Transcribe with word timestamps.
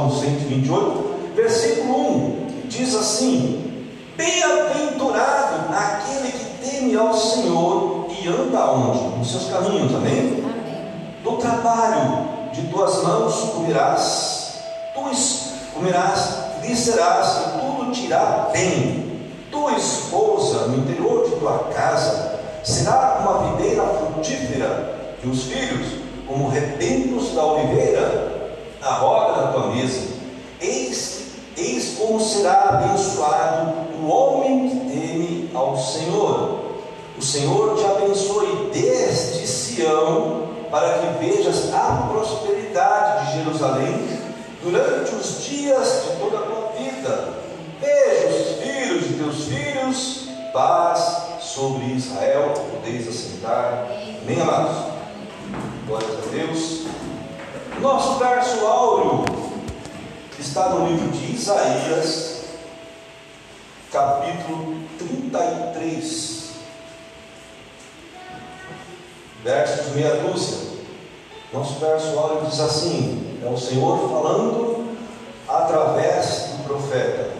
Salmo 0.00 0.18
128, 0.18 1.34
versículo 1.36 1.98
1, 1.98 2.46
diz 2.68 2.94
assim: 2.94 3.84
Bem-aventurado 4.16 5.74
aquele 5.74 6.32
que 6.32 6.70
teme 6.70 6.96
ao 6.96 7.12
Senhor 7.12 8.06
e 8.08 8.26
anda 8.26 8.72
onde? 8.72 9.18
Nos 9.18 9.30
seus 9.30 9.50
caminhos, 9.50 9.94
amém? 9.94 10.42
Amém. 10.42 11.22
Do 11.22 11.36
trabalho 11.36 12.28
de 12.50 12.62
tuas 12.68 13.02
mãos 13.02 13.34
comerás, 13.54 14.54
tu 14.94 15.02
comerás, 15.74 16.34
lhe 16.62 16.74
serás 16.74 17.36
e 17.36 17.60
tudo 17.60 17.92
te 17.92 18.06
irá 18.06 18.48
bem. 18.54 19.20
Tua 19.50 19.72
esposa 19.72 20.68
no 20.68 20.78
interior 20.78 21.28
de 21.28 21.36
tua 21.36 21.58
casa 21.74 22.38
será 22.64 23.18
como 23.18 23.28
a 23.28 23.50
videira 23.50 23.82
frutífera, 23.82 25.18
e 25.22 25.28
os 25.28 25.42
filhos 25.42 25.88
como 26.26 26.48
rebentos 26.48 27.34
da 27.34 27.44
oliveira, 27.44 28.29
a 28.82 28.94
roda 28.94 29.40
da 29.40 29.52
tua 29.52 29.66
mesa. 29.68 30.08
Eis, 30.60 31.22
eis 31.56 31.96
como 31.98 32.20
será 32.20 32.68
abençoado 32.68 33.72
o 34.00 34.08
homem 34.08 34.68
que 34.68 34.76
teme 34.90 35.50
ao 35.54 35.76
Senhor. 35.76 36.60
O 37.18 37.22
Senhor 37.22 37.76
te 37.76 37.84
abençoe 37.84 38.70
desde 38.72 39.46
Sião, 39.46 40.48
para 40.70 40.98
que 40.98 41.24
vejas 41.24 41.72
a 41.74 42.08
prosperidade 42.10 43.26
de 43.26 43.38
Jerusalém 43.38 44.20
durante 44.62 45.14
os 45.14 45.44
dias 45.44 46.04
de 46.04 46.16
toda 46.20 46.38
a 46.38 46.42
tua 46.42 46.72
vida. 46.78 47.34
Veja 47.80 48.28
os 48.28 48.62
filhos 48.62 49.08
de 49.08 49.14
teus 49.14 49.44
filhos, 49.44 50.28
paz 50.52 51.40
sobre 51.40 51.86
Israel, 51.86 52.54
podeis 52.70 53.08
assentar. 53.08 53.88
Amém, 54.22 54.40
amados? 54.40 54.76
Glórias 55.86 56.10
a 56.10 56.30
Deus. 56.30 56.86
Nosso 57.80 58.18
verso 58.18 58.66
áureo 58.66 59.24
está 60.50 60.70
no 60.70 60.88
livro 60.88 61.12
de 61.12 61.32
Isaías, 61.32 62.40
capítulo 63.92 64.82
33 64.98 66.50
versos 69.44 69.94
meia 69.94 70.16
dúzia. 70.16 70.58
Nosso 71.52 71.78
verso 71.78 72.18
áureo 72.18 72.46
diz 72.50 72.58
assim: 72.58 73.38
é 73.44 73.48
o 73.48 73.56
Senhor 73.56 74.10
falando 74.10 74.88
através 75.48 76.48
do 76.48 76.64
profeta. 76.64 77.30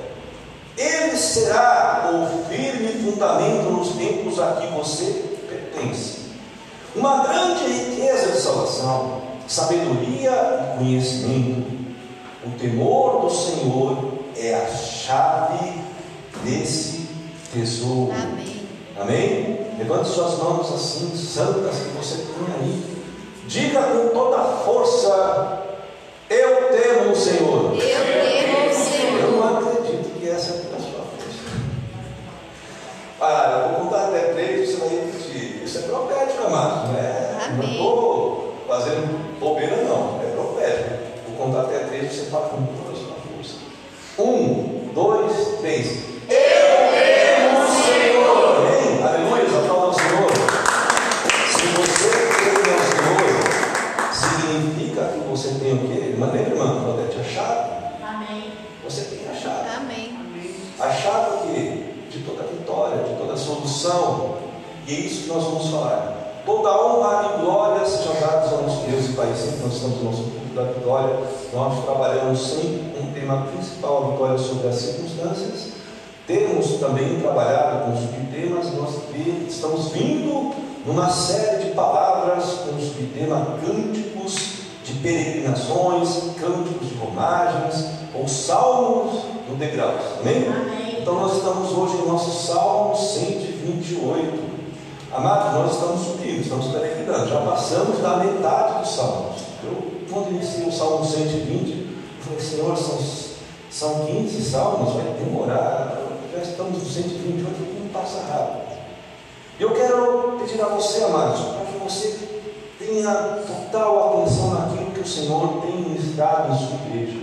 Ele 0.79 1.17
será 1.17 2.13
o 2.13 2.49
firme 2.49 3.11
fundamento 3.11 3.71
nos 3.71 3.89
tempos 3.97 4.39
a 4.39 4.53
que 4.53 4.69
você 4.69 5.37
pertence. 5.49 6.31
Uma 6.95 7.25
grande 7.25 7.65
riqueza 7.65 8.31
de 8.31 8.41
salvação, 8.41 9.21
sabedoria 9.49 10.31
e 10.31 10.79
conhecimento. 10.79 11.80
O 12.45 12.51
temor 12.59 13.21
do 13.23 13.31
Senhor 13.31 13.99
é 14.37 14.55
a 14.55 14.67
chave 14.67 15.81
desse 16.43 17.09
tesouro. 17.53 18.13
Amém. 18.13 18.67
Amém? 18.99 19.67
Levante 19.79 20.09
suas 20.09 20.39
mãos 20.39 20.73
assim, 20.73 21.15
santas 21.17 21.77
que 21.77 21.89
você 21.97 22.17
tem 22.17 22.55
aí. 22.61 23.03
Diga 23.47 23.83
com 23.83 24.09
toda 24.09 24.39
a 24.39 24.45
força: 24.65 25.63
Eu 26.31 26.69
temo 26.69 27.13
o 27.13 27.17
Senhor. 27.17 27.75
Eu 27.75 27.79
temo 27.79 28.59
o 28.59 28.71
Eu 28.71 28.75
Senhor. 28.75 29.33
não 29.33 29.59
acredito 29.59 30.19
que 30.19 30.29
essa 30.29 30.53
é 30.53 30.77
a 30.77 30.81
sua 30.81 31.05
força. 31.05 31.41
Ah, 33.21 33.63
eu 33.65 33.69
vou 33.75 33.85
contar 33.85 34.09
até 34.09 34.33
três 34.33 34.71
você 34.71 34.77
vai 34.77 34.89
repetir. 34.89 35.63
Isso 35.65 35.79
é 35.79 35.83
profético, 35.83 36.47
amado. 36.47 36.89
Não 36.93 36.99
é? 36.99 37.33
Não 37.49 37.55
Amém. 37.55 37.73
estou 37.73 38.55
fazendo 38.67 39.39
bobeira, 39.39 39.77
não. 39.83 40.21
É 40.23 40.33
profético. 40.35 41.00
Contar 41.51 41.63
até 41.63 41.79
três 41.81 42.13
você 42.13 42.31
fala 42.31 42.49
com 42.49 42.65
toda 42.65 42.93
a 42.93 42.95
sua 42.95 43.17
força. 43.27 43.57
Um, 44.21 44.93
dois, 44.95 45.59
três. 45.59 46.05
Amém? 46.87 47.11
Aleluia, 49.03 49.43
aplauda 49.59 49.87
ao 49.87 49.93
Senhor. 49.93 50.31
Se 51.51 51.67
você 51.75 52.11
tem 52.39 52.55
ao 52.73 52.79
Senhor, 52.87 53.27
significa 54.13 55.03
que 55.09 55.19
você 55.29 55.49
tem 55.59 55.73
o 55.73 55.79
quê? 55.89 56.15
Mas 56.17 56.33
lembra, 56.33 56.51
irmã, 56.51 56.85
Claudete, 56.85 57.19
a 57.19 57.25
chave? 57.25 57.71
Amém. 58.01 58.53
Você 58.85 59.01
tem 59.07 59.29
a 59.29 59.35
chave. 59.35 59.69
Amém. 59.77 60.17
A 60.79 60.93
chave 60.93 61.31
o 61.35 61.53
quê? 61.53 61.85
De 62.13 62.19
toda 62.21 62.45
vitória, 62.45 63.03
de 63.03 63.15
toda 63.17 63.37
solução. 63.37 64.37
E 64.87 64.95
é 64.95 64.99
isso 65.01 65.23
que 65.23 65.29
nós 65.29 65.43
vamos 65.43 65.69
falar. 65.69 66.43
Toda 66.47 66.71
honra 66.71 67.35
e 67.35 67.41
glória 67.41 67.85
sejam 67.85 68.15
dadas 68.21 68.53
ao 68.53 68.63
nosso 68.63 68.87
Deus 68.87 69.07
e 69.07 69.13
Pai. 69.15 69.35
Sempre 69.35 69.65
nós 69.65 69.75
estamos 69.75 69.97
no 69.99 70.05
nosso 70.05 70.40
da 70.55 70.65
vitória. 70.65 71.17
Nós 71.53 71.85
trabalhamos 71.85 72.41
sempre 72.41 73.01
um 73.01 73.13
tema 73.13 73.47
principal, 73.53 74.05
a 74.05 74.11
vitória 74.13 74.39
sobre 74.39 74.69
as 74.69 74.77
circunstâncias. 74.77 75.71
Temos 76.27 76.79
também 76.79 77.21
trabalhado 77.21 77.87
com 77.87 77.97
subtemas, 77.97 78.73
nós 78.75 78.95
estamos 79.49 79.89
vindo 79.89 80.55
numa 80.87 81.11
série 81.11 81.65
de 81.65 81.71
palavras 81.73 82.45
com 82.45 82.77
o 82.77 82.81
subtema 82.81 83.59
cânticos 83.65 84.61
de 84.85 84.95
peregrinações, 84.95 86.35
cânticos 86.41 86.89
de 86.89 86.95
romagens, 86.95 87.87
ou 88.15 88.27
salmos 88.27 89.25
no 89.49 89.57
degraus. 89.57 90.01
Amém? 90.21 90.47
Amém. 90.47 91.01
Então 91.01 91.15
nós 91.15 91.37
estamos 91.37 91.73
hoje 91.73 91.97
em 91.97 92.09
nosso 92.09 92.47
Salmo 92.47 92.97
128. 92.97 94.51
Amados, 95.13 95.55
nós 95.55 95.73
estamos 95.75 96.07
subindo, 96.07 96.41
estamos 96.41 96.67
peregrinando, 96.69 97.29
já 97.29 97.41
passamos 97.41 97.99
da 97.99 98.19
metade 98.19 98.81
dos 98.81 98.95
salmos. 98.95 99.50
Eu, 99.65 100.07
quando 100.11 100.31
iniciei 100.31 100.67
o 100.67 100.73
Salmo 100.73 101.05
120, 101.05 101.71
eu 101.71 102.25
falei, 102.25 102.41
Senhor, 102.41 102.77
são, 102.77 102.99
são 103.71 104.07
15 104.07 104.43
salmos, 104.43 104.95
vai 104.95 105.15
demorar, 105.15 105.99
já 106.33 106.43
estamos 106.43 106.83
no 106.83 106.89
128, 106.89 107.49
o 107.49 107.67
tempo 107.67 107.93
passa 107.93 108.21
rápido. 108.21 108.71
Eu 109.59 109.75
quero 109.75 110.39
pedir 110.41 110.61
a 110.63 110.69
você, 110.69 111.05
amados, 111.05 111.41
para 111.41 111.67
que 111.67 111.79
você 111.79 112.29
tenha 112.79 113.13
total 113.47 114.21
atenção 114.21 114.55
naquilo 114.55 114.91
que 114.93 115.01
o 115.01 115.07
Senhor 115.07 115.61
tem 115.61 115.77
ministrado 115.83 116.53
em 116.53 116.59
sua 116.59 116.77
igreja. 116.87 117.21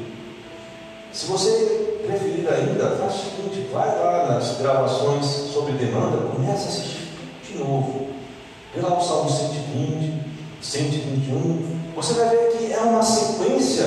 Se 1.12 1.26
você 1.26 2.02
preferir 2.06 2.48
ainda, 2.48 2.96
faz 2.98 3.16
o 3.16 3.18
seguinte, 3.18 3.70
vai 3.74 3.88
lá 3.88 4.28
nas 4.28 4.58
gravações 4.58 5.26
sobre 5.52 5.74
demanda, 5.74 6.30
começa 6.32 6.66
a 6.66 6.68
assistir 6.68 7.08
de 7.44 7.58
novo. 7.58 8.08
Vê 8.76 8.82
lá 8.82 8.98
o 8.98 9.02
Salmo 9.02 9.30
120, 9.30 10.22
121. 10.62 11.87
Você 11.98 12.14
vai 12.14 12.30
ver 12.30 12.52
que 12.52 12.72
é 12.72 12.80
uma 12.80 13.02
sequência 13.02 13.86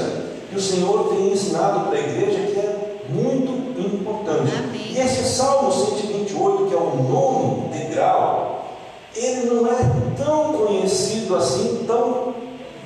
que 0.50 0.56
o 0.56 0.60
Senhor 0.60 1.14
tem 1.14 1.32
ensinado 1.32 1.86
para 1.86 1.96
a 1.96 2.00
igreja 2.00 2.40
que 2.40 2.58
é 2.58 2.96
muito 3.08 3.52
importante. 3.80 4.52
Amém. 4.52 4.80
E 4.90 4.98
esse 4.98 5.24
Salmo 5.32 5.70
128, 5.72 6.66
que 6.66 6.74
é 6.74 6.76
o 6.76 6.96
nono 7.08 7.68
degrau, 7.68 8.64
ele 9.14 9.48
não 9.48 9.64
é 9.64 9.76
tão 10.16 10.54
conhecido 10.54 11.36
assim, 11.36 11.84
tão 11.86 12.34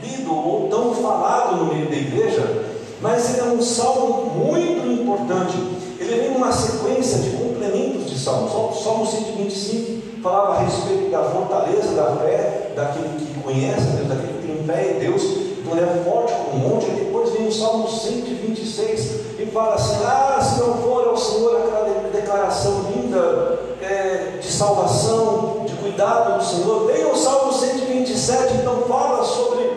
lido 0.03 0.31
ou 0.31 0.69
tão 0.69 0.95
falado 0.95 1.57
no 1.57 1.73
meio 1.73 1.89
da 1.89 1.97
igreja, 1.97 2.67
mas 3.01 3.31
ele 3.31 3.49
é 3.49 3.53
um 3.55 3.63
salmo 3.63 4.27
muito 4.27 4.87
importante. 5.01 5.57
Ele 5.99 6.21
vem 6.21 6.33
numa 6.33 6.53
sequência 6.53 7.21
de 7.21 7.31
complementos 7.31 8.11
de 8.11 8.19
salmos. 8.19 8.53
O 8.53 8.85
Salmo 8.85 9.07
125 9.07 10.21
falava 10.23 10.57
a 10.57 10.65
respeito 10.65 11.11
da 11.11 11.25
fortaleza 11.25 11.95
da 11.95 12.17
fé 12.17 12.73
daquele 12.77 13.25
que 13.25 13.41
conhece 13.41 13.89
a 13.89 13.97
Deus, 13.97 14.09
daquele 14.09 14.44
fé 14.67 14.93
em 14.97 14.99
Deus, 15.01 15.23
então 15.23 15.77
ele 15.77 15.83
é 15.87 16.05
forte 16.05 16.33
como 16.33 16.53
um 16.65 16.69
monte. 16.69 16.87
E 16.87 16.95
depois 17.05 17.31
vem 17.31 17.47
o 17.49 17.53
Salmo 17.53 17.89
126 17.89 19.01
e 19.39 19.47
fala 19.53 19.75
assim: 19.75 19.97
Ah, 20.05 20.39
se 20.43 20.61
não 20.61 20.75
for 20.79 21.09
ao 21.09 21.17
Senhor 21.17 21.57
aquela 21.57 21.89
de- 21.89 22.11
declaração 22.11 22.85
linda 22.95 23.59
é, 23.83 24.39
de 24.41 24.51
salvação, 24.51 25.65
de 25.67 25.73
cuidado 25.75 26.39
do 26.39 26.45
Senhor. 26.45 26.87
Vem 26.87 27.05
o 27.07 27.17
Salmo 27.17 27.53
127, 27.53 28.55
então 28.55 28.83
fala 28.89 29.25
sobre 29.25 29.73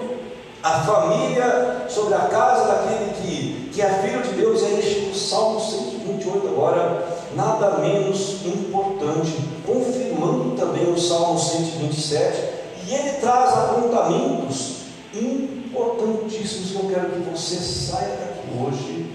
a 0.64 0.72
família, 0.82 1.86
sobre 1.90 2.14
a 2.14 2.20
casa 2.20 2.68
daquele 2.68 3.12
que, 3.22 3.70
que 3.74 3.82
é 3.82 3.90
filho 3.90 4.22
de 4.24 4.30
Deus. 4.32 4.62
E 4.62 4.66
aí 4.66 5.10
o 5.12 5.16
Salmo 5.16 5.60
128 5.60 6.48
agora, 6.48 7.06
nada 7.36 7.78
menos 7.80 8.46
importante, 8.46 9.36
confirmando 9.66 10.56
também 10.58 10.92
o 10.92 11.00
Salmo 11.00 11.38
127, 11.40 12.38
e 12.88 12.94
ele 12.94 13.12
traz 13.20 13.52
apontamentos 13.54 14.77
importantíssimos 15.14 16.72
que 16.72 16.76
eu 16.76 16.90
quero 16.90 17.10
que 17.12 17.30
você 17.30 17.56
saia 17.56 18.18
daqui 18.18 18.48
hoje 18.60 19.06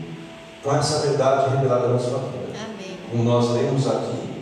com 0.63 0.75
essa 0.75 1.01
verdade 1.01 1.57
revelada 1.57 1.89
na 1.89 1.99
sua 1.99 2.19
vida. 2.19 2.53
Amém. 2.65 2.97
Como 3.11 3.25
nós 3.25 3.51
lemos 3.51 3.87
aqui 3.87 4.33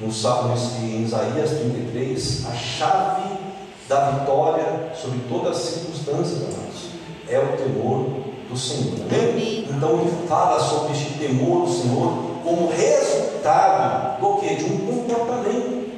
no 0.00 0.12
Salmo 0.12 0.54
em 0.82 1.02
Isaías 1.02 1.50
33, 1.50 2.46
a 2.46 2.54
chave 2.54 3.40
da 3.88 4.10
vitória 4.10 4.92
sobre 4.94 5.20
todas 5.28 5.56
as 5.56 5.62
circunstâncias, 5.64 6.42
amados, 6.42 6.90
é 7.28 7.38
o 7.38 7.56
temor 7.56 8.06
do 8.48 8.56
Senhor. 8.56 8.94
Amém? 9.02 9.30
Amém. 9.30 9.68
Então 9.70 10.00
ele 10.00 10.28
fala 10.28 10.60
sobre 10.60 10.92
este 10.92 11.18
temor 11.18 11.66
do 11.66 11.72
Senhor 11.72 12.30
como 12.42 12.70
resultado 12.70 14.20
do 14.20 14.40
que? 14.40 14.54
De 14.54 14.64
um 14.64 14.78
comportamento. 14.78 15.90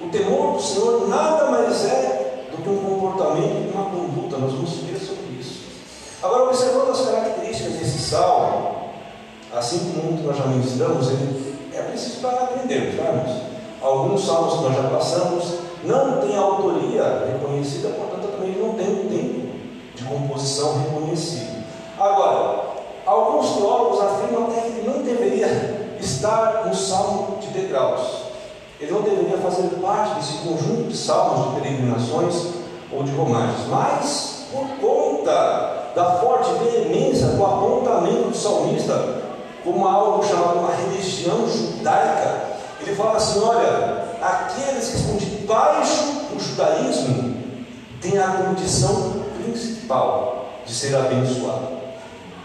O 0.00 0.08
temor 0.08 0.56
do 0.56 0.62
Senhor 0.62 1.08
nada 1.08 1.50
mais 1.50 1.84
é 1.84 2.09
comportamento 3.10 3.68
e 3.68 3.72
uma 3.74 3.84
conduta. 3.84 4.38
Nós 4.38 4.52
vamos 4.52 4.70
ver 4.70 4.98
sobre 4.98 5.38
isso. 5.38 5.60
Agora, 6.22 6.44
observando 6.44 6.90
as 6.90 7.00
características 7.00 7.72
desse 7.74 7.98
salmo, 7.98 8.90
assim 9.54 9.92
como 9.92 10.12
muito 10.12 10.26
nós 10.26 10.36
já 10.36 10.46
ministramos, 10.46 11.08
ele 11.08 11.56
é 11.74 11.82
preciso 11.82 12.20
para 12.20 12.44
aprendermos, 12.44 12.96
tá? 12.96 13.40
Alguns 13.82 14.24
salmos 14.24 14.54
que 14.54 14.62
nós 14.64 14.76
já 14.76 14.82
passamos 14.90 15.44
não 15.84 16.20
têm 16.20 16.36
autoria 16.36 17.26
reconhecida, 17.26 17.88
portanto, 17.88 18.32
também 18.32 18.54
não 18.56 18.74
tem 18.74 18.88
um 18.88 19.08
tempo 19.08 19.50
de 19.94 20.04
composição 20.04 20.78
reconhecido. 20.82 21.64
Agora, 21.98 22.64
alguns 23.06 23.56
teólogos 23.56 24.00
afirmam 24.00 24.48
até 24.48 24.60
que 24.60 24.66
ele 24.68 24.88
não 24.88 25.02
deveria 25.02 25.96
estar 25.98 26.66
no 26.66 26.74
salmo 26.74 27.38
de 27.40 27.48
degraus. 27.48 28.30
Ele 28.78 28.92
não 28.92 29.02
deveria 29.02 29.38
fazer 29.38 29.68
parte 29.80 30.16
desse 30.16 30.38
conjunto 30.38 30.88
de 30.88 30.96
salmos 30.96 31.48
de 31.54 31.60
peregrinações 31.60 32.59
ou 32.92 33.02
de 33.02 33.12
romagens, 33.12 33.66
mas 33.68 34.46
por 34.52 34.66
conta 34.80 35.92
da 35.94 36.18
forte 36.20 36.50
veemência 36.64 37.28
do 37.28 37.44
apontamento 37.44 38.30
do 38.30 38.36
salmista 38.36 39.20
como 39.64 39.86
algo 39.86 40.26
chamado 40.26 40.58
uma 40.58 40.74
religião 40.74 41.46
judaica, 41.48 42.50
ele 42.80 42.94
fala 42.94 43.16
assim: 43.16 43.40
olha, 43.40 44.16
aqueles 44.20 44.88
que 44.88 44.96
estão 44.96 45.16
debaixo 45.16 46.04
do 46.32 46.40
judaísmo 46.40 47.36
têm 48.00 48.18
a 48.18 48.28
condição 48.28 49.24
principal 49.42 50.46
de 50.64 50.72
ser 50.72 50.96
abençoado. 50.96 51.80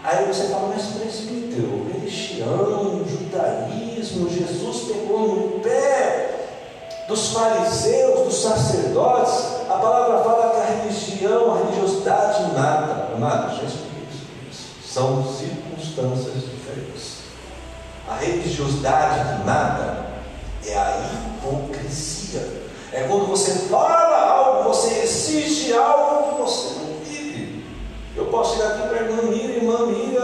Aí 0.04 0.24
você 0.26 0.48
fala, 0.48 0.72
mas 0.72 0.86
presbítero, 0.86 1.88
religião, 1.92 3.04
judaísmo, 3.08 4.30
Jesus 4.30 4.92
pegou 4.92 5.26
no 5.26 5.60
pé 5.60 6.46
dos 7.08 7.32
fariseus, 7.32 8.20
dos 8.20 8.42
sacerdotes. 8.42 9.55
A 9.76 9.78
palavra 9.78 10.24
fala 10.24 10.50
que 10.50 10.60
a 10.60 10.74
religião, 10.76 11.54
a 11.54 11.58
religiosidade 11.58 12.54
nada, 12.54 13.10
nada, 13.18 13.54
já 13.54 13.64
expliquei 13.64 14.08
isso. 14.50 14.68
São 14.82 15.22
circunstâncias 15.22 16.44
diferentes. 16.44 17.18
A 18.08 18.14
religiosidade 18.14 19.44
nada 19.44 20.06
é 20.64 20.76
a 20.78 21.02
hipocrisia. 21.12 22.64
É 22.90 23.02
quando 23.02 23.26
você 23.26 23.52
fala 23.68 24.16
algo, 24.16 24.70
você 24.70 25.02
exige 25.02 25.74
algo 25.74 26.36
que 26.36 26.42
você 26.42 26.74
não 26.80 26.96
eu 28.16 28.24
posso 28.26 28.56
chegar 28.56 28.68
aqui 28.68 28.88
para 28.88 28.98
a 28.98 29.02
irmã 29.02 29.22
Mira, 29.24 29.52
irmã 29.52 29.86
Mira, 29.86 30.22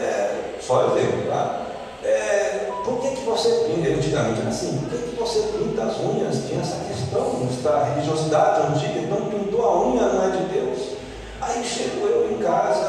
é, 0.00 0.54
só 0.62 0.86
exemplo, 0.86 1.30
tá? 1.30 1.66
É, 2.02 2.70
por 2.82 3.00
que, 3.00 3.10
que 3.10 3.17
você 3.28 3.48
pinta, 3.66 3.88
antigamente 3.88 4.40
era 4.40 4.48
assim, 4.48 4.78
por 4.78 4.98
que, 4.98 5.16
você 5.16 5.40
pinta 5.58 5.82
as 5.82 5.98
unhas? 5.98 6.44
Tinha 6.48 6.60
essa 6.60 6.76
questão, 6.84 7.48
esta 7.50 7.84
religiosidade 7.84 8.66
antiga, 8.68 9.00
então 9.00 9.26
pintou 9.26 9.64
a 9.64 9.88
unha, 9.88 10.02
não 10.02 10.24
é 10.24 10.36
de 10.36 10.44
Deus. 10.44 10.98
Aí 11.40 11.64
chego 11.64 12.06
eu 12.06 12.32
em 12.32 12.38
casa, 12.42 12.88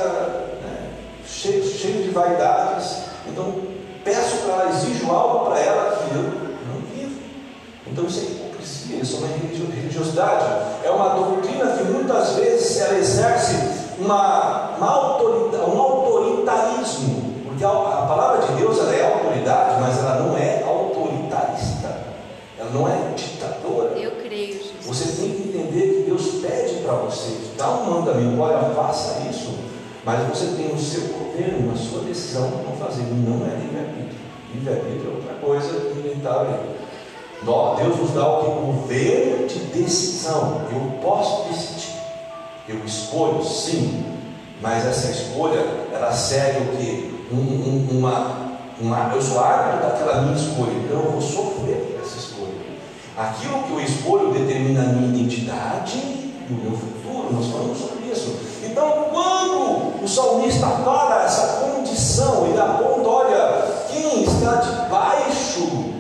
né, 0.64 0.92
cheio, 1.26 1.64
cheio 1.64 2.04
de 2.04 2.10
vaidades, 2.10 3.04
então 3.28 3.56
peço 4.04 4.38
para 4.38 4.54
ela, 4.54 4.70
exijo 4.70 5.12
algo 5.12 5.46
para 5.46 5.60
ela 5.60 5.98
que 5.98 6.16
eu 6.16 6.24
não 6.24 6.82
vivo. 6.94 7.22
Então 7.88 8.06
isso 8.06 8.20
é 8.20 8.24
hipocrisia, 8.24 9.02
isso 9.02 9.16
é 9.16 9.20
uma 9.20 9.76
religiosidade, 9.76 10.46
é 10.84 10.90
uma 10.90 11.10
doutrina 11.10 11.72
que 11.74 11.84
muitas 11.84 12.34
vezes 12.36 12.80
ela 12.80 12.98
exerce 12.98 13.56
uma, 14.00 14.76
uma 14.78 14.90
autorita, 14.90 15.58
um 15.66 15.80
autoritarismo, 15.80 17.34
porque 17.46 17.64
a, 17.64 17.70
a 17.70 18.06
palavra 18.08 18.48
de 18.48 18.54
Deus 18.54 18.80
ela 18.80 18.96
é 18.96 19.14
autoridade, 19.14 19.82
mas 19.82 19.98
ela 20.00 20.16
não 20.22 20.38
é 20.38 20.64
autoritarista, 20.66 21.98
ela 22.58 22.59
não 22.74 22.88
é 22.88 23.14
ditadora. 23.16 23.98
Eu 23.98 24.12
creio, 24.24 24.54
Jesus. 24.54 24.86
Você 24.86 25.22
tem 25.22 25.32
que 25.32 25.50
entender 25.50 25.82
que 25.82 26.04
Deus 26.10 26.42
pede 26.42 26.82
para 26.84 26.94
você, 26.94 27.36
dá 27.58 27.70
um 27.70 27.90
mandamento, 27.90 28.42
olha, 28.42 28.74
faça 28.74 29.28
isso, 29.30 29.54
mas 30.06 30.28
você 30.28 30.56
tem 30.56 30.74
o 30.74 30.80
seu 30.80 31.02
governo, 31.10 31.72
a 31.74 31.78
sua 31.78 32.02
decisão 32.02 32.52
para 32.52 32.88
fazer, 32.88 33.04
não 33.04 33.46
é 33.46 33.56
livre-arbítrio. 33.56 34.20
Livre-arbítrio 34.54 35.12
é 35.12 35.16
outra 35.16 35.34
coisa 35.36 35.92
inevitável. 35.92 36.80
Deus 37.78 37.98
nos 37.98 38.12
dá 38.12 38.28
o 38.28 38.44
que? 38.44 38.50
Governo 38.66 39.48
de 39.48 39.60
decisão. 39.60 40.62
Eu 40.72 41.00
posso 41.02 41.48
decidir. 41.48 41.98
Eu 42.68 42.84
escolho, 42.86 43.44
sim, 43.44 44.04
mas 44.62 44.86
essa 44.86 45.10
escolha, 45.10 45.66
ela 45.92 46.12
segue 46.12 46.60
o 46.60 46.78
que? 46.78 47.20
Um, 47.32 47.38
um, 47.38 47.98
uma, 47.98 48.58
uma, 48.80 49.12
eu 49.14 49.22
sou 49.22 49.40
árbitro 49.40 49.88
daquela 49.88 50.22
minha 50.24 50.36
escolha, 50.36 50.72
então 50.72 51.00
eu 51.04 51.12
vou 51.12 51.22
sofrer 51.22 51.98
essa 52.04 52.18
escolha. 52.18 52.29
Aquilo 53.20 53.64
que 53.64 53.72
eu 53.74 53.82
escolho 53.82 54.32
determina 54.32 54.82
a 54.82 54.86
minha 54.94 55.10
identidade 55.10 55.98
e 55.98 56.48
o 56.50 56.56
meu 56.56 56.72
futuro, 56.72 57.34
nós 57.34 57.48
falamos 57.52 57.78
sobre 57.78 58.10
isso. 58.10 58.40
Então, 58.64 59.08
quando 59.12 60.02
o 60.02 60.08
salmista 60.08 60.66
fala 60.68 61.26
essa 61.26 61.60
condição, 61.60 62.48
ele 62.48 62.58
aponta, 62.58 63.10
olha, 63.10 63.66
quem 63.92 64.24
está 64.24 64.56
debaixo 64.56 65.94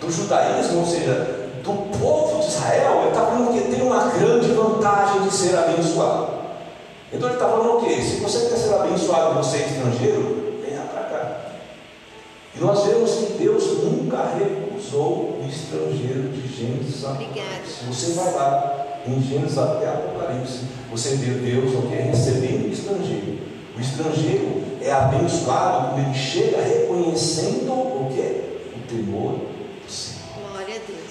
do 0.00 0.10
judaísmo, 0.10 0.80
ou 0.80 0.86
seja, 0.86 1.50
do 1.62 1.98
povo 1.98 2.40
de 2.40 2.46
Israel, 2.46 3.00
ele 3.00 3.08
está 3.08 3.26
falando 3.26 3.52
que 3.52 3.76
tem 3.76 3.82
uma 3.82 4.04
grande 4.08 4.52
vantagem 4.52 5.28
de 5.28 5.34
ser 5.34 5.58
abençoado. 5.58 6.28
Então 7.12 7.28
ele 7.28 7.36
está 7.36 7.50
falando 7.50 7.76
o 7.76 7.84
quê? 7.84 8.00
Se 8.00 8.20
você 8.20 8.48
quer 8.48 8.56
ser 8.56 8.72
abençoado 8.72 9.34
você 9.34 9.58
é 9.58 9.66
estrangeiro, 9.66 10.60
venha 10.64 10.80
para 10.82 11.02
cá. 11.02 11.36
E 12.45 12.45
nós 12.60 12.84
vemos 12.86 13.10
que 13.12 13.32
Deus 13.34 13.64
nunca 13.84 14.34
recusou 14.38 15.38
o 15.40 15.46
estrangeiro 15.48 16.28
de 16.30 16.48
Gênesis 16.48 17.04
a 17.04 17.14
Se 17.64 17.84
você 17.84 18.12
vai 18.12 18.32
lá, 18.34 18.86
em 19.06 19.22
Gênesis 19.22 19.58
até 19.58 19.88
Apocalipse, 19.88 20.64
você 20.90 21.16
vê 21.16 21.32
Deus 21.32 21.74
o 21.74 21.82
que? 21.82 21.94
Recebendo 21.94 22.68
o 22.68 22.72
estrangeiro. 22.72 23.38
O 23.76 23.80
estrangeiro 23.80 24.62
é 24.80 24.90
abençoado 24.90 25.88
quando 25.88 26.06
ele 26.06 26.14
chega 26.14 26.62
reconhecendo 26.62 27.72
o 27.72 28.10
que? 28.12 28.76
O 28.76 28.88
temor 28.88 29.56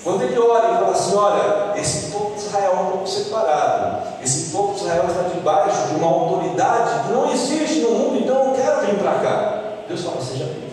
quando 0.03 0.21
ele 0.21 0.37
olha 0.37 0.67
e 0.67 0.75
fala 0.75 0.91
assim: 0.91 1.15
olha, 1.15 1.79
esse 1.79 2.11
povo 2.11 2.35
de 2.35 2.41
Israel 2.41 2.71
é 2.71 2.79
um 2.79 2.91
povo 2.91 3.07
separado, 3.07 4.07
esse 4.23 4.51
povo 4.51 4.73
de 4.73 4.81
Israel 4.81 5.05
está 5.07 5.23
debaixo 5.23 5.87
de 5.87 5.95
uma 5.95 6.07
autoridade 6.07 7.07
que 7.07 7.11
não 7.11 7.31
existe 7.31 7.79
no 7.79 7.91
mundo, 7.91 8.19
então 8.19 8.37
eu 8.37 8.45
não 8.45 8.53
quero 8.53 8.85
vir 8.85 8.99
para 8.99 9.13
cá. 9.13 9.63
Deus 9.87 10.01
fala: 10.01 10.21
seja 10.21 10.45
bem-vindo. 10.45 10.64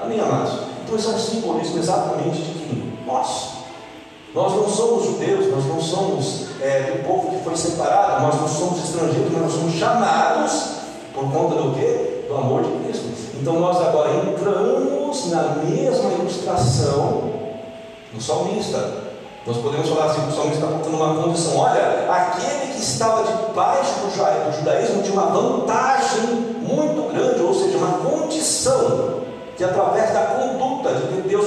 Amém, 0.00 0.20
amados? 0.20 0.52
Então, 0.84 0.96
isso 0.96 1.10
é 1.10 1.14
um 1.14 1.18
simbolismo 1.18 1.78
exatamente 1.78 2.42
de 2.42 2.52
quem? 2.52 2.98
Nós. 3.06 3.56
Nós 4.34 4.52
não 4.52 4.68
somos 4.68 5.06
judeus, 5.06 5.50
nós 5.50 5.64
não 5.64 5.80
somos 5.80 6.48
é, 6.60 6.92
do 6.92 7.06
povo 7.06 7.30
que 7.30 7.42
foi 7.42 7.56
separado, 7.56 8.22
nós 8.22 8.38
não 8.38 8.46
somos 8.46 8.84
estrangeiros, 8.84 9.32
mas 9.32 9.42
nós 9.42 9.52
somos 9.52 9.72
chamados 9.74 10.62
por 11.14 11.32
conta 11.32 11.54
do 11.54 11.74
quê? 11.74 12.24
Do 12.28 12.36
amor 12.36 12.62
de 12.62 12.84
Cristo. 12.84 13.06
Então 13.40 13.58
nós 13.58 13.80
agora 13.80 14.10
entramos 14.16 15.30
na 15.30 15.42
mesma 15.64 16.12
ilustração 16.12 17.30
do 18.12 18.20
salmista. 18.20 19.06
Nós 19.46 19.56
podemos 19.56 19.88
falar 19.88 20.06
assim: 20.06 20.28
o 20.28 20.32
salmista 20.32 20.66
está 20.66 20.66
colocando 20.66 20.96
uma 20.96 21.22
condição. 21.22 21.56
Olha, 21.56 22.06
aquele 22.10 22.74
que 22.74 22.80
estava 22.80 23.24
debaixo 23.24 23.92
do 24.00 24.58
judaísmo 24.58 25.02
tinha 25.02 25.14
uma 25.14 25.30
vantagem 25.30 26.26
muito 26.60 27.10
grande, 27.10 27.40
ou 27.40 27.54
seja, 27.54 27.78
uma 27.78 27.98
condição 27.98 29.25
que 29.56 29.64
através 29.64 30.12
da 30.12 30.20
conduta 30.26 30.94
de 30.94 31.22
Deus, 31.22 31.46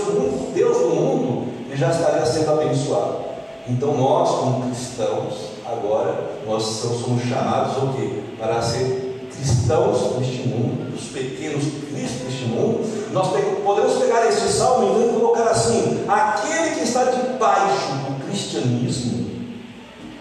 Deus 0.53 0.77
no 0.81 0.95
mundo, 0.95 1.47
ele 1.67 1.77
já 1.77 1.91
estaria 1.91 2.25
sendo 2.25 2.51
abençoado. 2.51 3.29
Então 3.67 3.95
nós, 3.95 4.29
como 4.29 4.65
cristãos, 4.65 5.51
agora 5.65 6.31
nós 6.45 6.63
somos 6.63 7.23
chamados 7.23 7.77
o 7.77 7.93
quê? 7.93 8.23
Para 8.39 8.61
ser 8.61 9.29
cristãos 9.31 10.17
neste 10.17 10.47
mundo, 10.47 10.93
os 10.95 11.05
pequenos 11.09 11.63
cristos 11.91 12.23
neste 12.23 12.45
mundo, 12.45 12.81
nós 13.13 13.29
podemos 13.63 13.93
pegar 13.93 14.27
esse 14.27 14.51
salmo 14.51 14.99
e 14.99 15.13
colocar 15.13 15.49
assim: 15.51 16.03
aquele 16.07 16.75
que 16.75 16.83
está 16.83 17.05
debaixo 17.05 17.93
do 18.07 18.25
cristianismo 18.25 19.29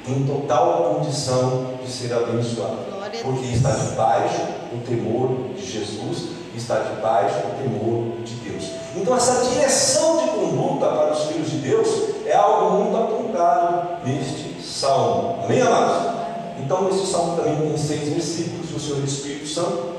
tem 0.04 0.24
total 0.24 0.94
condição 0.94 1.74
de 1.84 1.90
ser 1.90 2.12
abençoado, 2.14 2.78
porque 3.22 3.46
está 3.46 3.70
debaixo 3.70 4.40
do 4.72 4.86
temor 4.86 5.54
de 5.54 5.70
Jesus, 5.70 6.37
está 6.68 6.80
debaixo 6.80 7.36
do 7.36 7.62
temor 7.62 8.22
de 8.22 8.34
Deus. 8.34 8.64
Então, 8.94 9.16
essa 9.16 9.46
direção 9.46 10.18
de 10.18 10.30
conduta 10.32 10.86
para 10.86 11.12
os 11.14 11.24
filhos 11.24 11.50
de 11.50 11.56
Deus 11.58 11.88
é 12.26 12.34
algo 12.36 12.76
muito 12.76 12.96
apontado 12.96 14.06
neste 14.06 14.62
salmo. 14.62 15.44
Amém, 15.44 15.62
amados? 15.62 16.18
Então, 16.62 16.90
esse 16.90 17.06
salmo 17.06 17.36
também 17.36 17.56
tem 17.56 17.76
seis 17.78 18.08
versículos, 18.10 18.76
o 18.76 18.78
Senhor 18.78 19.02
Espírito 19.02 19.48
Santo 19.48 19.94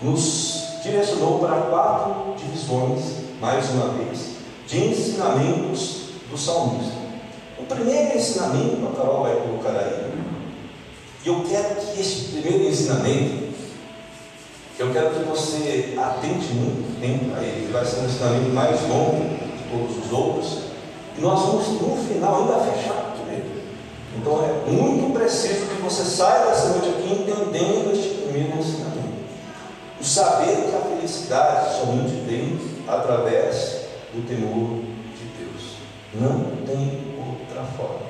nos 0.00 0.78
direcionou 0.82 1.40
para 1.40 1.60
quatro 1.62 2.34
divisões, 2.38 3.02
mais 3.38 3.68
uma 3.70 3.88
vez, 3.88 4.36
de 4.66 4.86
ensinamentos 4.86 6.04
do 6.30 6.38
salmista. 6.38 6.96
O 7.58 7.64
primeiro 7.64 8.16
ensinamento, 8.16 8.86
a 8.86 8.96
Carol 8.96 9.24
vai 9.24 9.36
colocar 9.36 9.78
aí, 9.78 10.10
e 11.24 11.28
eu 11.28 11.44
quero 11.50 11.74
que 11.74 12.00
este 12.00 12.40
primeiro 12.40 12.64
ensinamento, 12.64 13.47
eu 14.78 14.92
quero 14.92 15.10
que 15.10 15.24
você 15.24 15.96
atente 15.98 16.52
muito 16.54 17.00
tempo 17.00 17.34
a 17.36 17.42
ele, 17.42 17.72
vai 17.72 17.84
ser 17.84 18.00
um 18.00 18.04
ensinamento 18.04 18.50
mais 18.50 18.80
longo 18.88 19.24
de 19.24 19.64
todos 19.70 20.06
os 20.06 20.12
outros, 20.12 20.58
e 21.16 21.20
nós 21.20 21.40
vamos 21.40 21.68
no 21.68 21.96
final 21.96 22.42
ainda 22.42 22.60
fechar 22.60 23.16
com 23.16 23.32
ele. 23.32 23.64
Então 24.16 24.44
é 24.44 24.70
muito 24.70 25.12
preciso 25.12 25.66
que 25.66 25.82
você 25.82 26.04
saia 26.04 26.46
dessa 26.46 26.68
noite 26.68 26.90
aqui 26.90 27.12
entendendo 27.12 27.92
este 27.92 28.22
primeiro 28.22 28.56
ensinamento. 28.56 28.98
O 30.00 30.04
saber 30.04 30.70
que 30.70 30.76
a 30.76 30.96
felicidade 30.96 31.80
somente 31.80 32.12
vem 32.24 32.60
através 32.86 33.88
do 34.14 34.26
temor 34.28 34.80
de 35.16 35.24
Deus. 35.38 35.74
Não 36.14 36.64
tem 36.64 37.16
outra 37.18 37.64
forma. 37.76 38.06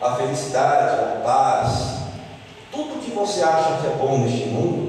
A 0.00 0.14
felicidade, 0.14 1.00
a 1.00 1.20
paz, 1.24 1.94
tudo 2.70 3.00
que 3.00 3.10
você 3.10 3.42
acha 3.42 3.80
que 3.80 3.86
é 3.86 3.96
bom 3.98 4.18
neste 4.18 4.48
mundo, 4.48 4.83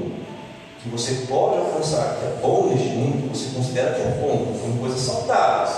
que 0.86 0.92
você 0.92 1.26
pode 1.28 1.58
alcançar, 1.58 2.18
que 2.20 2.26
é 2.26 2.38
bom 2.40 2.68
neste 2.68 2.90
mundo, 2.90 3.24
que 3.24 3.36
você 3.36 3.56
considera 3.56 3.96
que 3.96 4.02
é 4.02 4.22
bom, 4.22 4.56
como 4.62 4.80
coisas 4.80 5.00
saudáveis, 5.00 5.76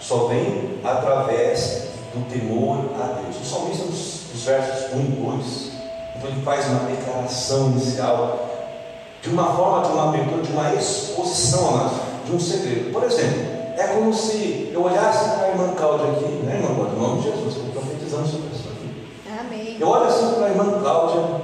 só 0.00 0.26
vem 0.26 0.80
através 0.82 1.84
do 2.12 2.28
temor 2.28 2.90
a 3.00 3.20
Deus. 3.20 3.36
O 3.40 3.44
salmista, 3.44 3.84
nos 3.84 4.44
versos 4.44 4.94
1 4.94 5.00
e 5.00 5.02
2, 5.04 5.70
então 6.16 6.30
ele 6.30 6.42
faz 6.42 6.66
uma 6.66 6.90
declaração 6.90 7.70
inicial 7.70 8.48
de 9.22 9.30
uma 9.30 9.54
forma, 9.54 9.86
de 9.86 9.92
uma 9.92 10.08
abertura, 10.08 10.42
de 10.42 10.52
uma 10.52 10.74
exposição, 10.74 11.68
amados, 11.68 11.98
de 12.26 12.32
um 12.32 12.40
segredo. 12.40 12.92
Por 12.92 13.04
exemplo, 13.04 13.40
é 13.76 13.86
como 13.94 14.12
se 14.12 14.70
eu 14.72 14.82
olhasse 14.82 15.36
para 15.36 15.46
a 15.46 15.48
irmã 15.50 15.68
Cláudia 15.76 16.06
aqui, 16.10 16.32
né, 16.44 16.56
irmã 16.56 16.74
Cláudia? 16.74 16.96
Em 16.96 17.00
nome 17.00 17.22
de 17.22 17.30
Jesus, 17.30 17.56
estou 17.56 17.70
profetizando 17.70 18.26
sobre 18.26 18.48
isso 18.56 18.68
aqui. 18.68 19.38
Amém. 19.38 19.76
Eu 19.78 19.88
olho 19.88 20.06
assim 20.06 20.34
para 20.34 20.46
a 20.46 20.50
irmã 20.50 20.80
Cláudia, 20.80 21.42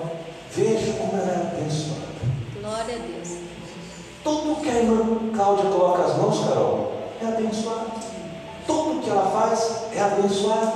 vejo 0.51 0.93
como 0.95 1.13
ela 1.13 1.31
é 1.31 1.57
abençoada. 1.57 2.05
Glória 2.65 2.95
a 2.95 2.99
Deus. 2.99 3.39
Tudo 4.25 4.63
que 4.63 4.71
a 4.71 4.81
irmã 4.81 5.19
Cláudia 5.37 5.71
coloca 5.71 6.03
as 6.03 6.17
mãos, 6.17 6.49
Carol, 6.49 6.93
é 7.21 7.27
abençoado. 7.27 7.93
Tudo 8.67 9.03
que 9.03 9.11
ela 9.11 9.31
faz 9.31 9.83
é 9.95 10.01
abençoado. 10.01 10.73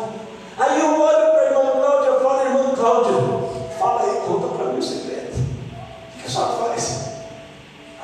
Aí 0.59 0.79
eu 0.79 1.01
olho 1.01 1.31
para 1.31 1.41
a 1.41 1.45
irmã 1.47 1.71
Cláudia 1.71 2.11
e 2.11 2.23
falo, 2.23 2.43
irmã 2.43 2.75
Cláudia, 2.77 3.15
fala 3.79 4.03
aí, 4.03 4.21
conta 4.27 4.49
para 4.49 4.67
mim 4.67 4.79
o 4.79 4.83
segredo. 4.83 5.35
O 5.35 6.21
que 6.21 6.27
a 6.27 6.31
senhora 6.31 6.53
faz? 6.53 7.09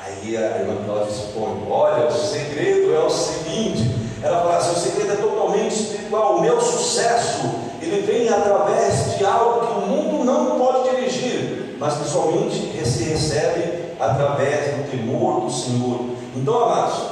Aí 0.02 0.34
a 0.34 0.60
irmã 0.60 0.76
Cláudia 0.86 1.12
expõe, 1.12 1.66
olha, 1.68 2.06
o 2.06 2.12
segredo 2.12 2.94
é 2.94 3.00
o 3.00 3.10
seguinte, 3.10 3.94
ela 4.22 4.40
fala 4.44 4.56
assim, 4.56 4.72
o 4.72 4.82
segredo 4.82 5.12
é 5.12 5.16
totalmente 5.16 5.74
espiritual, 5.74 6.36
o 6.36 6.40
meu 6.40 6.58
sucesso, 6.58 7.42
ele 7.82 8.00
vem 8.00 8.30
através 8.30 9.18
de 9.18 9.26
algo 9.26 9.66
que 9.66 9.72
o 9.74 9.86
mundo 9.86 10.24
não 10.24 10.58
pode 10.58 10.88
dirigir, 10.88 11.76
mas 11.78 11.98
que 11.98 12.08
somente 12.08 12.82
se 12.86 13.04
recebe 13.04 13.83
através 14.10 14.76
do 14.76 14.90
temor 14.90 15.42
do 15.42 15.50
Senhor. 15.50 16.00
Então, 16.36 16.64
amados, 16.64 17.02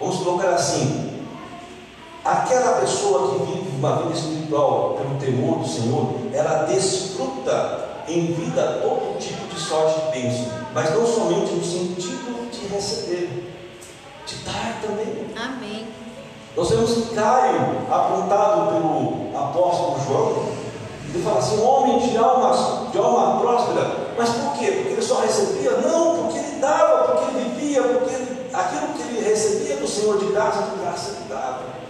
vamos 0.00 0.16
colocar 0.18 0.50
assim, 0.50 1.12
Aquela 2.24 2.80
pessoa 2.80 3.32
que 3.32 3.46
vive 3.46 3.76
uma 3.76 3.96
vida 3.96 4.14
espiritual 4.14 4.96
pelo 4.96 5.18
temor 5.18 5.58
do 5.58 5.66
Senhor, 5.66 6.14
ela 6.32 6.66
desfruta 6.66 8.04
em 8.06 8.26
vida 8.26 8.80
todo 8.80 9.18
tipo 9.18 9.44
de 9.52 9.58
sorte 9.58 10.00
e 10.06 10.20
bênção, 10.20 10.46
mas 10.72 10.94
não 10.94 11.04
somente 11.04 11.52
no 11.52 11.64
sentido 11.64 12.48
de 12.48 12.72
receber, 12.72 13.52
de 14.24 14.36
dar 14.44 14.78
também. 14.80 15.26
Amém. 15.36 15.88
Nós 16.56 16.70
vemos 16.70 17.10
Caio 17.12 17.78
apontado 17.90 18.72
pelo 18.72 19.36
apóstolo 19.36 19.96
João, 20.06 20.44
ele 21.08 21.24
fala 21.24 21.38
assim: 21.40 21.60
homem 21.60 21.98
de 21.98 22.16
alma, 22.16 22.88
de 22.92 22.98
alma 22.98 23.40
próspera, 23.40 23.96
mas 24.16 24.28
por 24.30 24.52
quê? 24.58 24.70
Porque 24.70 24.92
ele 24.92 25.02
só 25.02 25.20
recebia? 25.20 25.70
Não, 25.72 26.16
porque 26.16 26.38
ele 26.38 26.60
dava, 26.60 27.12
porque 27.12 27.38
ele 27.38 27.50
vivia, 27.50 27.82
porque 27.82 28.14
ele, 28.14 28.50
aquilo 28.52 28.88
que 28.88 29.02
ele 29.02 29.28
recebia 29.28 29.76
do 29.76 29.88
Senhor 29.88 30.18
de 30.18 30.26
graça, 30.26 30.62
de 30.62 30.80
graça 30.80 31.10
ele 31.10 31.28
dava. 31.28 31.82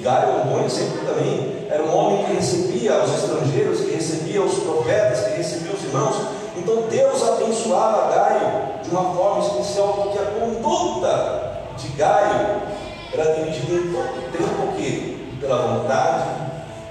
Gaio 0.00 0.30
é 0.30 0.42
um 0.42 0.46
bom 0.46 0.64
exemplo 0.64 1.04
também. 1.06 1.66
Era 1.68 1.82
um 1.82 1.94
homem 1.94 2.24
que 2.24 2.32
recebia 2.32 3.02
os 3.02 3.14
estrangeiros, 3.14 3.80
que 3.80 3.94
recebia 3.94 4.42
os 4.42 4.54
profetas, 4.60 5.20
que 5.20 5.36
recebia 5.36 5.72
os 5.72 5.84
irmãos. 5.84 6.16
Então 6.56 6.82
Deus 6.90 7.22
abençoava 7.28 8.14
Gaio 8.14 8.82
de 8.82 8.90
uma 8.90 9.14
forma 9.14 9.44
especial, 9.44 9.92
porque 9.92 10.18
a 10.18 10.40
conduta 10.40 11.60
de 11.76 11.88
Gaio 11.88 12.62
era 13.12 13.34
dirigida 13.34 13.74
em 13.74 13.92
todo 13.92 14.00
o 14.00 14.32
tempo 14.32 14.76
que 14.76 15.36
pela 15.40 15.66
vontade 15.66 16.24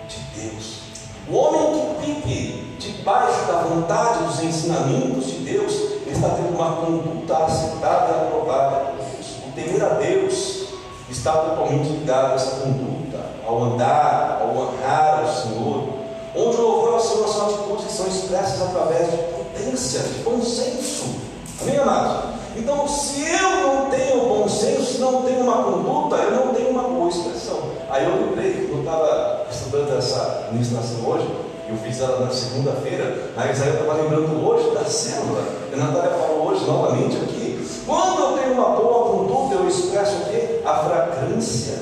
de 0.08 0.42
Deus. 0.42 0.80
O 1.28 1.36
homem 1.36 1.96
que 2.02 2.06
vive 2.06 2.69
debaixo 3.00 3.46
da 3.48 3.60
vontade 3.62 4.26
dos 4.26 4.44
ensinamentos 4.44 5.28
de 5.28 5.38
Deus, 5.38 5.74
ele 6.06 6.12
está 6.12 6.30
tendo 6.30 6.54
uma 6.54 6.76
conduta 6.76 7.38
aceitada 7.38 8.12
e 8.12 8.28
aprovada 8.28 8.76
por 8.78 8.96
Deus. 8.98 9.38
O 9.48 9.52
temer 9.54 9.84
a 9.84 9.94
Deus 9.96 10.66
está 11.10 11.32
totalmente 11.32 11.90
ligado 11.90 12.32
a 12.32 12.36
essa 12.36 12.58
conduta, 12.58 13.20
ao 13.48 13.64
andar, 13.64 14.42
ao 14.42 14.50
honrar 14.50 15.20
ao 15.22 15.34
Senhor, 15.34 15.90
onde 16.36 16.58
o 16.58 16.62
louvor 16.62 16.94
ao 16.96 17.00
Senhor 17.00 17.28
são 17.28 17.46
atitudes 17.48 17.70
são 17.92 18.08
expressas 18.08 18.62
através 18.62 19.12
de 19.12 19.18
prudência, 19.18 20.00
de 20.02 20.20
bom 20.24 20.42
senso. 20.42 21.16
Amém, 21.62 21.78
amados? 21.78 22.30
Então, 22.56 22.88
se 22.88 23.22
eu 23.22 23.62
não 23.62 23.90
tenho 23.90 24.28
bom 24.28 24.48
senso, 24.48 24.94
se 24.94 24.98
não 25.00 25.24
tenho 25.24 25.42
uma 25.42 25.64
conduta, 25.64 26.16
eu 26.18 26.46
não 26.46 26.54
tenho 26.54 26.70
uma 26.70 26.84
boa 26.84 27.10
expressão. 27.10 27.60
Aí 27.90 28.06
eu 28.06 28.28
lembrei, 28.28 28.70
eu 28.72 28.80
estava 28.80 29.46
estudando 29.50 29.98
essa 29.98 30.50
ministração 30.52 31.06
hoje, 31.06 31.28
eu 31.70 31.78
fiz 31.78 32.02
ela 32.02 32.26
na 32.26 32.32
segunda-feira, 32.32 33.32
aí 33.38 33.50
eu 33.50 33.54
estava 33.54 33.94
lembrando 33.94 34.44
hoje 34.44 34.72
da 34.72 34.84
célula. 34.86 35.44
A 35.72 35.76
Natália 35.76 36.18
falou 36.18 36.48
hoje 36.48 36.66
novamente 36.66 37.18
aqui. 37.18 37.64
Quando 37.86 38.22
eu 38.22 38.38
tenho 38.40 38.54
uma 38.54 38.70
boa 38.70 39.12
conduta, 39.12 39.54
eu 39.54 39.68
expresso 39.68 40.16
o 40.18 40.26
quê? 40.26 40.62
A 40.66 40.76
fragrância 40.78 41.76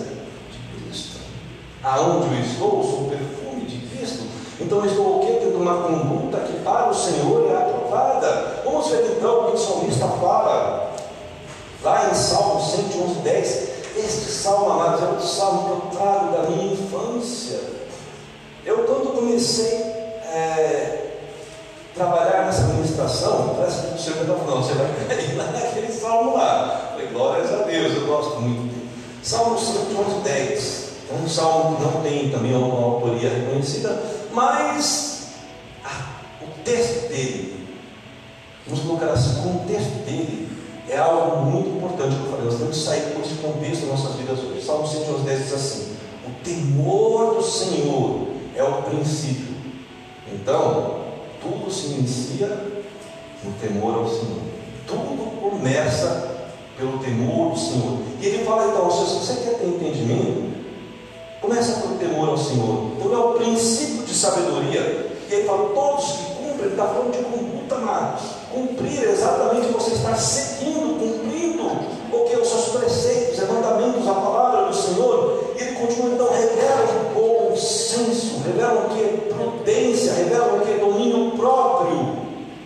de 0.51 0.83
Cristo. 0.83 1.19
Aonde 1.81 2.35
eu 2.35 2.41
estou, 2.41 2.83
sou 2.83 3.01
o 3.05 3.09
perfume 3.09 3.61
de 3.61 3.87
Cristo. 3.87 4.25
Então 4.59 4.79
eu 4.79 4.85
estou 4.87 5.17
o 5.17 5.19
quê? 5.25 5.39
Tendo 5.39 5.57
uma 5.57 5.83
conduta 5.83 6.39
que 6.39 6.59
para 6.59 6.89
o 6.89 6.93
Senhor 6.93 7.49
é 7.49 7.55
aprovada. 7.55 8.61
Vamos 8.65 8.89
ver 8.89 9.15
então 9.15 9.39
o 9.39 9.51
que 9.51 9.55
o 9.55 9.57
salmista 9.57 10.07
fala. 10.07 10.91
Lá 11.81 12.09
em 12.11 12.13
Salmo 12.13 12.59
111, 12.59 13.19
10. 13.21 13.77
Este 13.95 14.31
salmo, 14.31 14.69
amados, 14.71 15.01
é 15.01 15.05
o 15.05 15.19
salmo 15.21 15.63
que 15.63 15.71
eu 15.71 15.99
trago 15.99 16.31
da 16.33 16.49
minha 16.49 16.73
infância. 16.73 17.76
Eu, 18.67 18.79
quando 18.79 19.15
comecei 19.15 19.81
a 20.25 20.37
é, 20.37 21.19
trabalhar 21.95 22.47
nessa 22.47 22.63
administração, 22.63 23.55
parece 23.57 23.87
que 23.87 23.93
o 23.95 23.97
Senhor 23.97 24.21
está 24.23 24.33
falando, 24.33 24.61
você 24.61 24.73
vai 24.73 25.07
cair 25.07 25.37
lá 25.37 25.45
naquele 25.55 25.89
salmo 25.89 26.35
lá. 26.35 26.89
Falei, 26.91 27.07
glórias 27.07 27.53
a 27.53 27.63
Deus, 27.63 27.95
eu 27.95 28.05
gosto 28.05 28.41
muito 28.41 28.63
dele. 28.63 28.89
Salmo 29.23 29.57
111, 29.57 30.19
10. 30.21 30.87
É 31.09 31.13
um 31.13 31.29
salmo 31.29 31.77
que 31.77 31.83
não 31.83 32.01
tem 32.01 32.29
também 32.29 32.53
uma 32.53 32.83
autoria 32.83 33.29
reconhecida, 33.29 34.03
mas 34.33 35.27
ah, 35.85 36.09
o 36.41 36.61
texto 36.65 37.07
dele, 37.07 37.69
vamos 38.67 38.83
colocar 38.83 39.13
assim, 39.13 39.39
o 39.39 39.43
contexto 39.43 40.03
dele 40.03 40.49
é 40.89 40.97
algo 40.97 41.45
muito 41.45 41.77
importante 41.77 42.17
que 42.17 42.25
eu 42.25 42.31
falei. 42.31 42.45
Nós 42.47 42.57
temos 42.57 42.77
que 42.77 42.83
sair 42.83 43.13
com 43.13 43.21
esse 43.21 43.35
contexto 43.35 43.85
das 43.85 43.97
nossas 43.97 44.15
vidas 44.17 44.39
hoje. 44.39 44.61
Salmo 44.61 44.85
111, 44.85 45.23
10 45.23 45.39
diz 45.39 45.53
assim: 45.53 45.95
O 46.27 46.43
temor 46.43 47.35
do 47.35 47.41
Senhor 47.41 48.26
é 48.57 48.63
o 48.63 48.81
princípio. 48.83 49.55
Então, 50.33 51.01
tudo 51.41 51.71
se 51.71 51.87
inicia 51.87 52.47
no 53.43 53.51
temor 53.61 53.99
ao 53.99 54.07
Senhor. 54.07 54.41
Tudo 54.85 55.39
começa 55.39 56.49
pelo 56.77 56.99
temor 56.99 57.53
do 57.53 57.59
Senhor. 57.59 57.99
E 58.19 58.25
ele 58.25 58.43
fala 58.43 58.67
então, 58.67 58.89
se 58.89 59.15
você 59.15 59.43
quer 59.43 59.57
ter 59.57 59.67
entendimento, 59.67 60.53
começa 61.41 61.81
pelo 61.81 61.95
temor 61.95 62.29
ao 62.29 62.37
Senhor. 62.37 62.91
Então 62.97 63.13
é 63.13 63.17
o 63.17 63.33
princípio 63.33 64.03
de 64.03 64.13
sabedoria. 64.13 65.07
E 65.29 65.33
ele 65.33 65.47
fala, 65.47 65.69
todos 65.73 66.05
que 66.05 66.23
cumprem, 66.35 66.59
ele 66.61 66.69
está 66.71 66.87
falando 66.87 67.11
de 67.11 67.23
conduta. 67.23 67.57
Cumprir 68.53 69.03
exatamente 69.03 69.67
você 69.71 69.91
estar 69.91 70.15
seguindo, 70.15 70.99
cumprindo 70.99 71.63
o 72.11 72.29
que 72.29 72.35
os 72.37 72.47
seus 72.47 72.69
preceitos, 72.69 73.39
os 73.39 73.49
mandamentos, 73.49 74.07
a 74.07 74.13
palavra 74.13 74.67
do 74.67 74.75
Senhor. 74.75 75.53
E 75.55 75.61
ele 75.61 75.75
continua 75.75 76.11
então, 76.11 76.29
revela 76.29 76.86
senso, 77.97 78.41
revela 78.45 78.85
o 78.85 78.89
que 78.89 79.01
é 79.01 79.33
prudência, 79.33 80.13
revela 80.13 80.57
o 80.57 80.61
que 80.61 80.73
domínio 80.73 81.31
próprio. 81.31 82.17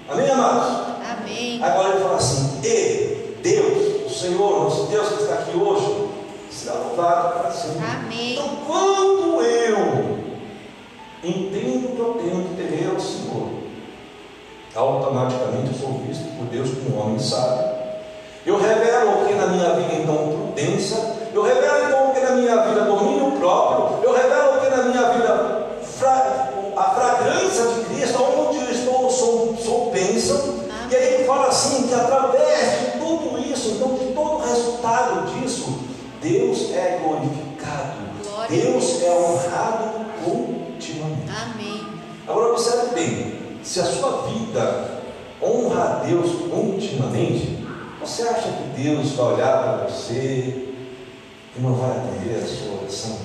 Amém, 0.09 0.29
amados? 0.29 0.97
Amém. 1.09 1.63
Agora 1.63 1.89
ele 1.89 2.03
fala 2.03 2.17
assim: 2.17 2.59
E 2.63 3.37
Deus, 3.41 4.05
o 4.05 4.09
Senhor, 4.09 4.63
nosso 4.63 4.83
Deus 4.83 5.07
que 5.09 5.23
está 5.23 5.35
aqui 5.35 5.57
hoje, 5.57 6.09
será 6.51 6.75
louvado 6.75 7.39
para 7.39 7.51
sempre. 7.51 7.79
Amém. 7.79 8.33
Então, 8.33 8.49
quando 8.67 9.41
eu 9.41 10.21
entendo 11.23 11.95
que 11.95 11.99
eu 11.99 12.13
tenho 12.15 12.43
que 12.43 12.55
temer 12.55 12.89
ao 12.89 12.99
Senhor. 12.99 13.61
Automaticamente 14.73 15.73
eu 15.73 15.79
sou 15.79 16.01
visto 16.07 16.23
por 16.37 16.45
Deus 16.47 16.69
como 16.69 16.95
um 16.95 17.01
homem 17.01 17.19
sábio. 17.19 17.69
Eu 18.45 18.57
revelo 18.57 19.21
o 19.21 19.25
que 19.25 19.33
na 19.33 19.47
minha 19.47 19.73
vida 19.73 19.93
então 19.93 20.29
prudência. 20.29 20.97
Eu 21.33 21.43
revelo 21.43 21.87
então 21.87 22.09
o 22.09 22.13
que 22.13 22.19
na 22.21 22.31
minha 22.31 22.63
vida 22.63 22.81
domínio 22.85 23.31
próprio. 23.33 24.03
Eu 24.03 24.13
revelo 24.13 24.50
que 31.91 31.95
através 31.95 32.79
de 32.79 32.99
tudo 32.99 33.37
isso, 33.37 33.71
então 33.71 33.97
de 33.97 34.13
todo 34.13 34.35
o 34.35 34.41
resultado 34.41 35.29
disso, 35.33 35.79
Deus 36.21 36.71
é 36.71 37.01
glorificado. 37.03 37.97
Glória 38.23 38.61
Deus 38.61 39.03
é 39.03 39.11
honrado 39.11 40.05
continuamente. 40.23 41.29
Amém. 41.29 41.85
Agora 42.25 42.53
observe 42.53 42.95
bem, 42.95 43.59
se 43.61 43.81
a 43.81 43.85
sua 43.85 44.29
vida 44.29 45.01
honra 45.43 45.83
a 45.83 45.93
Deus 46.05 46.31
continuamente, 46.49 47.67
você 47.99 48.23
acha 48.23 48.49
que 48.49 48.81
Deus 48.81 49.11
vai 49.11 49.33
olhar 49.33 49.61
para 49.61 49.87
você 49.87 50.73
e 51.57 51.59
não 51.59 51.73
vai 51.73 51.91
atender 51.91 52.41
a 52.41 52.47
sua 52.47 52.79
oração? 52.81 53.17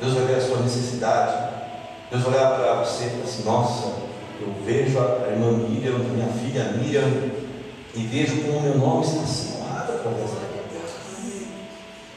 Deus 0.00 0.14
vai 0.14 0.24
ver 0.26 0.36
a 0.36 0.40
sua 0.40 0.58
necessidade. 0.58 1.52
Deus 2.12 2.22
vai 2.22 2.34
olhar 2.34 2.54
para 2.54 2.84
você 2.84 3.06
e 3.06 3.10
falar 3.10 3.24
assim, 3.24 3.42
nossa, 3.42 4.11
eu 4.40 4.52
vejo 4.64 4.98
a 4.98 5.28
irmã 5.28 5.52
Miriam, 5.52 5.98
minha 5.98 6.28
filha 6.32 6.72
Miriam, 6.72 7.08
e 7.94 8.06
vejo 8.06 8.42
como 8.42 8.58
o 8.58 8.62
meu 8.62 8.78
nome 8.78 9.04
está 9.04 9.18
honrado 9.58 9.92
através 9.92 10.30
dela. 10.30 10.52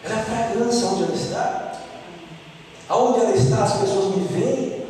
Ela 0.05 0.15
é 0.15 0.19
a 0.19 0.23
fragrância 0.23 0.87
onde 0.87 1.03
ela 1.03 1.15
está. 1.15 1.71
Aonde 2.87 3.19
ela 3.19 3.35
está, 3.35 3.63
as 3.63 3.73
pessoas 3.73 4.15
me 4.15 4.27
veem. 4.27 4.85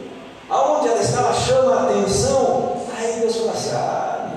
Aonde 0.49 0.89
ela 0.89 1.01
está, 1.01 1.19
ela 1.19 1.33
chama 1.33 1.75
a 1.75 1.83
atenção. 1.83 2.81
Aí 2.97 3.19
Deus 3.21 3.37
fala 3.37 3.51
assim: 3.51 3.71
ah, 3.73 4.31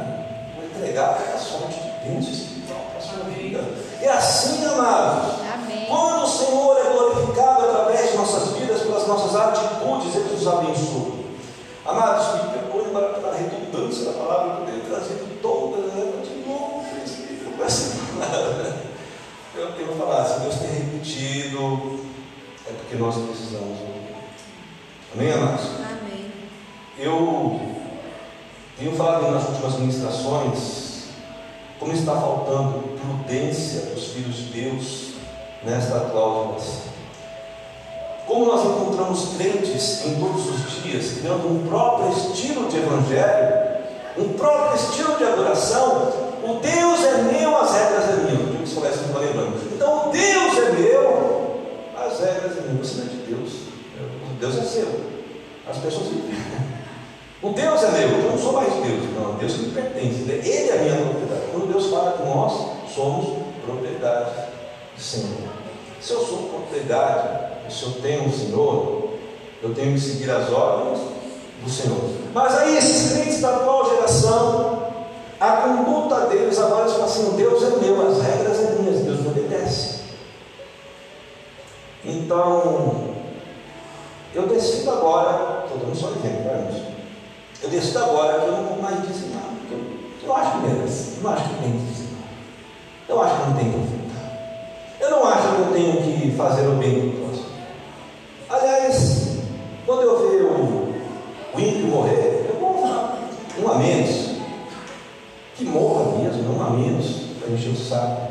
vou 0.54 0.64
entregar 0.64 1.18
a 1.34 1.38
sorte 1.38 1.80
de 1.80 2.08
bênção 2.08 2.32
espiritual 2.32 2.80
para 2.90 2.98
a 2.98 3.02
sua 3.02 3.24
vida. 3.30 3.64
E 4.00 4.06
assim, 4.06 4.64
amados, 4.64 5.34
Amém. 5.52 5.86
quando 5.88 6.22
o 6.22 6.26
Senhor 6.28 6.78
é 6.78 6.90
glorificado 6.92 7.64
através 7.64 8.12
de 8.12 8.16
nossas 8.16 8.56
vidas, 8.56 8.82
pelas 8.82 9.06
nossas 9.08 9.34
atitudes, 9.34 10.14
Ele 10.14 10.32
nos 10.32 10.46
abençoa. 10.46 11.18
Amados, 11.84 12.26
me 12.98 13.14
perdoe 13.14 13.20
para 13.20 13.30
a 13.30 13.36
redundância 13.36 14.04
da 14.06 14.12
palavra 14.12 14.60
eu 14.60 14.66
tenho 14.66 14.84
trazido 14.84 15.40
todas, 15.40 15.92
né? 15.92 16.12
de 16.22 16.48
novo, 16.48 16.84
com 17.56 17.64
essa 17.64 17.96
palavra. 18.12 18.88
Eu 19.54 19.72
tenho 19.72 19.92
falado, 19.96 20.34
se 20.34 20.40
Deus 20.40 20.54
tem 20.56 20.70
repetido, 20.70 22.00
é 22.66 22.72
porque 22.72 22.96
nós 22.96 23.16
precisamos 23.16 23.80
ouvir. 23.80 24.16
Amém, 25.14 25.32
amados? 25.32 25.66
Amém. 25.78 26.30
Eu 26.98 27.60
tenho 28.78 28.94
falado 28.96 29.30
nas 29.32 29.48
últimas 29.48 29.78
ministrações 29.78 31.08
como 31.78 31.92
está 31.92 32.12
faltando 32.12 32.98
prudência 32.98 33.94
dos 33.94 34.08
filhos 34.08 34.36
de 34.36 34.44
Deus 34.44 35.12
nesta 35.64 35.98
geração. 36.00 36.87
Como 38.28 38.44
nós 38.44 38.62
encontramos 38.62 39.30
crentes 39.38 40.04
em 40.04 40.20
todos 40.20 40.46
os 40.50 40.82
dias 40.82 41.18
criando 41.18 41.48
um 41.48 41.66
próprio 41.66 42.12
estilo 42.12 42.68
de 42.68 42.76
evangelho, 42.76 43.78
um 44.18 44.34
próprio 44.34 44.76
estilo 44.76 45.16
de 45.16 45.24
adoração, 45.24 46.12
o 46.44 46.60
Deus 46.60 47.04
é 47.04 47.22
meu, 47.22 47.56
as 47.56 47.72
regras 47.72 48.04
é 48.10 48.30
minha. 48.30 48.44
O 48.44 48.56
que 48.58 48.64
isso 48.64 48.80
parece 48.80 48.98
que 48.98 49.18
lembrando. 49.18 49.74
Então 49.74 50.10
o 50.10 50.12
Deus 50.12 50.58
é 50.58 50.72
meu, 50.72 51.60
as 51.96 52.20
regras 52.20 52.58
é 52.58 52.60
minha. 52.68 52.84
Você 52.84 52.98
não 52.98 53.06
é 53.06 53.08
de 53.08 53.16
Deus. 53.16 53.52
Deus 54.38 54.58
é 54.58 54.62
seu. 54.62 55.00
As 55.68 55.78
pessoas 55.78 56.08
O 57.40 57.50
Deus 57.50 57.82
é 57.82 57.90
meu, 57.92 58.08
eu 58.08 58.30
não 58.30 58.38
sou 58.38 58.52
mais 58.52 58.72
Deus, 58.72 59.04
não, 59.14 59.34
Deus 59.36 59.52
que 59.54 59.66
me 59.66 59.72
pertence, 59.72 60.22
Ele 60.28 60.70
é 60.70 60.72
a 60.72 60.82
minha 60.82 60.96
propriedade. 60.96 61.42
Quando 61.52 61.72
Deus 61.72 61.86
fala 61.86 62.12
que 62.12 62.24
nós 62.24 62.92
somos 62.92 63.44
propriedade 63.64 64.30
do 64.96 65.00
Senhor. 65.00 65.48
Se 66.00 66.12
eu 66.12 66.20
sou 66.20 66.48
propriedade, 66.48 67.57
se 67.70 67.84
eu 67.84 67.92
tenho 68.02 68.24
um 68.24 68.32
Senhor, 68.32 69.10
eu 69.62 69.74
tenho 69.74 69.94
que 69.94 70.00
seguir 70.00 70.30
as 70.30 70.50
ordens 70.50 71.00
do 71.64 71.70
Senhor. 71.70 71.98
Mas 72.32 72.56
aí 72.58 72.76
esses 72.76 73.12
crentes 73.12 73.40
da 73.40 73.56
atual 73.56 73.88
geração, 73.90 74.82
a 75.40 75.50
conduta 75.52 76.26
deles 76.26 76.58
agora 76.58 76.82
eles 76.82 76.92
falam 76.92 77.06
assim, 77.06 77.36
Deus 77.36 77.62
é 77.62 77.76
meu, 77.76 78.08
as 78.08 78.22
regras 78.22 78.58
é 78.58 78.70
minhas, 78.78 79.04
Deus 79.04 79.20
me 79.20 79.28
obedece. 79.28 79.98
Então, 82.04 83.14
eu 84.34 84.46
decido 84.46 84.90
agora, 84.90 85.64
estou 85.64 85.78
dando 85.78 85.96
só 85.96 86.08
exemplo, 86.08 86.44
né, 86.44 86.94
eu 87.62 87.70
decido 87.70 87.98
agora 87.98 88.40
que 88.40 88.46
eu 88.46 88.52
não 88.52 88.64
vou 88.64 88.82
mais 88.82 89.02
dizimar. 89.06 89.42
Eu, 89.70 89.80
eu 90.24 90.36
acho 90.36 90.52
que. 90.52 90.66
Eu 90.66 91.22
não 91.22 91.32
acho 91.32 91.48
que 91.48 91.54
tem 91.62 91.72
que. 91.72 92.08
Eu 93.08 93.22
acho 93.22 93.34
que 93.34 93.48
não 93.48 93.56
tem 93.56 93.72
que 93.72 93.78
ofertar. 93.78 94.08
Eu 95.00 95.10
não 95.10 95.26
acho 95.26 95.42
que 95.42 95.60
eu 95.60 95.72
tenho 95.72 96.02
que 96.02 96.36
fazer 96.36 96.68
o 96.68 96.74
bem 96.74 97.27
saco. 107.88 108.28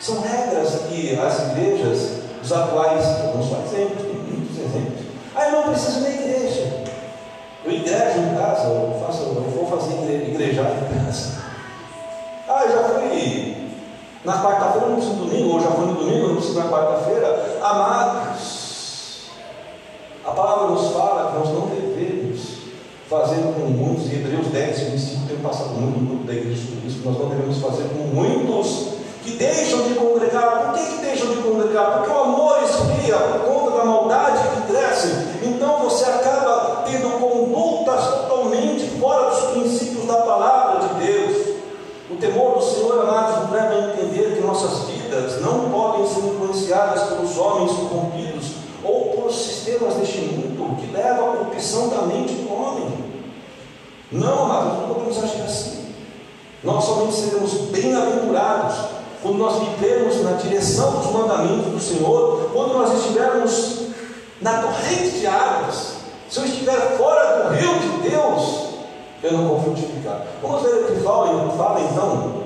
São 0.00 0.20
regras 0.20 0.82
que 0.88 1.18
as 1.18 1.50
igrejas, 1.50 2.20
os 2.42 2.52
atuais, 2.52 3.04
não 3.34 3.42
sou 3.42 3.58
exemplos, 3.64 4.02
tem 4.02 4.14
muitos 4.14 4.58
exemplos. 4.58 5.06
Ah, 5.34 5.48
eu 5.48 5.52
não 5.52 5.62
preciso 5.64 6.00
da 6.00 6.10
igreja. 6.10 6.84
Eu 7.64 7.72
igrejo 7.72 8.18
em 8.20 8.36
casa, 8.36 8.68
eu, 8.68 9.02
faço, 9.04 9.22
eu 9.22 9.42
vou 9.42 9.66
fazer 9.66 10.28
igrejar 10.28 10.70
em 10.72 11.04
casa. 11.04 11.38
Ah, 12.48 12.64
eu 12.64 12.72
já 12.72 12.88
fui 12.88 13.56
na 14.24 14.42
quarta-feira, 14.42 14.88
não 14.88 14.96
preciso 14.96 15.16
domingo, 15.16 15.54
ou 15.54 15.60
já 15.60 15.70
fui 15.70 15.86
no 15.86 15.94
domingo, 15.94 16.28
não 16.28 16.36
preciso 16.36 16.58
na 16.58 16.68
quarta-feira. 16.68 17.58
Amados, 17.62 19.22
a 20.24 20.30
palavra 20.30 20.68
nos 20.68 20.92
fala 20.92 21.30
que 21.30 21.38
nós 21.38 21.48
não 21.48 21.66
devemos 21.66 22.58
fazer 23.08 23.40
como 23.54 23.70
muitos, 23.70 24.12
em 24.12 24.16
Hebreus 24.16 24.48
10, 24.48 24.78
25, 24.90 25.26
tem 25.28 25.36
passado 25.38 25.70
muito 25.70 26.06
grupo 26.06 26.24
da 26.24 26.34
igreja 26.34 26.60
sobre 26.60 26.88
isso, 26.88 27.00
nós 27.04 27.18
não 27.18 27.28
devemos 27.30 27.56
fazer 27.56 27.84
como 27.88 28.04
muitos 28.08 28.98
que 29.24 29.32
deixam 29.36 29.82
de 29.82 29.94
congregar. 29.94 30.66
Por 30.66 30.74
que, 30.74 30.86
que 30.86 31.02
deixam 31.02 31.28
de 31.28 31.42
congregar? 31.42 31.98
Porque 31.98 32.10
o 32.10 32.18
amor 32.18 32.58
esfria 32.62 33.16
por 33.16 33.40
conta 33.40 33.78
da 33.78 33.84
maldade 33.84 34.38
que 34.54 34.72
cresce. 34.72 35.08
Então 35.42 35.78
você 35.80 36.04
acaba 36.04 36.84
tendo 36.86 37.18
condutas 37.18 38.04
totalmente 38.04 38.84
fora 38.98 39.30
dos 39.30 39.40
princípios 39.50 40.06
da 40.06 40.16
palavra 40.16 40.88
de 40.88 41.06
Deus. 41.06 41.48
O 42.10 42.16
temor 42.16 42.58
do 42.58 42.64
Senhor, 42.64 43.00
amados, 43.00 43.42
nos 43.42 43.52
leva 43.52 43.74
a 43.74 43.92
entender 43.92 44.36
que 44.36 44.46
nossas 44.46 44.88
vidas 44.88 45.40
não 45.42 45.70
podem 45.70 46.06
ser 46.06 46.20
influenciadas 46.20 47.02
pelos 47.04 47.36
homens 47.36 47.72
corrompidos 47.72 48.52
ou 48.82 49.10
por 49.10 49.32
sistemas 49.32 49.94
deste 49.94 50.20
mundo 50.20 50.76
que 50.80 50.90
levam 50.92 51.32
à 51.32 51.36
corrupção 51.36 51.88
da 51.88 52.02
mente 52.02 52.32
do 52.34 52.52
homem. 52.52 52.97
Não, 54.10 54.44
amados, 54.44 54.78
não 54.78 54.94
podemos 54.94 55.22
agir 55.22 55.42
assim. 55.42 55.94
Nós 56.64 56.84
somente 56.84 57.14
seremos 57.14 57.52
bem-aventurados 57.70 58.76
quando 59.22 59.38
nós 59.38 59.58
vivermos 59.58 60.22
na 60.22 60.32
direção 60.32 60.92
dos 60.92 61.12
mandamentos 61.12 61.72
do 61.72 61.80
Senhor, 61.80 62.50
quando 62.52 62.74
nós 62.74 62.98
estivermos 62.98 63.88
na 64.40 64.62
corrente 64.62 65.18
de 65.18 65.26
águas, 65.26 65.94
se 66.28 66.38
eu 66.38 66.44
estiver 66.44 66.96
fora 66.96 67.42
do 67.42 67.54
rio 67.54 67.78
de 67.78 68.10
Deus, 68.10 68.68
eu 69.22 69.32
não 69.32 69.48
vou 69.48 69.62
frutificar. 69.62 70.22
Vamos 70.40 70.62
ver 70.62 70.74
o 70.74 70.86
que 70.86 71.00
fala, 71.00 71.50
fala 71.56 71.80
então 71.80 72.44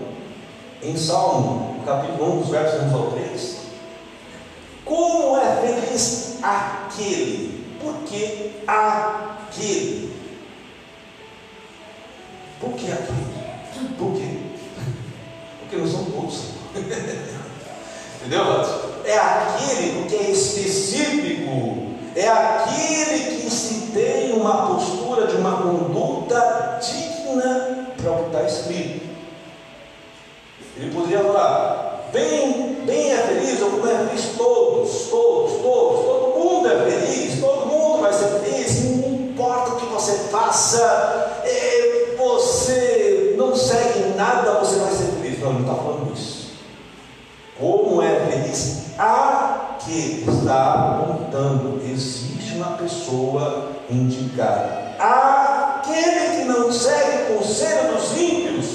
em 0.83 0.97
Salmo, 0.97 1.77
capítulo 1.85 2.39
1, 2.39 2.41
dos 2.41 2.49
versos 2.49 2.93
1 2.93 2.97
ao 2.97 3.11
3. 3.13 3.57
Como 4.85 5.37
é 5.37 5.57
feliz 5.57 6.39
aquele? 6.43 7.77
Por 7.81 7.95
que 8.07 8.63
aquele? 8.67 10.13
Que 12.85 12.91
aquele? 12.91 13.95
Por 13.97 14.13
quê? 14.15 14.39
Porque 15.61 15.77
não 15.77 15.87
são 15.87 16.05
todos. 16.07 16.41
Entendeu? 18.21 18.43
É 19.05 19.19
aquele 19.19 20.01
porque 20.01 20.17
é 20.17 20.31
específico, 20.31 21.93
é 22.17 22.29
aquele 22.29 23.37
que 23.37 23.51
se 23.51 23.93
tem 23.93 24.33
uma 24.33 24.67
postura 24.67 25.29
de 25.29 25.37
uma 25.37 25.63
conduta 25.63 26.81
digna 26.83 27.89
para 27.97 28.11
o 28.11 28.19
que 28.19 28.27
está 28.27 28.43
escrito. 28.43 29.07
Ele 30.77 30.93
poderia 30.93 31.23
falar, 31.23 32.09
bem, 32.13 32.83
bem 32.85 33.13
é 33.13 33.19
feliz, 33.19 33.63
ou 33.63 33.71
como 33.71 33.87
é 33.87 34.07
feliz 34.07 34.25
todos, 34.37 35.09
todos, 35.09 35.63
todos, 35.63 36.05
todo 36.05 36.39
mundo 36.39 36.69
é 36.69 36.91
feliz, 36.91 37.41
todo 37.41 37.67
mundo 37.67 38.03
vai 38.03 38.13
ser 38.13 38.41
feliz, 38.41 38.85
não 38.85 39.13
importa 39.43 39.73
o 39.73 39.77
que 39.77 39.87
você 39.87 40.13
faça, 40.31 41.42
é, 41.42 41.42
você 42.63 43.35
não 43.37 43.57
segue 43.57 44.15
nada, 44.17 44.61
você 44.61 44.79
vai 44.79 44.93
ser 44.93 45.13
feliz. 45.13 45.41
Não, 45.41 45.51
ele 45.51 45.63
não 45.63 45.73
está 45.73 45.83
falando 45.83 46.13
isso. 46.15 46.53
Como 47.59 48.03
é 48.03 48.27
feliz 48.27 48.83
aquele 48.99 50.31
está 50.31 51.01
apontando, 51.01 51.81
existe 51.85 52.55
uma 52.55 52.77
pessoa 52.77 53.73
indicada. 53.91 54.93
Aquele 54.99 56.37
que 56.37 56.45
não 56.45 56.73
segue 56.73 57.33
o 57.33 57.39
conselho 57.39 57.95
dos 57.95 58.17
ímpios, 58.17 58.67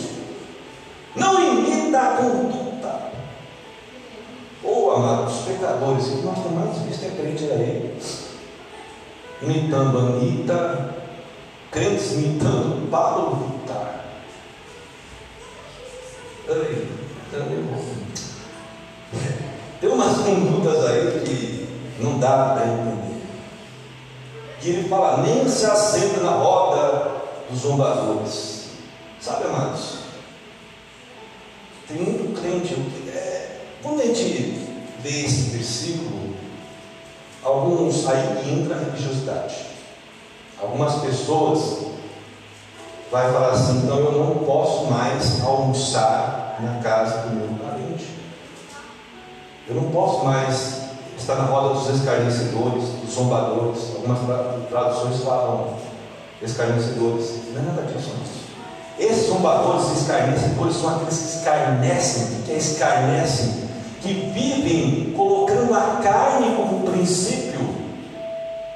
não 1.16 1.42
imita 1.42 1.98
a 1.98 2.18
conduta. 2.18 3.12
Ou, 4.64 4.88
oh, 4.88 4.92
amados 4.92 5.36
pecadores, 5.48 6.08
o 6.08 6.18
que 6.18 6.26
nós 6.26 6.40
temos 6.40 6.52
mais 6.54 6.78
visto 6.80 7.06
é 7.06 7.10
crente 7.10 7.46
aí, 7.46 7.98
imitando 9.42 9.98
a 9.98 10.02
Anitta, 10.02 10.98
crentes 11.72 12.12
imitando 12.14 12.90
Paulo 12.90 13.52
Vittar. 13.52 14.06
Ei, 16.50 16.88
tem 19.80 19.90
umas 19.90 20.18
condutas 20.18 20.86
aí 20.86 21.22
que 21.26 21.68
não 22.00 22.20
dá 22.20 22.56
para 22.56 22.68
entender. 22.68 23.22
Que 24.60 24.70
ele 24.70 24.90
fala, 24.90 25.22
nem 25.24 25.48
se 25.48 25.66
assenta 25.66 26.22
na 26.22 26.32
roda 26.32 27.12
dos 27.50 27.60
zombadores. 27.60 28.70
Sabe, 29.20 29.46
amados? 29.46 29.98
Tem 31.88 31.98
muito 31.98 32.42
crente. 32.42 32.74
É, 33.10 33.60
quando 33.84 34.02
a 34.02 34.06
gente 34.06 34.68
lê 35.04 35.26
esse 35.26 35.50
versículo, 35.52 36.36
alguns 37.44 38.08
aí 38.08 38.52
entra 38.52 38.76
a 38.76 38.80
religiosidade. 38.80 39.77
Algumas 40.62 40.96
pessoas 40.96 41.86
vai 43.12 43.32
falar 43.32 43.52
assim, 43.52 43.84
então 43.84 43.98
eu 43.98 44.12
não 44.12 44.36
posso 44.44 44.86
mais 44.86 45.44
almoçar 45.44 46.58
na 46.60 46.82
casa 46.82 47.28
do 47.28 47.36
meu 47.36 47.48
parente. 47.60 48.08
Eu 49.68 49.76
não 49.76 49.92
posso 49.92 50.26
mais 50.26 50.82
estar 51.18 51.36
na 51.36 51.44
roda 51.44 51.76
dos 51.76 51.90
escarnecedores, 51.90 52.84
dos 53.04 53.14
zombadores. 53.14 53.96
Algumas 53.96 54.20
traduções 54.70 55.24
falam 55.24 55.76
escarnecedores. 56.42 57.34
Não 57.54 57.62
é 57.62 57.66
nada 57.66 57.82
disso, 57.84 58.12
Esses 58.98 59.28
zombadores 59.28 59.90
e 59.90 60.02
escarnecedores 60.02 60.76
são 60.76 60.96
aqueles 60.96 61.18
que 61.18 61.38
escarnecem, 61.38 62.42
que 62.46 62.52
escarnecem, 62.54 63.68
que 64.02 64.14
vivem 64.34 65.14
colocando 65.16 65.74
a 65.76 66.00
carne 66.02 66.56
como 66.56 66.90
princípio 66.92 67.47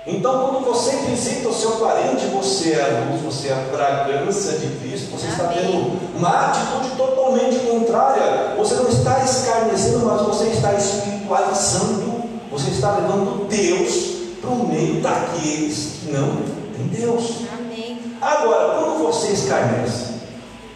então, 0.06 0.48
quando 0.48 0.66
você 0.66 0.98
visita 1.08 1.48
o 1.48 1.54
seu 1.54 1.72
parente, 1.74 2.26
você 2.28 2.74
é 2.74 2.82
a 2.82 3.12
luz, 3.12 3.22
você 3.22 3.50
é 3.50 3.54
a 3.54 3.66
fragrância 3.66 4.58
de 4.58 4.80
Cristo, 4.80 5.12
você 5.12 5.28
está 5.28 5.44
tendo 5.50 6.00
uma 6.18 6.48
atitude 6.48 6.96
totalmente 6.98 7.60
contrária. 7.60 8.56
Você 8.58 8.76
não 8.76 8.90
está 8.90 9.24
escarnecendo, 9.24 10.06
mas 10.06 10.22
você 10.24 10.46
está 10.46 10.74
espiritualizando. 10.74 12.22
Você 12.50 12.72
está 12.72 12.98
levando 12.98 13.48
Deus 13.48 14.40
para 14.42 14.50
o 14.50 14.68
meio 14.68 15.02
daqueles 15.02 16.00
que 16.02 16.12
não 16.12 16.36
têm 16.76 16.88
Deus. 16.88 17.44
Amém. 17.54 18.18
Agora, 18.20 18.80
quando 18.80 19.04
você 19.04 19.34
escarnece, 19.34 20.16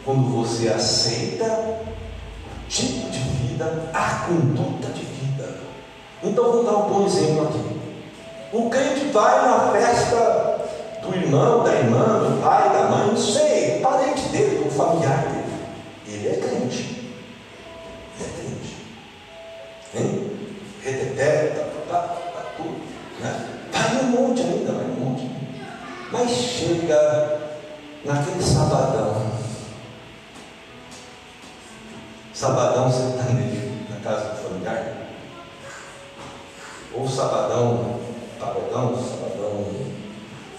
quando 0.06 0.32
você 0.36 0.70
aceita 0.70 1.46
o 1.46 2.70
tipo 2.70 3.10
de 3.10 3.20
vida, 3.20 3.90
a 3.92 4.28
conduta 4.28 4.88
de 4.90 5.02
vida. 5.02 5.58
Então, 6.24 6.44
vamos 6.44 6.66
dar 6.66 6.78
um 6.78 6.90
bom 6.90 7.06
exemplo 7.08 7.48
aqui. 7.48 7.75
O 8.56 8.70
crente 8.70 9.08
vai 9.12 9.46
na 9.46 9.70
festa 9.74 10.62
do 11.02 11.14
irmão, 11.14 11.62
da 11.62 11.74
irmã, 11.74 12.20
do 12.20 12.42
pai, 12.42 12.70
da 12.70 12.84
mãe, 12.88 13.08
não 13.08 13.18
sei, 13.18 13.82
parente 13.82 14.30
dele, 14.30 14.66
o 14.66 14.72
familiar 14.72 15.24
dele. 15.24 15.44
Ele 16.08 16.30
é 16.30 16.38
crente. 16.38 17.12
Ele 18.18 18.24
é 18.24 18.32
crente. 18.40 18.78
Hein? 19.94 20.32
Reteté, 20.82 21.48
tá, 21.48 21.66
tá, 21.92 22.00
tá, 22.08 22.46
tudo. 22.56 22.82
Né? 23.20 23.46
Vai 23.74 24.06
um 24.06 24.12
monte 24.12 24.42
ainda, 24.42 24.72
vai 24.72 24.86
um 24.86 25.04
monte. 25.04 25.30
Mas 26.14 26.32
chega 26.32 27.42
naquele 28.06 28.42
sabadão. 28.42 29.34
Sabadão 32.34 32.90
sertanejo 32.90 33.70
na 33.90 34.00
casa 34.00 34.30
do 34.30 34.44
familiar. 34.44 34.94
Ou 36.94 37.06
sabadão 37.06 38.15
pagodão, 38.40 38.96
sabadão, 38.96 39.66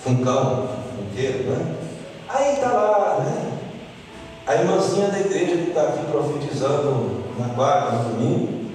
funkão, 0.01 0.69
inteiro, 1.17 1.51
né? 1.51 1.77
Aí 2.29 2.55
está 2.55 2.73
lá, 2.73 3.21
né? 3.21 3.59
A 4.47 4.55
irmãzinha 4.55 5.09
da 5.09 5.19
igreja 5.19 5.57
que 5.57 5.69
está 5.71 5.83
aqui 5.83 6.05
profetizando 6.11 7.25
na 7.39 7.49
quarta, 7.55 7.97
no 7.97 8.11
domingo, 8.11 8.71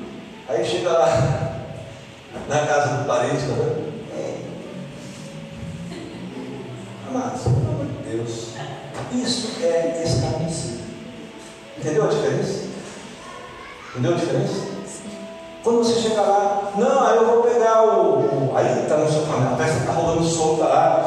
aí 0.48 0.66
chega 0.66 0.92
lá 0.92 1.08
na 2.50 2.66
casa 2.66 2.98
do 2.98 3.06
parente, 3.06 3.42
tá 3.48 3.54
vendo? 3.54 3.92
É. 4.14 4.38
Amados, 7.10 7.44
pelo 7.44 7.58
amor 7.58 7.86
de 7.86 8.10
Deus, 8.10 8.50
isso 9.14 9.64
é 9.64 10.04
escarnecido. 10.04 10.82
Entendeu 11.78 12.06
a 12.06 12.08
diferença? 12.08 12.66
Entendeu 13.92 14.14
a 14.14 14.18
diferença? 14.18 14.72
Quando 15.64 15.84
você 15.84 16.02
chega 16.02 16.22
lá, 16.22 16.72
não, 16.76 17.08
aí 17.08 17.18
eu 17.18 17.26
vou 17.26 17.44
pegar. 17.44 17.61
Aí 18.56 18.84
está 18.84 18.98
no 18.98 19.10
seu 19.10 19.22
a 19.22 19.56
festa 19.56 19.80
está 19.80 19.92
rolando 19.94 20.24
solta 20.24 20.66
lá, 20.66 21.01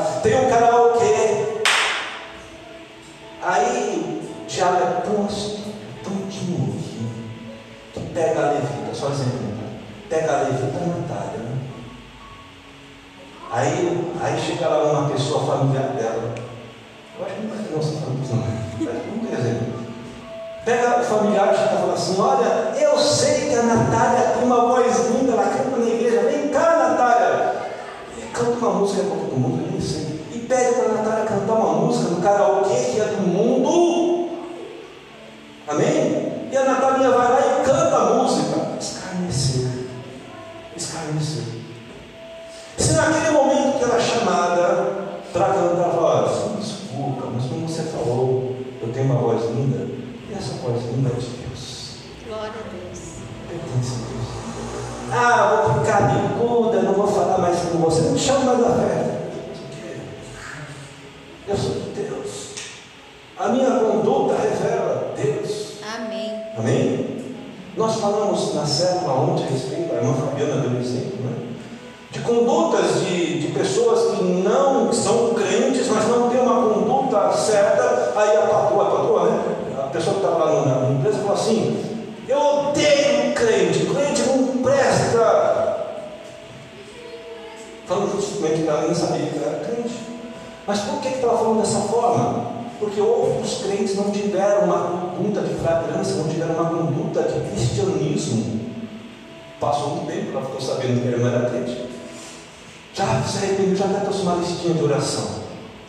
Já 103.15 103.23
se 103.29 103.39
arrependeu, 103.39 103.77
já 103.77 103.85
até 103.85 104.01
trouxe 104.01 104.23
uma 104.23 104.37
listinha 104.37 104.75
de 104.75 104.83
oração. 104.83 105.25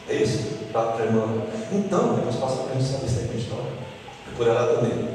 É 0.08 0.16
isso? 0.16 0.40
Para 0.72 0.94
a 1.00 1.06
irmã. 1.06 1.24
Então, 1.72 2.14
depois 2.14 2.36
passa 2.36 2.58
para 2.58 2.74
a 2.74 2.76
gente 2.76 2.92
saber 2.92 3.10
se 3.10 3.20
é 3.20 3.28
crente 3.28 3.50
por 4.38 4.48
ela 4.48 4.76
também. 4.76 5.10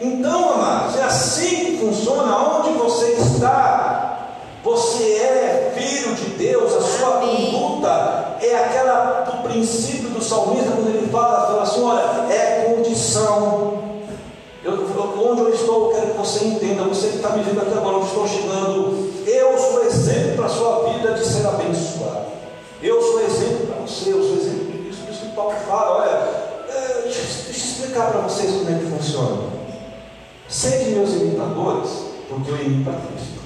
Então, 0.00 0.54
amados, 0.54 0.96
é 0.96 1.02
assim 1.02 1.64
que 1.66 1.78
funciona 1.78 2.34
onde 2.38 2.70
você 2.78 3.12
está. 3.12 4.36
Você 4.64 5.04
é 5.04 5.74
filho 5.76 6.14
de 6.14 6.24
Deus, 6.36 6.74
a 6.74 6.80
sua 6.80 7.16
Amém. 7.16 7.52
conduta 7.52 8.36
é 8.40 8.56
aquela 8.56 9.22
do 9.22 9.48
princípio 9.48 10.10
do 10.10 10.22
salmista, 10.22 10.70
quando 10.70 10.88
ele 10.88 11.08
fala, 11.10 11.46
fala 11.46 11.62
assim: 11.62 11.82
olha, 11.82 12.32
é 12.32 12.74
condição. 12.74 13.80
Eu, 14.62 14.74
onde 14.74 15.40
eu 15.40 15.54
estou, 15.54 15.90
eu 15.90 15.98
quero 15.98 16.10
que 16.12 16.18
você 16.18 16.44
entenda, 16.44 16.84
você 16.84 17.08
que 17.08 17.16
está 17.16 17.30
me 17.30 17.42
vendo 17.42 17.60
até 17.60 17.72
agora, 17.72 17.96
onde 17.96 18.06
estou 18.06 18.28
chegando, 18.28 19.10
eu 19.26 19.58
sou 19.58 19.84
exemplo 19.84 20.19
para 20.40 20.46
a 20.46 20.48
sua 20.48 20.90
vida 20.90 21.12
de 21.12 21.22
ser 21.22 21.46
abençoado. 21.46 22.30
Eu 22.82 23.02
sou 23.02 23.20
exemplo 23.20 23.66
para 23.66 23.86
você, 23.86 24.10
eu 24.10 24.22
sou 24.22 24.36
exemplo 24.36 24.82
disso, 24.82 25.02
isso 25.10 25.20
que 25.20 25.36
Paulo 25.36 25.54
fala, 25.68 25.98
olha, 25.98 26.74
é, 26.74 27.02
deixa, 27.02 27.20
deixa 27.44 27.50
eu 27.50 27.50
explicar 27.50 28.10
para 28.10 28.20
vocês 28.22 28.50
como 28.50 28.70
é 28.70 28.78
que 28.78 28.86
funciona. 28.86 29.42
Sede 30.48 30.92
meus 30.92 31.10
imitadores, 31.10 31.90
porque 32.26 32.50
eu 32.50 32.56
imito 32.56 32.88
a 32.88 32.94
Cristo. 32.94 33.40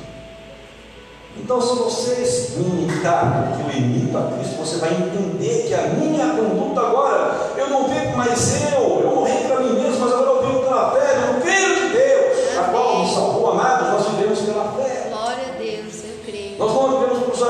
Então, 1.36 1.60
se 1.60 1.74
vocês 1.74 2.56
me 2.58 2.84
imitar 2.84 3.56
porque 3.58 3.76
eu 3.76 3.82
imito 3.82 4.16
a 4.16 4.30
Cristo, 4.30 4.56
você 4.56 4.76
vai 4.76 4.94
entender 4.94 5.66
que 5.66 5.74
a 5.74 5.88
minha 5.88 6.28
conduta 6.28 6.80
agora, 6.80 7.54
eu 7.56 7.70
não 7.70 7.88
vivo 7.88 8.16
mais 8.16 8.72
eu, 8.72 9.00
eu 9.00 9.16
morri 9.16 9.48
para 9.48 9.60
mim 9.60 9.80
mesmo, 9.80 9.98
mas 9.98 10.12
agora 10.12 10.30
eu 10.30 10.46
vivo 10.46 10.60
pela 10.60 10.92
fé, 10.92 11.16
eu 11.28 11.40
creio 11.40 11.74
de 11.74 11.88
Deus, 11.92 12.58
a 12.58 12.62
qual 12.70 13.00
me 13.00 13.12
salvou, 13.12 13.50
amados, 13.50 13.88
nós 13.88 14.14
vivemos 14.14 14.40
pela 14.42 14.72
fé. 14.76 15.08
Glória 15.10 15.44
a 15.54 15.58
Deus, 15.58 16.04
eu 16.04 16.18
creio. 16.24 16.58
Nós 16.58 16.72
não 16.72 17.00
vivemos 17.00 17.24
para 17.24 17.32
os 17.34 17.42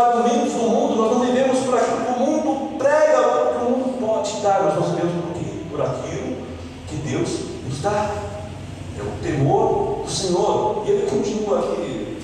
mundo, 0.68 0.96
nós 0.96 1.12
não 1.12 1.20
vivemos 1.20 1.58
por 1.60 1.78
aquilo 1.78 2.04
que 2.04 2.12
o 2.12 2.26
mundo 2.26 2.78
prega, 2.78 3.22
por 3.22 3.48
que 3.48 3.64
o 3.64 3.70
mundo 3.70 3.98
pode 4.00 4.40
dar, 4.40 4.62
nós 4.62 4.90
vivemos 4.90 5.24
por 5.24 5.32
quê? 5.34 5.50
Por 5.70 5.80
aquilo 5.82 6.36
que 6.88 6.96
Deus 6.96 7.30
nos 7.66 7.80
dá. 7.80 8.10
É 8.98 9.02
o 9.02 9.22
temor 9.22 10.04
do 10.04 10.10
Senhor. 10.10 10.84
E 10.86 10.90
ele 10.90 11.10
continua 11.10 11.58
aqui. 11.58 12.18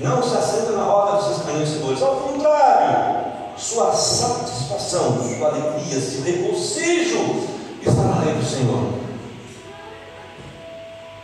Não 0.00 0.22
se 0.22 0.36
assenta 0.36 0.72
na 0.72 0.84
roda 0.84 1.22
dos 1.22 1.38
escarnecedores, 1.38 2.02
ao 2.02 2.16
contrário, 2.16 3.32
sua 3.56 3.92
satisfação, 3.92 5.18
sua 5.22 5.48
alegria, 5.48 6.00
seu 6.00 6.22
regozijo 6.22 7.46
está 7.80 8.02
na 8.02 8.24
lei 8.24 8.34
do 8.34 8.44
Senhor. 8.44 8.92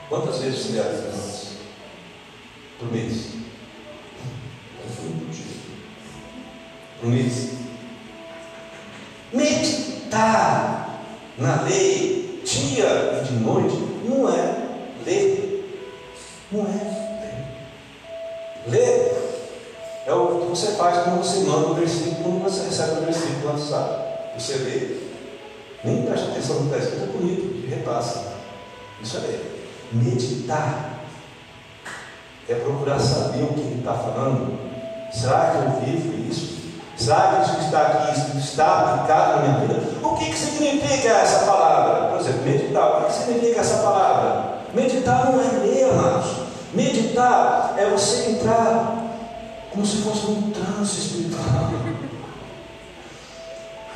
Quantas 0.08 0.38
vezes 0.38 0.66
você 0.66 0.72
lê 0.72 0.82
por 2.78 2.92
mês? 2.92 3.42
Por 7.00 7.08
mês. 7.08 7.50
Meditar 9.32 11.00
na 11.38 11.62
lei, 11.62 12.42
dia 12.44 13.20
e 13.20 13.26
de 13.26 13.32
noite, 13.34 13.76
não 14.04 14.28
é 14.28 14.68
ler. 15.04 15.88
Não 16.52 16.60
é 16.60 17.02
ler. 18.66 18.68
Ler 18.68 19.12
é 20.06 20.12
o 20.12 20.40
que 20.40 20.46
você 20.48 20.72
faz 20.72 21.04
quando 21.04 21.18
você 21.18 21.40
manda 21.40 21.68
o 21.68 21.74
versículo, 21.74 22.22
quando 22.22 22.42
você 22.42 22.64
recebe 22.64 23.00
o 23.00 23.04
versículo 23.04 23.38
no 23.40 23.50
WhatsApp. 23.50 24.38
Você 24.38 24.54
lê. 24.58 25.12
Nem 25.84 26.06
presta 26.06 26.30
atenção 26.30 26.60
no 26.60 26.70
que 26.70 26.76
está 26.76 26.78
escrito, 26.78 27.02
é 27.02 27.18
bonito, 27.18 27.68
repassa. 27.68 28.34
Isso 29.02 29.16
é 29.16 29.20
ler. 29.20 29.68
Meditar 29.92 31.00
é 32.48 32.54
procurar 32.54 32.98
saber 32.98 33.42
o 33.42 33.54
que 33.54 33.60
ele 33.60 33.78
está 33.78 33.94
falando. 33.94 34.71
Será 35.12 35.50
que 35.50 35.56
eu 35.56 35.80
vivo 35.80 36.30
isso? 36.30 36.62
Será 36.96 37.34
que 37.34 37.42
isso 37.42 37.58
que 37.58 37.64
está 37.64 37.82
aqui 37.82 38.38
está 38.38 38.80
aplicado 38.80 39.36
na 39.36 39.42
minha 39.42 39.66
vida? 39.66 39.82
O 40.02 40.16
que, 40.16 40.30
que 40.30 40.38
significa 40.38 41.08
essa 41.08 41.46
palavra? 41.46 42.08
Por 42.08 42.20
exemplo, 42.20 42.42
meditar. 42.44 42.88
O 42.88 43.00
que, 43.00 43.06
que 43.06 43.12
significa 43.12 43.60
essa 43.60 43.82
palavra? 43.82 44.58
Meditar 44.74 45.30
não 45.30 45.40
é 45.40 45.66
ler, 45.66 45.90
amados. 45.90 46.30
Meditar 46.72 47.74
é 47.76 47.90
você 47.90 48.30
entrar 48.30 49.02
como 49.70 49.84
se 49.84 49.98
fosse 49.98 50.26
um 50.26 50.50
trance 50.50 50.98
espiritual. 50.98 51.70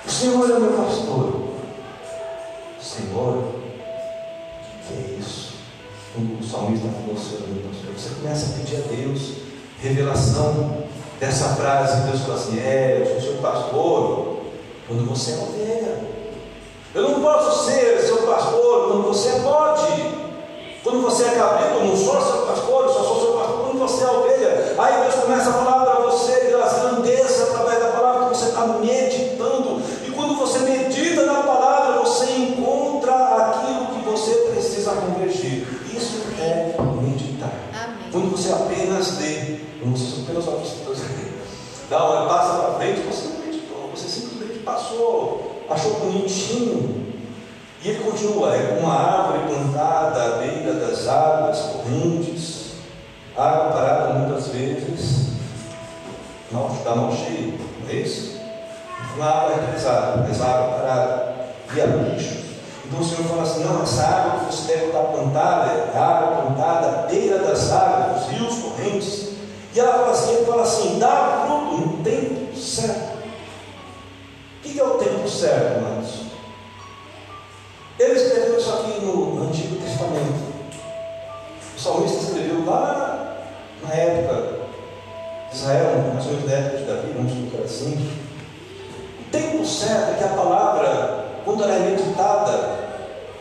O 0.05 0.11
Senhor 0.11 0.51
é 0.51 0.59
meu 0.59 0.73
pastor. 0.73 1.47
Senhor, 2.81 3.55
que 4.87 4.95
é 4.95 5.19
isso? 5.19 5.55
O 6.17 6.43
salmista 6.43 6.89
falou, 6.89 7.17
Senhor 7.17 7.49
meu 7.49 7.71
pastor. 7.71 7.93
Você 7.97 8.15
começa 8.21 8.47
a 8.47 8.59
pedir 8.59 8.77
a 8.77 8.89
Deus 8.89 9.47
revelação 9.81 10.86
dessa 11.19 11.49
frase. 11.51 12.09
Deus 12.09 12.23
fala 12.23 12.35
assim: 12.35 12.59
É, 12.59 13.03
eu 13.03 13.21
sou 13.21 13.33
seu 13.33 13.43
pastor. 13.43 14.37
Quando 14.87 15.09
você 15.09 15.33
é 15.33 15.35
ovelha. 15.35 16.17
Eu 16.95 17.03
não 17.11 17.21
posso 17.21 17.67
ser 17.67 18.01
seu 18.01 18.19
pastor 18.19 18.89
quando 18.89 19.03
você 19.09 19.31
pode. 19.41 20.27
Quando 20.83 21.03
você 21.03 21.25
é 21.25 21.31
cabrito, 21.31 21.75
eu 21.75 21.85
não 21.85 21.97
sou 21.97 22.23
seu 22.23 22.47
pastor, 22.47 22.85
eu 22.85 22.93
só 22.93 23.03
sou 23.03 23.21
seu 23.21 23.33
pastor 23.33 23.59
quando 23.59 23.79
você 23.81 24.05
é 24.05 24.09
ovelha. 24.09 24.75
Aí 24.79 25.03
Deus 25.03 25.15
começa 25.17 25.51
a 25.51 25.53
falar 25.53 25.85
para 25.85 26.01
você 26.05 26.57
das 26.57 26.81
grandezas 26.81 27.51
através 27.51 27.81
da 27.81 27.89
palavra 27.89 28.29
que 28.29 28.37
você 28.37 28.47
está 28.47 28.67
meditando. 28.67 29.83
E 30.07 30.11
quando 30.13 30.37
você 30.37 30.61
medita 30.61 31.27
na 31.27 31.43
palavra, 31.43 32.01
você 32.03 32.31
encontra 32.31 33.13
aquilo 33.13 33.87
que 33.87 34.09
você 34.09 34.31
precisa 34.53 34.93
convergir. 34.93 35.67
Isso 35.93 36.23
é 36.39 36.77
meditar. 37.03 37.53
Amém. 37.75 38.13
Quando 38.13 38.31
você 38.31 38.53
apenas 38.53 39.19
lê, 39.19 39.59
quando 39.83 39.99
você 39.99 40.23
apenas 40.23 40.47
olha, 40.47 40.67
dá 41.89 42.05
uma 42.05 42.29
passa 42.29 42.59
para 42.59 42.75
frente, 42.75 43.01
você 43.01 43.29
não 43.29 43.47
meditou, 43.47 43.91
você 43.95 44.09
simplesmente 44.09 44.61
passou, 44.61 45.63
achou 45.69 45.95
bonitinho. 46.01 47.15
E 47.83 47.89
ele 47.89 48.05
continua, 48.05 48.55
é 48.55 48.67
como 48.67 48.81
uma 48.81 48.95
árvore 48.95 49.55
plantada 49.55 50.23
à 50.23 50.29
beira 50.39 50.75
das 50.75 51.07
águas 51.07 51.59
correntes, 51.59 52.73
água 53.37 53.73
parada 53.73 54.15
muitas 54.15 54.49
vezes, 54.49 55.29
mal, 56.51 56.71
está 56.73 56.95
mal 56.95 57.13
cheio, 57.13 57.59
não 57.83 57.91
é 57.91 57.95
isso? 57.95 58.41
Uma 59.15 59.27
água 59.27 59.55
é 59.55 59.73
pesada, 59.73 60.27
mas 60.27 60.41
água 60.41 60.79
parada, 60.79 61.35
e 61.75 61.81
a 61.81 61.87
bicho. 61.87 62.47
Então 62.87 63.01
o 63.01 63.05
Senhor 63.05 63.29
fala 63.29 63.43
assim, 63.43 63.65
não, 63.65 63.83
essa 63.83 64.03
água 64.03 64.41
que 64.41 64.55
você 64.55 64.73
deve 64.73 64.87
estar 64.87 65.01
plantada, 65.01 65.73
é 65.73 65.99
água 65.99 66.43
plantada 66.43 66.87
à 66.87 67.03
beira 67.07 67.39
das 67.39 67.71
águas, 67.73 68.27
rios 68.29 68.59
correntes. 68.59 69.26
E 69.77 69.79
ela 69.79 69.93
fala 69.93 70.11
assim, 70.13 70.35
ele 70.37 70.47
fala 70.47 70.63
assim, 70.63 70.99
dá 70.99 71.45
fruto 71.47 71.77
no 71.77 72.03
tempo 72.03 72.57
certo. 72.57 73.19
O 74.59 74.63
que 74.63 74.81
é 74.81 74.83
o 74.83 74.95
tempo 74.95 75.29
certo, 75.29 75.77
irmãos? 75.77 76.23
Ele 77.99 78.15
escreveu 78.15 78.57
isso 78.57 78.73
aqui 78.73 79.05
no 79.05 79.43
Antigo 79.43 79.77
Testamento. 79.77 80.47
O 81.77 81.79
salmista 81.79 82.25
escreveu 82.25 82.65
lá 82.65 83.37
na 83.83 83.95
época 83.95 84.61
de 85.51 85.57
Israel, 85.57 86.05
menos 86.09 86.25
na 86.25 86.53
época 86.53 86.79
de 86.79 86.85
Davi, 86.85 87.13
vamos 87.15 87.33
colocar 87.33 87.65
assim. 87.67 88.19
O 89.21 89.31
tempo 89.31 89.67
certo 89.67 90.13
é 90.13 90.15
que 90.15 90.25
a 90.25 90.29
palavra, 90.29 91.27
quando 91.45 91.63
ela 91.65 91.75
é 91.75 91.79
meditada, 91.81 92.79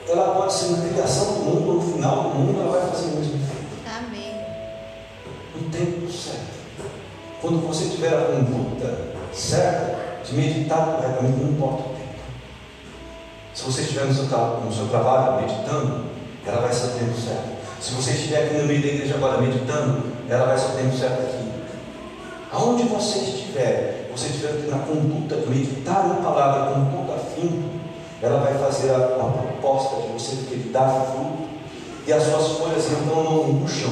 ela 0.10 0.36
pode 0.36 0.52
ser 0.52 0.72
na 0.72 0.90
criação 0.90 1.28
do 1.28 1.40
mundo, 1.46 1.74
no 1.76 1.94
final 1.94 2.24
do 2.24 2.30
mundo, 2.32 2.62
ela 2.62 2.78
vai 2.78 2.90
fazer 2.90 3.06
o 3.06 3.20
mesmo 3.20 3.36
efeito. 3.36 3.65
Quando 7.46 7.68
você 7.68 7.90
tiver 7.90 8.08
a 8.08 8.26
conduta 8.26 8.92
certa 9.32 10.24
de 10.26 10.34
meditar 10.34 10.96
corretamente, 10.96 11.38
não 11.40 11.52
importa 11.52 11.82
o 11.82 11.94
tempo. 11.94 12.20
Se 13.54 13.64
você 13.66 13.82
estiver 13.82 14.06
no 14.06 14.14
seu, 14.16 14.24
no 14.26 14.74
seu 14.74 14.88
trabalho 14.88 15.44
meditando, 15.44 16.06
ela 16.44 16.62
vai 16.62 16.74
ser 16.74 16.88
o 16.88 16.90
tempo 16.98 17.14
certo. 17.14 17.50
Se 17.80 17.94
você 17.94 18.14
estiver 18.14 18.46
aqui 18.46 18.56
no 18.56 18.66
meio 18.66 18.82
da 18.82 18.88
igreja 18.88 19.14
agora 19.14 19.38
meditando, 19.38 20.12
ela 20.28 20.48
vai 20.48 20.58
ser 20.58 20.66
o 20.66 20.70
tempo 20.70 20.98
certo 20.98 21.22
aqui. 21.22 21.52
Aonde 22.52 22.82
você 22.86 23.20
estiver, 23.20 24.10
você 24.12 24.26
estiver 24.26 24.68
na 24.68 24.80
conduta 24.80 25.36
de 25.36 25.48
meditar 25.48 26.08
na 26.08 26.16
palavra 26.16 26.74
com 26.74 26.86
todo 26.86 27.14
afinco, 27.14 27.70
ela 28.24 28.40
vai 28.40 28.56
fazer 28.56 28.90
a, 28.90 28.98
a 28.98 29.44
proposta 29.44 30.02
de 30.02 30.08
você 30.14 30.38
que 30.48 30.54
ele 30.56 30.72
dá 30.74 30.90
fruto 30.90 31.48
e 32.08 32.12
as 32.12 32.24
suas 32.24 32.58
folhas 32.58 32.92
então 32.92 33.24
não 33.24 33.44
murcham. 33.44 33.92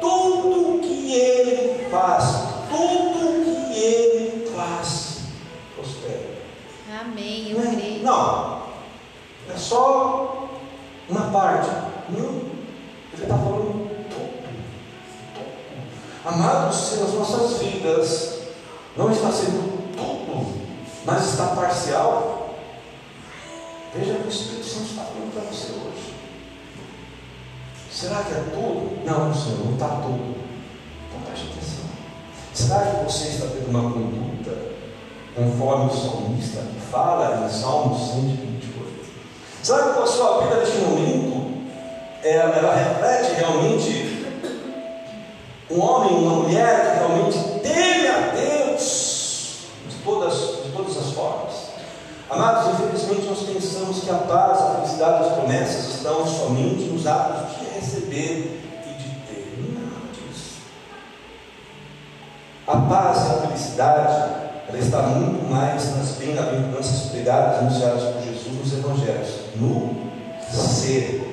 Tudo 0.00 0.80
que 0.80 1.14
ele 1.14 1.88
faz, 1.92 2.47
tudo 2.68 3.72
que 3.72 3.78
ele 3.78 4.50
faz, 4.54 5.18
prospera. 5.74 6.38
Amém. 7.00 7.50
Eu 7.52 7.58
Não 7.60 7.72
é- 7.72 7.74
creio. 7.76 8.02
Não, 8.02 8.62
é 9.52 9.56
só 9.56 10.48
uma 11.08 11.30
parte. 11.30 11.68
Não, 12.10 12.28
ele 12.28 13.22
está 13.22 13.36
falando 13.36 13.88
tudo. 14.10 14.38
Amados, 16.24 16.76
se 16.76 16.94
as 17.02 17.12
nossas 17.14 17.58
vidas 17.58 18.38
não 18.96 19.10
está 19.10 19.30
sendo 19.32 19.78
tudo, 19.96 20.58
mas 21.04 21.28
está 21.32 21.48
parcial, 21.48 22.54
veja 23.94 24.12
o 24.12 24.20
que 24.22 24.26
o 24.26 24.30
Espírito 24.30 24.64
Santo 24.66 24.90
está 24.90 25.02
falando 25.04 25.32
para 25.32 25.42
você 25.50 25.72
hoje. 25.72 26.14
Será 27.90 28.22
que 28.22 28.32
é 28.32 28.44
tudo? 28.52 29.04
Não, 29.04 29.34
Senhor, 29.34 29.64
não 29.64 29.72
está 29.74 29.88
tudo. 29.88 30.36
Então 31.08 31.20
preste 31.26 31.46
atenção. 31.50 31.77
Será 32.58 32.80
que 32.80 33.04
você 33.04 33.28
está 33.28 33.46
tendo 33.46 33.70
uma 33.70 33.88
conduta 33.88 34.50
conforme 35.32 35.86
o 35.86 35.96
salmista 35.96 36.60
que 36.62 36.80
fala 36.90 37.46
em 37.46 37.48
Salmo 37.48 37.96
128? 37.96 39.06
Será 39.62 39.94
que 39.94 40.00
a 40.00 40.06
sua 40.06 40.42
vida 40.42 40.56
neste 40.56 40.78
momento 40.78 41.62
ela, 42.24 42.56
ela 42.56 42.74
reflete 42.74 43.34
realmente 43.36 44.26
um 45.70 45.80
homem, 45.80 46.18
uma 46.18 46.42
mulher 46.42 46.80
que 46.80 46.98
realmente 46.98 47.38
teme 47.60 48.08
a 48.08 48.34
Deus 48.34 49.58
de 49.88 49.94
todas, 50.04 50.34
de 50.64 50.72
todas 50.72 50.98
as 50.98 51.12
formas? 51.12 51.54
Amados, 52.28 52.74
infelizmente 52.74 53.28
nós 53.28 53.38
pensamos 53.38 54.00
que 54.00 54.10
a 54.10 54.14
paz, 54.14 54.60
a 54.60 54.74
felicidade, 54.74 55.28
as 55.28 55.32
promessas 55.34 55.94
estão 55.94 56.26
somente 56.26 56.82
nos 56.90 57.06
atos 57.06 57.56
de 57.56 57.78
receber 57.78 58.47
paz 62.88 63.18
e 63.18 63.30
a 63.30 63.46
felicidade 63.46 64.38
ela 64.68 64.78
está 64.78 65.00
muito 65.00 65.50
mais 65.50 65.96
nas 65.96 66.10
bem-aventuranças 66.18 67.10
pregadas, 67.10 67.60
anunciadas 67.60 68.02
por 68.02 68.22
Jesus 68.22 68.54
nos 68.54 68.72
Evangelhos, 68.74 69.28
no 69.56 70.08
ser. 70.52 71.24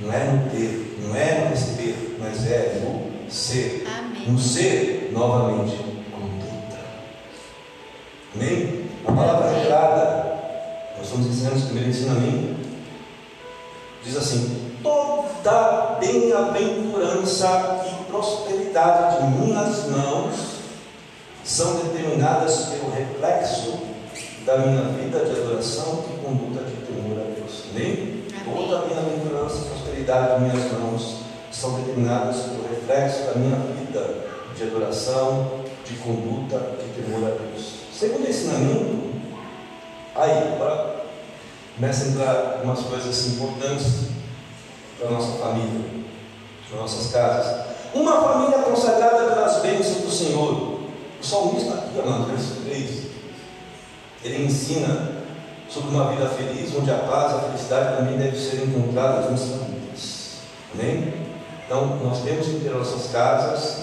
Não 0.00 0.10
é 0.10 0.24
no 0.24 0.50
ter, 0.50 0.98
não 1.02 1.14
é 1.14 1.40
no 1.40 1.50
receber, 1.50 2.16
mas 2.18 2.50
é 2.50 2.80
no 2.82 3.30
ser. 3.30 3.86
Amém. 3.86 4.30
No 4.30 4.38
ser, 4.38 5.10
novamente, 5.12 5.76
conduta. 6.10 6.78
Amém? 8.34 8.86
A 9.06 9.12
palavra 9.12 9.52
revelada, 9.52 10.38
nós 10.96 11.06
estamos 11.06 11.26
ensinando 11.26 11.58
o 11.58 11.62
primeiro 11.64 11.90
ensinamento, 11.90 12.56
diz 14.02 14.16
assim: 14.16 14.72
toda 14.82 15.98
bem-aventurança 16.00 17.84
e 17.86 18.04
prosperidade 18.10 19.18
de 19.18 19.38
minhas 19.38 19.86
mãos 19.90 20.41
são 21.44 21.76
determinadas 21.76 22.66
pelo 22.66 22.90
reflexo 22.90 23.78
da 24.44 24.58
minha 24.58 24.82
vida 24.82 25.24
de 25.24 25.40
adoração 25.40 26.04
e 26.12 26.24
conduta 26.24 26.64
de 26.64 26.76
temor 26.86 27.18
a 27.18 27.34
Deus. 27.34 27.64
Amém? 27.70 28.24
Amém. 28.40 28.54
Toda 28.54 28.86
bem-aventurança 28.86 29.56
e 29.56 29.68
prosperidade 29.68 30.34
de 30.34 30.40
minhas 30.40 30.72
mãos 30.72 31.16
são 31.50 31.74
determinadas 31.80 32.36
pelo 32.42 32.68
reflexo 32.68 33.26
da 33.26 33.34
minha 33.34 33.56
vida 33.56 34.32
de 34.56 34.62
adoração, 34.64 35.60
de 35.84 35.94
conduta 35.96 36.58
de 36.58 37.02
temor 37.02 37.28
a 37.28 37.34
Deus. 37.34 37.82
Segundo 37.92 38.28
ensinamento, 38.28 39.12
aí, 40.14 40.54
agora 40.54 41.02
começa 41.76 42.04
a 42.04 42.08
entrar 42.08 42.60
umas 42.64 42.80
coisas 42.80 43.26
importantes 43.28 44.08
para 44.98 45.08
a 45.08 45.12
nossa 45.12 45.38
família, 45.38 46.04
para 46.68 46.80
nossas 46.80 47.12
casas. 47.12 47.66
Uma 47.94 48.22
família 48.22 48.58
consagrada 48.58 49.34
pelas 49.34 49.60
bênçãos 49.60 50.02
do 50.02 50.10
Senhor. 50.10 50.71
O 51.22 51.24
salmista 51.24 51.74
aqui, 51.74 52.00
amado, 52.00 52.26
verso 52.26 52.56
3, 52.64 53.02
ele 54.24 54.44
ensina 54.44 55.12
sobre 55.68 55.94
uma 55.94 56.10
vida 56.10 56.26
feliz, 56.26 56.74
onde 56.76 56.90
a 56.90 56.98
paz, 56.98 57.32
a 57.34 57.38
felicidade 57.38 57.96
também 57.96 58.18
devem 58.18 58.38
ser 58.38 58.64
encontradas 58.64 59.30
nas 59.30 59.40
famílias. 59.40 60.32
Amém? 60.74 61.14
Então, 61.64 62.00
nós 62.02 62.22
temos 62.22 62.44
que 62.44 62.58
ter 62.58 62.70
nossas 62.70 63.12
casas 63.12 63.82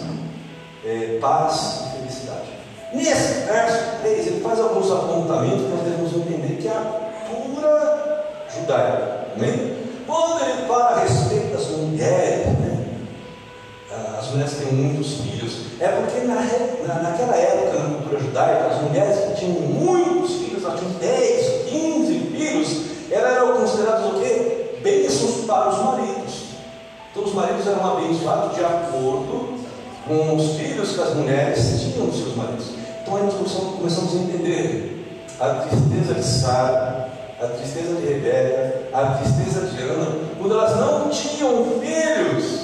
eh, 0.85 1.17
paz 1.21 1.85
e 1.85 1.99
felicidade. 1.99 2.49
Nesse 2.93 3.45
verso 3.45 4.01
3, 4.01 4.27
ele 4.27 4.41
faz 4.41 4.59
alguns 4.59 4.91
apontamentos 4.91 5.61
que 5.61 5.69
nós 5.69 5.83
devemos 5.83 6.13
entender 6.13 6.61
que 6.61 6.67
é 6.67 6.71
a 6.71 7.01
pura 7.29 8.25
judaica. 8.53 9.27
Amém? 9.37 9.77
Quando 10.05 10.43
ele 10.43 10.67
fala 10.67 10.89
a 10.89 10.99
respeito 10.99 11.53
das 11.53 11.67
mulheres, 11.69 12.47
né? 12.59 12.68
As 14.19 14.27
mulheres 14.29 14.53
têm 14.53 14.73
muitos 14.73 15.13
filhos, 15.15 15.53
é 15.79 15.87
porque 15.87 16.19
na, 16.27 16.35
na- 16.87 17.01
naquela 17.03 17.35
época, 17.35 17.79
na 17.79 17.95
cultura 17.95 18.19
judaica, 18.19 18.67
as 18.67 18.81
mulheres 18.81 19.17
que 19.19 19.39
tinham 19.39 19.59
muitos 19.61 20.35
filhos, 20.35 20.63
elas 20.63 20.79
tinham 20.79 20.93
10, 20.93 21.69
15 21.69 22.19
filhos, 22.35 22.81
elas 23.11 23.31
eram 23.35 23.53
consideradas 23.57 24.05
o 24.05 24.19
quê? 24.19 24.75
Bênçãos 24.83 25.45
para 25.45 25.69
os 25.69 25.77
maridos. 25.83 26.33
Então 27.11 27.23
os 27.23 27.33
maridos 27.33 27.67
eram 27.67 27.97
abençoados 27.97 28.55
de 28.55 28.63
acordo 28.63 29.59
com 30.07 30.35
os 30.35 30.51
filhos 30.57 30.91
que 30.91 31.01
as 31.01 31.13
mulheres 31.15 31.81
tinham 31.81 32.05
dos 32.07 32.17
seus 32.17 32.35
maridos. 32.35 32.65
Então 33.01 33.15
aí 33.15 33.23
nós 33.23 33.33
começamos 33.33 34.13
a 34.13 34.17
entender 34.17 34.95
a 35.39 35.49
tristeza 35.65 36.13
de 36.13 36.23
Sara, 36.23 37.09
a 37.41 37.45
tristeza 37.47 37.95
de 37.95 38.05
Rebeca, 38.05 38.83
a 38.93 39.05
tristeza 39.17 39.65
de 39.67 39.81
Ana, 39.81 40.11
quando 40.37 40.53
elas 40.53 40.75
não 40.77 41.09
tinham 41.09 41.65
filhos, 41.79 42.58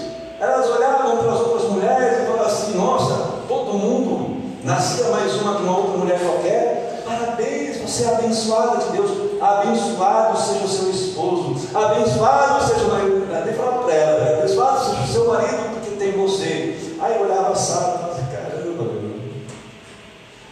elas 0.45 0.69
olhavam 0.69 1.17
para 1.17 1.31
as 1.31 1.39
outras 1.39 1.69
mulheres 1.71 2.21
e 2.21 2.25
falavam 2.25 2.45
assim: 2.45 2.77
Nossa, 2.77 3.13
todo 3.47 3.73
mundo 3.73 4.41
nascia 4.63 5.09
mais 5.09 5.33
uma 5.41 5.55
que 5.55 5.63
uma 5.63 5.77
outra 5.77 5.97
mulher 5.97 6.19
qualquer. 6.19 7.03
Parabéns, 7.05 7.77
você 7.77 8.03
é 8.03 8.15
abençoada 8.15 8.83
de 8.83 8.91
Deus. 8.91 9.11
Abençoado 9.41 10.37
seja 10.37 10.65
o 10.65 10.67
seu 10.67 10.89
esposo, 10.89 11.55
abençoado 11.73 12.65
seja 12.65 12.85
o 12.85 12.89
marido. 12.89 13.45
Nem 13.45 13.53
falava 13.53 13.83
para 13.83 13.93
ela, 13.93 14.19
né? 14.19 14.37
abençoado 14.39 14.85
seja 14.85 15.01
o 15.01 15.07
seu 15.07 15.27
marido 15.27 15.73
porque 15.73 15.95
tem 15.97 16.11
você. 16.13 16.95
Aí 16.99 17.15
eu 17.15 17.23
olhava 17.23 17.51
a 17.51 17.55
Sara 17.55 17.79
e 17.79 17.97
falava 17.99 18.11
assim: 18.13 18.25
Caramba, 18.31 18.83
meu. 18.83 19.15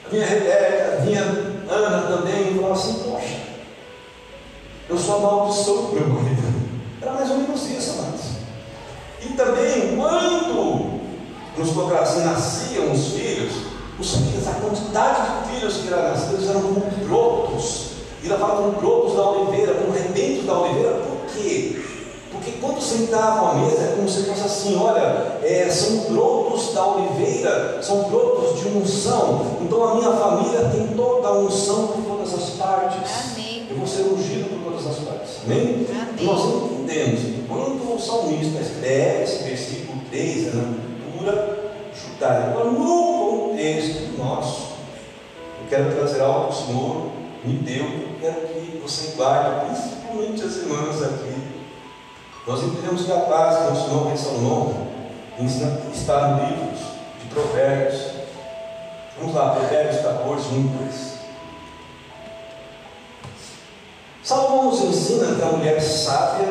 A 0.06 0.14
minha 0.14 0.26
Rebeca, 0.26 0.98
a 1.00 1.06
minha 1.06 1.22
Ana 1.70 2.02
também, 2.08 2.56
falava 2.56 2.74
assim: 2.74 2.94
Poxa, 3.10 3.40
eu 4.90 4.98
sou 4.98 5.16
amaldiçoo 5.16 5.94
meu 5.94 6.08
marido. 6.08 6.44
Era 7.02 7.14
mais 7.14 7.32
ou 7.32 7.38
menos 7.38 7.70
isso. 7.70 8.03
E 9.34 9.36
também, 9.36 9.96
quando 9.98 11.00
nos 11.58 11.76
nasciam 12.24 12.92
os 12.92 13.08
filhos, 13.08 13.54
os 14.00 14.16
filhos, 14.16 14.48
a 14.48 14.54
quantidade 14.54 15.22
de 15.22 15.56
filhos 15.56 15.78
que 15.78 15.92
eram 15.92 16.04
nascidos 16.10 16.50
eram 16.50 16.62
como 16.62 16.82
brotos. 17.08 17.94
E 18.22 18.28
ela 18.28 18.38
fala 18.38 18.62
como 18.62 18.72
brotos 18.74 19.16
da 19.16 19.30
oliveira, 19.30 19.74
como 19.74 19.92
rebentos 19.92 20.46
da 20.46 20.60
oliveira, 20.60 20.92
por 21.02 21.36
quê? 21.36 21.82
Porque 22.32 22.52
quando 22.62 22.80
sentavam 22.80 23.50
à 23.50 23.54
mesa, 23.56 23.82
é 23.82 23.96
como 23.96 24.08
se 24.08 24.24
fosse 24.24 24.42
assim: 24.42 24.78
olha, 24.80 25.40
é, 25.44 25.68
são 25.70 26.14
brotos 26.14 26.74
da 26.74 26.86
oliveira, 26.86 27.80
são 27.82 28.04
brotos 28.04 28.60
de 28.60 28.68
unção. 28.68 29.58
Então 29.62 29.84
a 29.84 29.96
minha 29.96 30.12
família 30.12 30.70
tem 30.70 30.88
toda 30.96 31.28
a 31.28 31.40
unção 31.40 31.88
por 31.88 32.04
todas 32.04 32.34
as 32.34 32.50
partes. 32.52 33.12
Amém. 33.32 33.68
Eu 33.70 33.78
vou 33.78 33.88
ser 33.88 34.04
ungido 34.04 34.50
por 34.50 34.72
todas 34.72 34.86
as 34.86 35.04
partes. 35.04 35.30
Amém? 35.46 35.88
Amém. 35.90 36.26
Nós 36.26 36.73
que 36.88 37.46
quando 37.48 37.96
o 37.96 38.00
salmista 38.00 38.62
escreve 38.62 39.24
esse 39.24 39.44
versículo 39.44 40.02
3, 40.10 40.48
é 40.48 40.52
na 40.52 40.64
cultura 40.64 41.74
judaica, 41.94 42.64
no 42.66 43.50
contexto 43.50 44.18
nosso, 44.18 44.74
eu 45.62 45.70
quero 45.70 45.96
trazer 45.96 46.22
algo 46.22 46.48
que 46.48 46.54
o 46.54 46.66
Senhor 46.66 47.12
me 47.44 47.54
deu, 47.58 47.86
eu 47.86 48.16
quero 48.20 48.48
que 48.48 48.78
você 48.82 49.16
guarde, 49.16 49.66
principalmente 49.66 50.44
as 50.44 50.56
irmãs 50.58 51.04
aqui. 51.04 51.34
Nós 52.46 52.64
entendemos 52.64 53.06
que 53.06 53.12
a 53.12 53.20
paz 53.22 53.58
que 53.58 53.72
o 53.72 53.76
Senhor 53.76 54.74
ensina 55.40 55.80
está 55.94 56.28
no 56.28 56.46
livro 56.46 56.72
de 56.72 57.26
Provérbios. 57.34 58.12
Vamos 59.18 59.36
lá, 59.36 59.52
Provérbios 59.52 60.02
14, 60.02 60.48
1 60.50 60.60
e 60.60 60.86
2. 60.86 61.13
Salomão 64.24 64.72
nos 64.72 64.80
ensina 64.82 65.36
que 65.36 65.42
a 65.42 65.48
mulher 65.48 65.82
sábia 65.82 66.48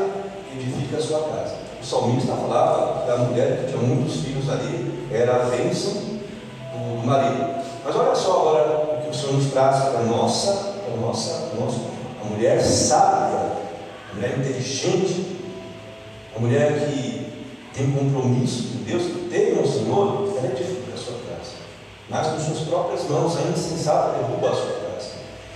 edifica 0.55 0.99
a 0.99 1.01
sua 1.01 1.21
casa. 1.21 1.55
O 1.81 1.85
salmista 1.85 2.35
falava 2.35 3.03
que 3.05 3.11
a 3.11 3.17
mulher 3.17 3.61
que 3.65 3.73
tinha 3.73 3.83
muitos 3.83 4.17
filhos 4.17 4.49
ali 4.51 5.09
era 5.11 5.37
a 5.37 5.45
bênção 5.47 5.95
do, 5.95 7.01
do 7.01 7.07
marido. 7.07 7.63
Mas 7.83 7.97
olha 7.97 8.15
só 8.15 8.41
agora 8.41 8.99
o 8.99 9.03
que 9.03 9.09
o 9.09 9.15
Senhor 9.15 9.33
nos 9.33 9.51
traz 9.53 9.85
para 9.85 10.01
a 10.01 10.03
nossa, 10.03 10.53
para 10.85 10.95
a 10.95 10.97
nossa, 10.99 11.55
nosso, 11.59 11.81
a 12.21 12.25
mulher 12.27 12.61
sábia, 12.61 13.53
a 14.11 14.15
mulher 14.17 14.39
inteligente, 14.39 15.39
a 16.37 16.39
mulher 16.41 16.87
que 16.87 17.49
tem 17.75 17.91
compromisso 17.91 18.65
com 18.65 18.85
Deus, 18.85 19.03
que 19.03 19.29
teme 19.31 19.59
ao 19.59 19.67
Senhor, 19.67 20.35
ela 20.37 20.47
edifica 20.47 20.93
a 20.95 20.99
sua 20.99 21.15
casa. 21.15 21.53
Mas 22.11 22.27
com 22.27 22.39
suas 22.39 22.69
próprias 22.69 23.09
mãos, 23.09 23.35
a 23.39 23.51
insensata 23.51 24.19
derruba 24.19 24.51
a 24.51 24.55
sua 24.55 24.73
casa. 24.73 25.09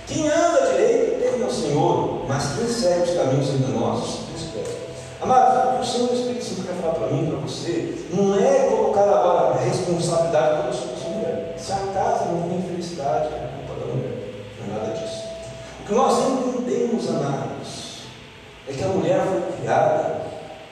Quem 0.07 0.27
anda 0.27 0.71
direito 0.71 1.06
ao 1.47 1.53
Senhor, 1.53 2.25
mas 2.27 2.43
segue 2.43 3.09
os 3.09 3.17
caminhos 3.17 3.49
enganosos 3.49 4.19
espera. 4.35 4.77
Amado, 5.21 5.69
o 5.69 5.75
que 5.75 5.81
o 5.81 5.91
Senhor 5.91 6.13
Espírito 6.13 6.43
Santo 6.43 6.67
quer 6.67 6.75
falar 6.75 6.93
para 6.95 7.07
mim 7.07 7.27
para 7.27 7.39
você 7.39 8.05
não 8.11 8.37
é 8.37 8.69
colocar 8.69 9.03
agora 9.03 9.55
a 9.55 9.63
responsabilidade 9.63 10.61
toda 10.61 10.73
sobre 10.73 10.95
sua 10.97 11.09
mulher. 11.09 11.55
Se 11.57 11.71
a 11.71 11.77
casa 11.93 12.25
não 12.25 12.49
tem 12.49 12.61
felicidade, 12.61 13.27
é 13.27 13.49
culpa 13.65 13.79
da 13.79 13.93
mulher. 13.93 14.33
Não 14.59 14.75
é 14.75 14.79
nada 14.79 14.99
disso. 14.99 15.23
O 15.81 15.87
que 15.87 15.95
nós 15.95 16.19
entendemos, 16.19 17.09
amados, 17.09 17.97
é 18.67 18.73
que 18.73 18.83
a 18.83 18.87
mulher 18.87 19.21
foi 19.25 19.59
criada 19.61 20.21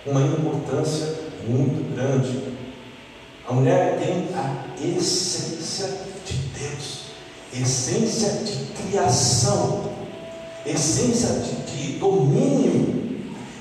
com 0.04 0.12
uma 0.12 0.22
importância 0.22 1.16
muito 1.48 1.96
grande. 1.96 2.54
A 3.48 3.54
mulher 3.54 3.98
tem 3.98 4.30
a 4.36 4.86
essência 4.86 5.88
de 6.26 6.34
Deus, 6.34 7.06
essência 7.54 8.44
de 8.44 8.66
criação, 8.74 9.95
essência 10.66 11.30
de, 11.30 11.56
de 11.72 12.00
domínio. 12.00 12.96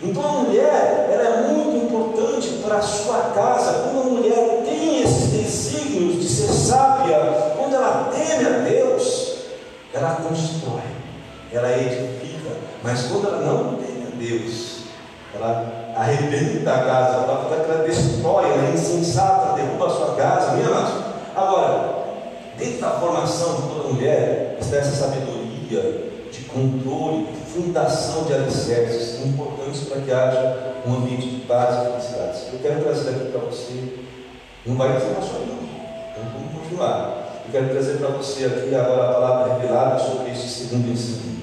Então 0.03 0.23
a 0.23 0.33
mulher 0.43 1.09
ela 1.11 1.23
é 1.23 1.53
muito 1.53 1.87
importante 1.87 2.49
para 2.63 2.77
a 2.77 2.83
sua 2.83 3.33
casa. 3.35 3.85
Quando 3.85 4.01
a 4.01 4.11
mulher 4.11 4.63
tem 4.65 5.03
esses 5.03 5.29
desígnios 5.29 6.23
de 6.23 6.29
ser 6.29 6.53
sábia, 6.53 7.17
quando 7.57 7.75
ela 7.75 8.11
teme 8.15 8.47
a 8.47 8.59
Deus, 8.59 9.39
ela 9.93 10.17
constrói, 10.17 10.83
ela 11.53 11.71
edifica. 11.77 12.51
Mas 12.83 13.03
quando 13.05 13.29
ela 13.29 13.41
não 13.41 13.77
teme 13.77 14.07
a 14.13 14.17
Deus, 14.17 14.75
ela 15.35 15.95
arrebenta 15.97 16.75
a 16.75 16.85
casa, 16.85 17.15
ela, 17.23 17.51
ela 17.51 17.85
destrói, 17.85 18.51
ela 18.51 18.69
é 18.69 18.75
insensata, 18.75 19.55
derruba 19.55 19.87
a 19.87 19.91
sua 19.91 20.15
casa, 20.17 20.53
minha 20.53 20.69
amados. 20.69 21.05
Agora, 21.35 21.95
dentro 22.59 22.81
da 22.81 22.91
formação 22.91 23.55
de 23.57 23.63
toda 23.63 23.89
mulher 23.95 24.57
está 24.61 24.77
essa 24.77 25.07
sabedoria 25.07 26.14
controle, 26.55 27.27
fundação 27.53 28.25
de 28.25 28.35
alicerces 28.35 29.27
importantes 29.27 29.89
para 29.89 30.01
que 30.01 30.13
haja 30.13 30.75
um 30.87 30.95
ambiente 30.95 31.29
de 31.29 31.41
paz 31.47 31.75
e 31.75 31.91
felicidade. 31.91 32.39
Eu 32.53 32.59
quero 32.61 32.83
trazer 32.85 33.11
aqui 33.11 33.33
para 33.33 33.41
você, 33.41 33.95
não 34.65 34.77
vai 34.77 34.97
dizer 34.97 35.15
só 35.17 35.41
não, 35.41 35.65
então 35.65 36.25
vamos 36.33 36.63
continuar. 36.63 37.43
Eu 37.45 37.53
quero 37.53 37.69
trazer 37.71 37.99
para 37.99 38.09
você 38.09 38.45
aqui 38.47 38.75
agora 38.75 39.11
a 39.11 39.13
palavra 39.15 39.55
revelada 39.55 39.99
sobre 39.99 40.31
este 40.31 40.49
segundo 40.49 40.91
ensino. 40.91 41.43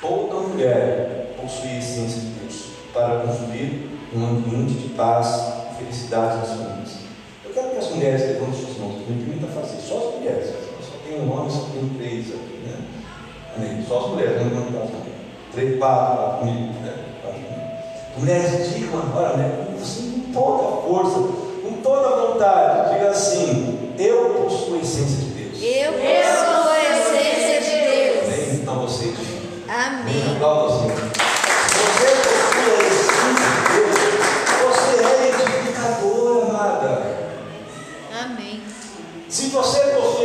Toda 0.00 0.48
mulher 0.48 1.34
possui 1.40 1.70
a 1.70 1.78
essência 1.78 2.20
de 2.20 2.26
Deus 2.26 2.66
para 2.92 3.20
construir 3.20 3.90
um 4.14 4.24
ambiente 4.24 4.74
de 4.74 4.88
paz 4.90 5.54
e 5.72 5.78
felicidade 5.78 6.38
nas 6.38 6.48
famílias. 6.48 7.00
Eu 7.44 7.52
quero 7.52 7.70
que 7.70 7.78
as 7.78 7.90
mulheres 7.90 8.20
levantem 8.20 8.54
suas 8.54 8.78
mãos, 8.78 8.98
me 9.08 9.24
permita 9.24 9.46
fazer, 9.48 9.80
só 9.80 9.98
as 9.98 10.14
mulheres, 10.16 10.50
só 10.80 10.96
tem 11.04 11.20
um 11.20 11.32
homem, 11.32 11.50
só 11.50 11.66
tem 11.72 11.88
três 11.98 12.26
aqui, 12.28 12.62
né? 12.64 12.76
Amém. 13.60 13.84
Só 13.86 13.98
as 13.98 14.06
mulheres, 14.08 14.36
não 14.36 14.44
levantam 14.44 14.82
as 14.82 14.90
mãos. 14.90 15.02
Três, 15.52 15.78
quatro, 15.78 16.38
comigo, 16.38 16.72
né? 16.80 16.94
Mulheres, 18.16 18.74
digam 18.74 19.00
agora, 19.00 19.36
né? 19.36 19.76
Assim, 19.80 20.32
com 20.32 20.32
toda 20.32 20.62
a 20.62 20.82
força, 20.82 21.18
com 21.62 21.72
toda 21.82 22.06
a 22.06 22.26
vontade, 22.26 22.94
diga 22.94 23.10
assim: 23.10 23.94
Eu 23.98 24.30
possuo 24.30 24.74
a 24.76 24.78
essência 24.78 25.16
de 25.16 25.30
Deus. 25.30 25.58
Eu 25.62 25.92
possuo 25.92 26.70
a 26.70 26.80
essência 26.98 27.60
de 27.60 27.70
Deus. 27.86 28.24
Amém? 28.28 28.60
Então 28.62 28.80
você 28.80 29.04
diga. 29.04 29.40
Amém. 29.68 30.36
Igualzinho. 30.36 30.94
Você 30.94 32.08
possui 32.26 32.68
a 32.70 32.82
essência 32.88 33.50
de 33.56 33.72
Deus. 33.72 33.94
Você 34.66 34.92
é 35.04 35.28
edificador, 35.28 36.50
amada. 36.50 36.90
Amém. 38.22 38.62
Se 39.28 39.48
você 39.48 39.80
possui 39.80 40.19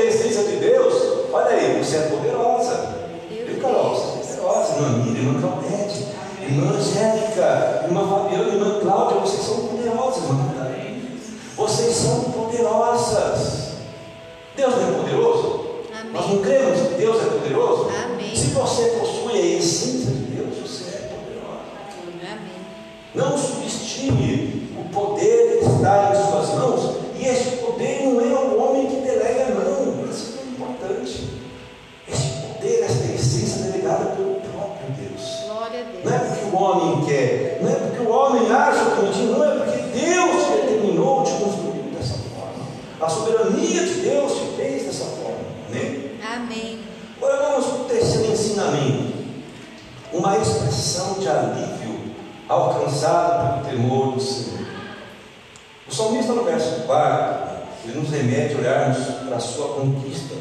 remete 58.16 58.56
olharmos 58.56 58.98
para 59.28 59.38
a 59.38 59.40
sua 59.40 59.68
conquista 59.76 60.36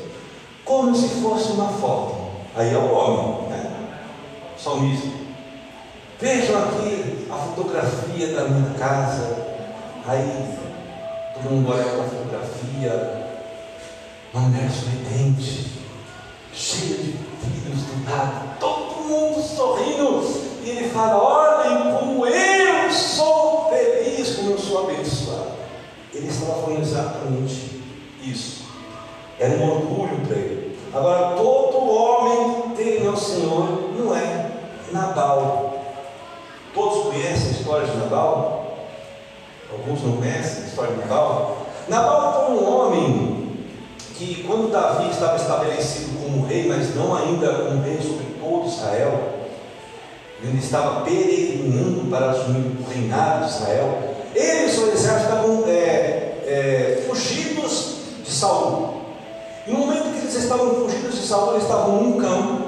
como 0.65 0.95
se 0.95 1.09
fosse 1.21 1.53
uma 1.53 1.69
foto. 1.69 2.25
Aí 2.57 2.73
é 2.73 2.79
o 2.79 2.93
homem, 2.93 3.49
né? 3.51 3.71
Salmista. 4.57 5.09
Vejam 6.21 6.63
aqui 6.63 7.29
a 7.31 7.37
fotografia 7.37 8.35
da 8.35 8.45
minha 8.45 8.75
casa. 8.79 9.45
Aí 10.07 10.59
todo 11.35 11.51
mundo 11.51 11.73
olha 11.73 11.85
para 11.85 12.03
a 12.03 12.09
fotografia, 12.09 13.27
uma 14.33 14.49
mulher 14.49 14.71
sorridente, 14.71 15.73
cheia 16.53 16.97
de 16.97 17.13
filhos 17.13 17.83
do 17.83 18.11
lado, 18.11 18.59
todo 18.61 19.09
mundo 19.09 19.43
sorrindo, 19.43 20.23
e 20.63 20.71
ele 20.71 20.89
fala: 20.91 21.23
Olhem 21.23 21.99
como 21.99 22.27
eu 22.27 22.91
sou 22.93 23.71
feliz, 23.71 24.37
como 24.37 24.53
eu 24.53 24.59
sou 24.59 24.85
abençoado. 24.85 25.55
Ele 26.13 26.29
estava 26.29 26.63
falando 26.63 26.81
exatamente 26.81 27.64
isso. 28.31 28.65
Era 29.39 29.55
um 29.55 29.71
orgulho 29.71 30.21
para 30.27 30.37
ele. 30.37 30.79
Agora, 30.93 31.37
todo 31.37 31.91
homem 31.91 32.75
teme 32.77 33.07
ao 33.07 33.17
Senhor, 33.17 33.91
não 33.99 34.15
é 34.15 34.51
Nabal. 34.93 35.83
Todos 36.73 37.13
conhecem 37.13 37.49
a 37.49 37.53
história 37.53 37.87
de 37.87 37.97
Nabal? 37.97 38.77
Alguns 39.73 40.03
não 40.03 40.17
conhecem 40.17 40.65
a 40.65 40.67
história 40.67 40.95
de 40.95 41.01
Nabal. 41.01 41.67
Nabal 41.89 42.47
foi 42.47 42.57
um 42.57 42.69
homem 42.69 43.59
que, 44.17 44.45
quando 44.45 44.71
Davi 44.71 45.11
estava 45.11 45.37
estabelecido 45.37 46.23
como 46.23 46.47
rei, 46.47 46.69
mas 46.69 46.95
não 46.95 47.17
ainda 47.17 47.53
como 47.53 47.83
rei 47.83 47.99
sobre 48.01 48.27
todo 48.41 48.69
Israel, 48.69 49.35
ele 50.43 50.59
estava 50.59 51.01
peregrinando 51.01 52.09
para 52.09 52.31
assumir 52.31 52.77
o 52.79 52.89
reinado 52.89 53.47
de 53.47 53.51
Israel, 53.51 54.15
ele 54.35 54.67
e 54.67 54.71
seu 54.71 54.93
exército 54.93 55.23
estavam 55.23 55.65
é, 55.67 55.71
é, 56.47 57.05
fugidos 57.09 57.94
de 58.25 58.33
Saul. 58.33 59.03
E 59.67 59.71
no 59.71 59.79
momento 59.79 60.13
que 60.13 60.19
eles 60.19 60.35
estavam 60.35 60.75
fugidos 60.75 61.15
de 61.15 61.27
Saul, 61.27 61.53
eles 61.53 61.63
estavam 61.63 62.03
num 62.03 62.21
campo. 62.21 62.65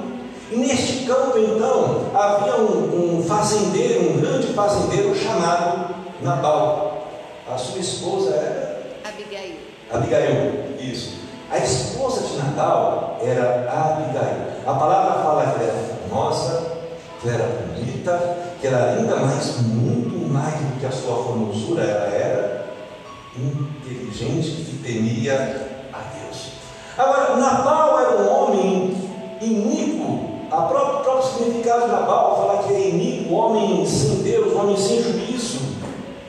E 0.51 0.55
neste 0.55 1.05
campo, 1.05 1.37
então, 1.37 2.05
havia 2.13 2.55
um, 2.55 3.17
um 3.17 3.23
fazendeiro, 3.23 4.11
um 4.11 4.21
grande 4.21 4.53
fazendeiro 4.53 5.13
chamado 5.13 5.93
Nabal. 6.21 7.05
A 7.51 7.57
sua 7.57 7.79
esposa 7.79 8.31
era 8.31 8.83
Abigail. 9.03 9.55
Abigail, 9.91 10.65
isso. 10.79 11.17
A 11.51 11.57
esposa 11.59 12.21
de 12.21 12.37
Nabal 12.37 13.19
era 13.21 13.69
Abigail. 13.69 14.47
A 14.65 14.73
palavra 14.73 15.23
fala 15.23 15.43
que 15.43 15.63
ela 15.63 15.71
era 15.71 15.83
formosa, 16.09 16.71
que 17.21 17.27
ela 17.27 17.37
era 17.37 17.47
bonita, 17.47 18.37
que 18.59 18.67
ela 18.67 18.77
era 18.79 19.01
linda, 19.01 19.15
mas 19.17 19.57
muito 19.61 20.31
mais 20.31 20.55
do 20.55 20.79
que 20.79 20.85
a 20.85 20.91
sua 20.91 21.23
formosura, 21.23 21.83
ela 21.83 22.15
era 22.15 22.46
inteligente 23.37 24.71
e 24.71 24.81
temia 24.83 25.87
a 25.93 25.97
Deus. 26.17 26.51
Agora, 26.97 27.35
Nabal 27.37 27.99
era 27.99 28.17
um 28.17 28.29
homem 28.29 28.97
iníquo. 29.41 30.27
A 30.49 30.65
o 30.65 30.67
próprio 30.69 31.23
significado 31.23 31.85
de 31.85 31.91
Nabal 31.91 32.37
fala 32.37 32.63
que 32.63 32.73
é 32.73 32.89
iníquo, 32.89 33.33
homem 33.33 33.85
sem 33.85 34.23
Deus, 34.23 34.55
homem 34.55 34.77
sem 34.77 35.03
juízo, 35.03 35.59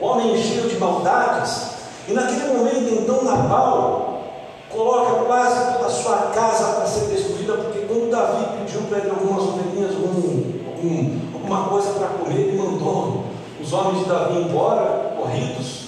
homem 0.01 0.37
cheio 0.37 0.69
de 0.69 0.77
maldades. 0.77 1.69
E 2.09 2.13
naquele 2.13 2.59
momento, 2.59 2.95
então, 2.95 3.23
Nabal 3.23 4.23
coloca 4.71 5.25
quase 5.25 5.73
toda 5.73 5.87
a 5.87 5.91
sua 5.91 6.17
casa 6.35 6.75
para 6.75 6.87
ser 6.87 7.07
destruída, 7.07 7.55
porque 7.55 7.81
quando 7.81 8.11
Davi 8.11 8.45
pediu 8.59 8.83
para 8.83 8.99
ele 8.99 9.11
algumas 9.11 9.43
ovelhinhas, 9.43 9.95
algum, 9.95 10.43
algum, 10.67 11.21
alguma 11.35 11.69
coisa 11.69 11.91
para 11.91 12.09
comer, 12.09 12.41
ele 12.41 12.59
mandou 12.59 13.25
os 13.61 13.73
homens 13.73 14.05
de 14.05 14.09
Davi 14.09 14.39
embora, 14.43 15.15
corridos. 15.17 15.88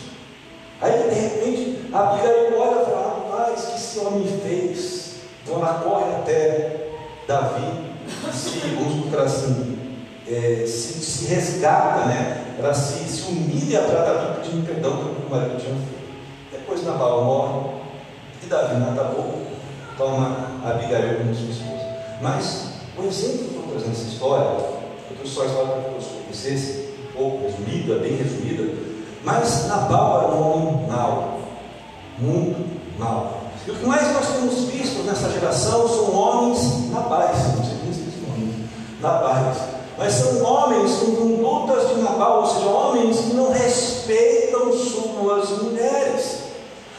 Aí, 0.80 1.10
de 1.10 1.14
repente, 1.14 1.88
a 1.92 2.10
Abigail 2.10 2.58
olha 2.58 2.82
e 2.82 2.84
fala, 2.84 3.10
o 3.50 3.54
que 3.54 3.76
esse 3.76 3.98
homem 3.98 4.24
fez? 4.42 5.14
Então 5.42 5.56
ela 5.56 5.80
corre 5.80 6.14
até 6.16 6.88
Davi, 7.26 7.90
se, 8.32 8.60
colocar 8.76 9.22
assim, 9.24 9.78
é, 10.28 10.64
se, 10.66 10.94
se 10.94 11.26
resgata, 11.26 12.06
né? 12.06 12.54
ela 12.58 12.74
se, 12.74 13.04
se 13.04 13.22
humilha 13.30 13.82
para 13.82 14.04
Davi 14.04 14.40
pedindo 14.40 14.66
perdão 14.66 14.96
pelo 14.96 15.14
que 15.14 15.26
o 15.26 15.30
marido 15.30 15.60
tinha 15.60 15.74
feito. 15.74 16.00
Depois 16.52 16.84
Nabal 16.84 17.24
morre, 17.24 17.80
e 18.42 18.46
Davi 18.46 18.80
mata 18.80 19.04
pouco, 19.04 19.38
toma 19.96 20.60
Abigail 20.64 21.18
como 21.18 21.34
sua 21.34 21.50
esposa. 21.50 21.86
Mas 22.20 22.70
o 22.96 23.02
exemplo 23.04 23.48
que 23.48 23.54
eu 23.54 23.60
estou 23.60 23.74
trazendo 23.74 24.08
história, 24.08 24.44
eu 24.44 25.16
trouxe 25.16 25.34
só 25.34 25.42
a 25.42 25.46
história 25.46 25.72
para 25.72 25.82
que 25.82 25.94
você 25.94 26.10
conhecesse, 26.22 26.88
um 27.08 27.12
pouco 27.12 27.44
resumida, 27.44 27.98
bem 27.98 28.16
resumida, 28.16 28.89
mas 29.22 29.66
Nabal 29.66 30.22
era 30.22 30.32
um 30.32 30.52
homem 30.52 30.88
mau, 30.88 31.40
muito 32.18 32.98
mau. 32.98 33.40
E 33.66 33.70
o 33.70 33.74
que 33.74 33.86
mais 33.86 34.12
nós 34.12 34.26
temos 34.28 34.64
visto 34.64 35.02
nessa 35.02 35.30
geração 35.30 35.86
são 35.86 36.14
homens 36.14 36.90
nabais, 36.90 37.36
não 37.56 37.64
sei 37.64 37.76
nem 37.84 37.92
se 37.92 38.00
nome, 38.26 38.68
nabais. 39.00 39.58
Mas 39.98 40.14
são 40.14 40.42
homens 40.42 40.92
com 40.92 41.14
condutas 41.14 41.90
de 41.90 42.00
Nabal, 42.00 42.40
ou 42.40 42.46
seja, 42.46 42.66
homens 42.66 43.18
que 43.18 43.34
não 43.34 43.52
respeitam 43.52 44.72
suas 44.72 45.62
mulheres. 45.62 46.38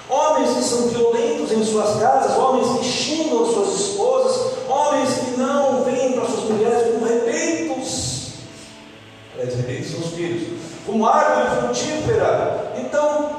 Homens 0.07 0.55
que 0.55 0.63
são 0.63 0.89
violentos 0.89 1.51
em 1.51 1.65
suas 1.65 1.99
casas, 1.99 2.37
homens 2.37 2.77
que 2.77 2.85
xingam 2.85 3.45
suas 3.51 3.79
esposas, 3.79 4.53
homens 4.69 5.09
que 5.15 5.39
não 5.39 5.83
vêm 5.83 6.13
para 6.13 6.25
suas 6.25 6.43
mulheres 6.43 6.93
como 6.93 7.05
repeitos. 7.05 8.33
Aliás, 9.33 9.55
repeitos 9.55 9.91
são 9.91 10.01
os 10.01 10.13
filhos, 10.13 10.59
como 10.85 11.05
árvore 11.07 11.61
frutífera. 11.61 12.73
Então, 12.77 13.29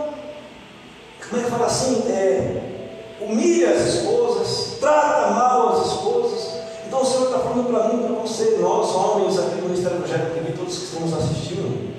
como 1.29 1.41
é 1.41 1.45
que 1.45 1.51
fala 1.51 1.67
assim? 1.67 2.05
É, 2.09 2.73
humilha 3.21 3.71
as 3.71 3.95
esposas, 3.95 4.79
trata 4.81 5.31
mal 5.31 5.71
as 5.71 5.87
esposas. 5.87 6.53
Então 6.87 7.01
o 7.01 7.07
Senhor 7.07 7.25
está 7.25 7.39
falando 7.39 7.69
para 7.69 7.89
mim, 7.89 8.03
para 8.03 8.21
você, 8.21 8.59
nós 8.61 8.95
homens 8.95 9.39
aqui 9.39 9.57
no 9.57 9.69
Ministério 9.69 9.99
Evangélico 9.99 10.35
TV, 10.35 10.53
todos 10.53 10.77
que 10.77 10.85
estamos 10.85 11.13
assistindo. 11.15 11.93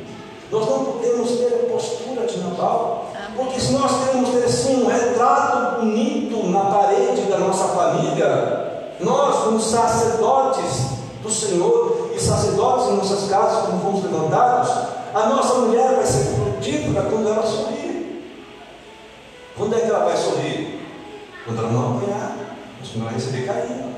Nós 0.51 0.69
não 0.69 0.85
podemos 0.85 1.31
ter 1.31 1.47
a 1.47 1.71
postura 1.73 2.27
de. 2.27 2.39
Amém. 2.39 3.03
Porque 3.35 3.59
se 3.59 3.73
nós 3.73 3.91
queremos 4.05 4.29
ter 4.29 4.47
sim 4.47 4.83
um 4.83 4.87
retrato 4.87 5.79
bonito 5.79 6.47
na 6.49 6.65
parede 6.65 7.23
da 7.23 7.39
nossa 7.39 7.69
família, 7.69 8.93
nós, 8.99 9.35
como 9.43 9.59
sacerdotes 9.59 10.93
do 11.23 11.31
Senhor 11.31 12.11
e 12.15 12.19
sacerdotes 12.19 12.89
em 12.89 12.97
nossas 12.97 13.29
casas, 13.29 13.65
como 13.65 13.81
fomos 13.81 14.03
levantados, 14.03 14.69
a 15.13 15.27
nossa 15.27 15.53
mulher 15.59 15.95
vai 15.95 16.05
ser 16.05 16.35
frutífera 16.35 17.03
quando 17.03 17.27
ela 17.27 17.45
sorrir. 17.45 18.23
Quando 19.55 19.75
é 19.75 19.79
que 19.81 19.87
ela 19.89 20.05
vai 20.05 20.17
sorrir? 20.17 20.79
Quando 21.45 21.59
ela 21.59 21.71
não 21.71 21.97
apanhar, 21.97 22.35
mas 22.79 22.89
quando 22.89 23.03
ela 23.03 23.11
receber 23.11 23.45
carinho. 23.45 23.93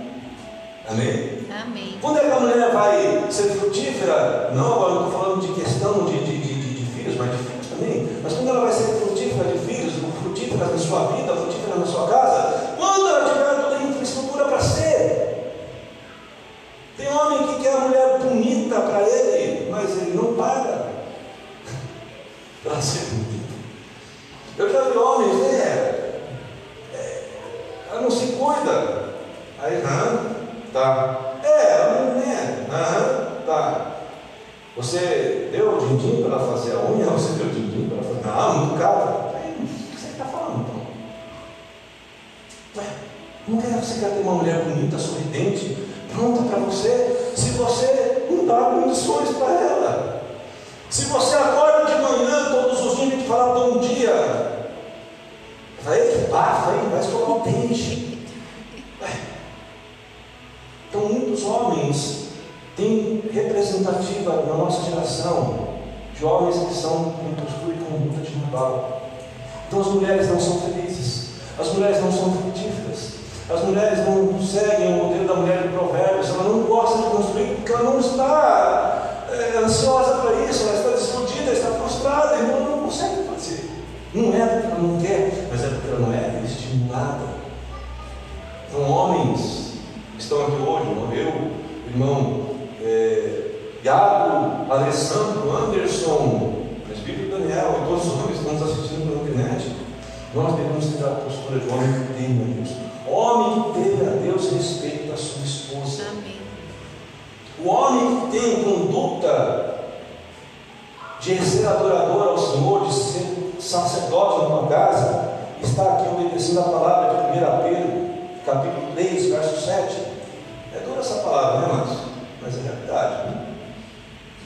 Amém? 0.89 1.45
Amém. 1.63 1.97
Quando 2.01 2.17
é 2.17 2.21
que 2.21 2.31
a 2.31 2.39
mulher 2.39 2.71
vai 2.71 3.25
ser 3.31 3.49
frutífera? 3.55 4.51
Não, 4.53 4.73
agora 4.73 4.93
não 4.95 5.05
estou 5.07 5.21
falando 5.21 5.41
de 5.41 5.53
questão 5.61 6.05
de, 6.05 6.19
de, 6.23 6.37
de, 6.37 6.53
de- 6.53 6.73
de 6.75 6.85
filhos, 6.91 7.15
mas 7.17 7.31
de 7.31 7.37
filhos 7.37 7.67
também. 7.67 8.19
Mas 8.21 8.33
quando 8.33 8.49
ela 8.49 8.61
vai 8.61 8.71
ser 8.71 8.83
frutífera 8.95 9.51
de 9.51 9.59
filhos, 9.65 9.93
frutífera 10.21 10.65
na 10.67 10.77
sua 10.77 11.07
vida, 11.13 11.35
frutífera 11.35 11.75
na 11.77 11.85
sua 11.85 12.07
casa, 12.07 12.64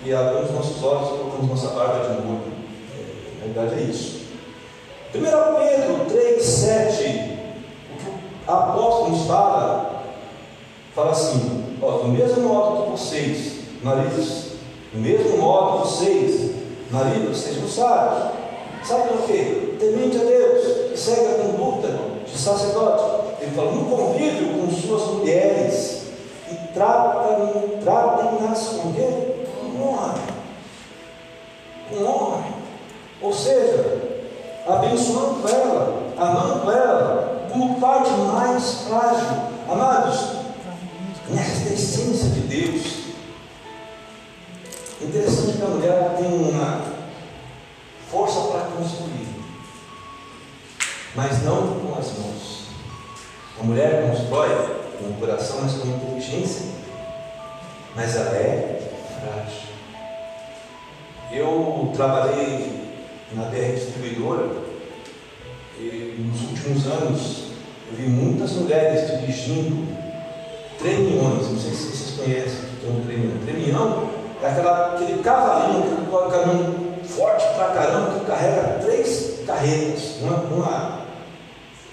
E 0.09 0.13
abrimos 0.15 0.49
nossos 0.49 0.83
olhos 0.83 1.07
e 1.09 1.11
colocamos 1.19 1.49
nossa 1.49 1.67
barba 1.75 1.99
de 2.15 2.25
molho. 2.25 2.41
É, 2.97 3.45
na 3.47 3.53
verdade 3.53 3.79
é 3.79 3.83
isso. 3.91 4.21
1 5.13 5.19
Pedro 5.21 6.05
3, 6.09 6.43
7, 6.43 7.03
o 7.93 7.97
que 7.97 8.49
o 8.49 8.51
apóstolo 8.51 9.09
nos 9.11 9.27
fala, 9.27 10.03
fala 10.95 11.11
assim: 11.11 11.77
ó, 11.79 11.91
do 11.99 12.07
mesmo 12.07 12.41
modo 12.41 12.85
que 12.85 12.89
vocês, 12.99 13.59
maridos, 13.83 14.53
do 14.91 14.99
mesmo 14.99 15.37
modo 15.37 15.85
vocês, 15.85 16.53
maridos, 16.89 17.37
sejam 17.37 17.67
sábios. 17.67 18.31
Sabe 18.83 19.09
o 19.13 19.27
que? 19.27 19.77
Temente 19.79 20.17
a 20.17 20.23
Deus, 20.23 20.89
que 20.89 20.97
segue 20.97 21.27
a 21.27 21.43
conduta 21.43 21.87
de 22.25 22.35
sacerdote. 22.35 23.27
Ele 23.41 23.51
fala, 23.51 23.73
no 23.73 23.85
convívio 23.95 24.53
com 24.57 24.71
suas 24.71 25.03
mulheres, 25.17 26.01
e 26.51 26.73
tratem- 26.73 27.77
tratem-nas 27.83 28.69
com 28.69 28.91
quê? 28.93 29.35
Com 29.79 29.93
honra. 29.93 30.15
Com 31.89 32.05
honra. 32.05 32.43
Ou 33.21 33.33
seja, 33.33 34.19
abençoando 34.67 35.47
ela, 35.47 36.13
amando 36.17 36.71
ela, 36.71 37.47
como 37.49 37.79
parte 37.79 38.11
mais 38.11 38.81
frágil. 38.87 39.49
Amados, 39.69 40.35
nesta 41.29 41.73
essência 41.73 42.29
de 42.29 42.41
Deus, 42.41 43.13
interessante 45.01 45.57
que 45.57 45.63
a 45.63 45.67
mulher 45.67 46.15
tem 46.17 46.27
uma 46.27 46.81
força 48.11 48.51
para 48.51 48.71
construir, 48.75 49.27
mas 51.15 51.43
não 51.43 51.79
com 51.79 51.97
as 51.97 52.17
mãos. 52.17 52.65
A 53.59 53.63
mulher 53.63 54.09
constrói 54.09 54.49
com 54.97 55.05
o 55.05 55.17
coração, 55.19 55.61
mas 55.61 55.73
com 55.73 55.87
inteligência, 55.87 56.65
mas 57.95 58.15
ela 58.15 58.35
é 58.35 58.91
frágil. 59.19 59.68
Eu 61.31 61.91
trabalhei 61.95 62.71
na 63.33 63.43
BR 63.45 63.73
Distribuidora 63.75 64.47
e 65.79 66.15
nos 66.19 66.41
últimos 66.49 66.87
anos 66.87 67.43
eu 67.91 67.97
vi 67.97 68.09
muitas 68.09 68.51
mulheres 68.53 69.19
dirigindo 69.19 69.87
tremiões, 70.79 71.49
não 71.49 71.59
sei 71.59 71.71
se 71.71 71.91
vocês 71.91 72.17
conhecem 72.17 72.69
o 72.83 72.87
é 72.87 72.91
um 72.91 73.05
tremião. 73.05 73.37
Tremião 73.45 74.09
é 74.41 74.47
aquela, 74.47 74.95
aquele 74.95 75.21
cavalinho, 75.21 75.83
aquele 75.83 76.31
caminhão 76.31 76.75
forte 77.03 77.45
pra 77.55 77.69
caramba 77.69 78.19
que 78.19 78.25
carrega 78.25 78.79
três 78.81 79.39
carretas, 79.45 80.17
uma, 80.21 80.37
uma 80.37 80.99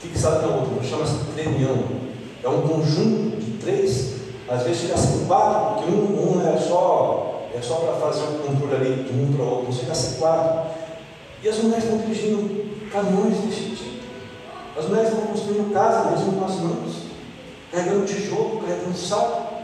fixada 0.01 0.47
na 0.47 0.55
outra, 0.55 0.83
chama-se 0.83 1.15
tremião. 1.35 1.85
É 2.43 2.49
um 2.49 2.63
conjunto 2.63 3.37
de 3.37 3.59
três, 3.59 4.15
às 4.49 4.63
vezes 4.63 4.83
chega 4.83 4.95
a 4.95 4.99
ser 4.99 5.27
quatro, 5.27 5.75
porque 5.75 5.91
um, 5.91 6.39
um 6.39 6.49
é 6.49 6.57
só, 6.59 7.36
é 7.57 7.63
só 7.63 7.77
para 7.77 7.95
fazer 7.95 8.25
o 8.25 8.39
controle 8.47 9.05
de 9.05 9.19
um 9.19 9.33
para 9.33 9.45
o 9.45 9.49
outro, 9.49 9.73
chega 9.73 9.93
a 9.93 9.95
ser 9.95 10.19
quatro. 10.19 10.71
E 11.43 11.49
as 11.49 11.57
mulheres 11.59 11.85
estão 11.85 11.99
dirigindo 11.99 12.91
caminhões 12.93 13.39
desse 13.39 13.71
tipo. 13.71 13.97
As 14.79 14.87
mulheres 14.87 15.09
estão 15.11 15.27
construindo 15.27 15.73
casa 15.73 16.11
mesmo 16.11 16.33
com 16.33 16.45
as 16.45 16.57
mãos, 16.57 16.97
carregando 17.73 18.05
tijolo, 18.05 18.61
carregando 18.61 18.95
saco. 18.95 19.55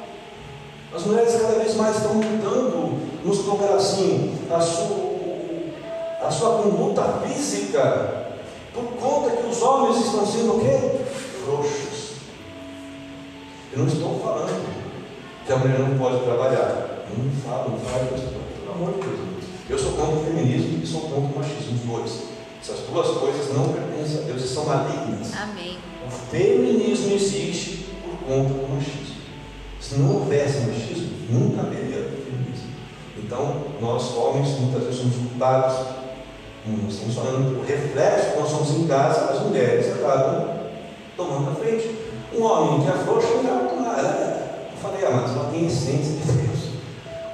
As 0.95 1.05
mulheres 1.05 1.35
cada 1.35 1.59
vez 1.59 1.75
mais 1.75 1.97
estão 1.97 2.15
mudando, 2.15 2.99
nos 3.25 3.39
colocar 3.43 3.75
assim, 3.75 4.39
a 4.51 4.61
sua, 4.61 6.27
a 6.27 6.31
sua 6.31 6.63
conduta 6.63 7.21
física, 7.27 8.27
por 8.73 8.85
conta 8.85 9.37
que 9.37 9.47
os 9.49 9.61
homens 9.61 10.07
estão 10.07 10.27
sendo 10.27 10.57
o 10.57 10.61
quê? 10.61 11.05
Frouxos. 11.45 12.13
Eu 13.73 13.81
não 13.81 13.87
estou 13.87 14.19
falando 14.21 14.67
que 15.45 15.53
a 15.53 15.57
mulher 15.57 15.79
não 15.79 15.99
pode 15.99 16.25
trabalhar. 16.25 16.92
Não 17.17 17.31
falo, 17.43 17.71
não 17.71 17.79
falo, 17.79 18.07
pelo 18.07 18.73
amor 18.73 18.95
de 18.95 19.01
Deus. 19.01 19.45
Eu 19.69 19.79
sou 19.79 19.93
contra 19.93 20.17
o 20.17 20.25
feminismo 20.25 20.81
e 20.83 20.87
sou 20.87 21.01
contra 21.03 21.19
o 21.19 21.39
machismo, 21.39 21.75
os 21.75 21.81
dois. 21.81 22.23
Essas 22.61 22.81
duas 22.87 23.09
coisas 23.19 23.55
não 23.55 23.73
pertencem 23.73 24.19
a 24.19 24.23
Deus 24.23 24.43
e 24.43 24.49
são 24.49 24.67
malignas. 24.67 25.33
Amém. 25.35 25.79
O 26.07 26.11
feminismo 26.11 27.13
existe 27.13 27.87
por 28.03 28.27
conta 28.27 28.55
do 28.55 28.75
machismo. 28.75 29.17
Se 29.81 29.97
não 29.97 30.15
houvesse 30.15 30.61
machismo, 30.61 31.11
nunca 31.29 31.63
haveria 31.63 32.09
feminismo. 32.25 32.71
Então, 33.19 33.63
nós 33.81 34.17
homens 34.17 34.59
muitas 34.61 34.85
vezes 34.85 35.01
somos 35.01 35.17
culpados. 35.17 35.87
Nós 36.65 36.95
estamos 36.95 37.15
falando 37.17 37.59
do 37.59 37.67
reflexo 37.67 38.31
que 38.31 38.39
nós 38.39 38.49
somos 38.49 38.71
em 38.71 38.87
casa, 38.87 39.33
as 39.33 39.43
mulheres 39.43 39.93
acabam 39.93 40.61
tomando 41.17 41.51
a 41.51 41.55
frente. 41.57 41.91
Um 42.33 42.45
homem 42.45 42.83
que 42.83 42.89
é 42.89 42.93
tomar. 43.69 43.99
Ela, 43.99 44.71
eu 44.73 44.79
falei, 44.79 45.05
ah, 45.05 45.11
mas 45.11 45.31
ela 45.33 45.51
tem 45.51 45.67
essência 45.67 46.13
de 46.13 46.33
Deus. 46.33 46.52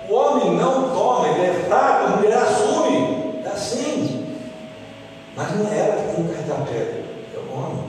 O 0.09 0.15
homem 0.15 0.57
não 0.57 0.89
toma, 0.91 1.29
ele 1.29 1.47
é 1.47 1.65
fraco, 1.69 2.07
a 2.07 2.17
mulher 2.17 2.39
assume, 2.39 3.43
tá 3.45 3.51
acende. 3.51 4.27
Mas 5.37 5.55
não 5.57 5.71
é 5.71 5.79
ela 5.79 6.03
que 6.03 6.17
tem 6.17 6.25
que 6.27 6.35
carregar 6.35 6.65
pedra, 6.65 7.05
é 7.35 7.39
o 7.39 7.55
homem. 7.55 7.85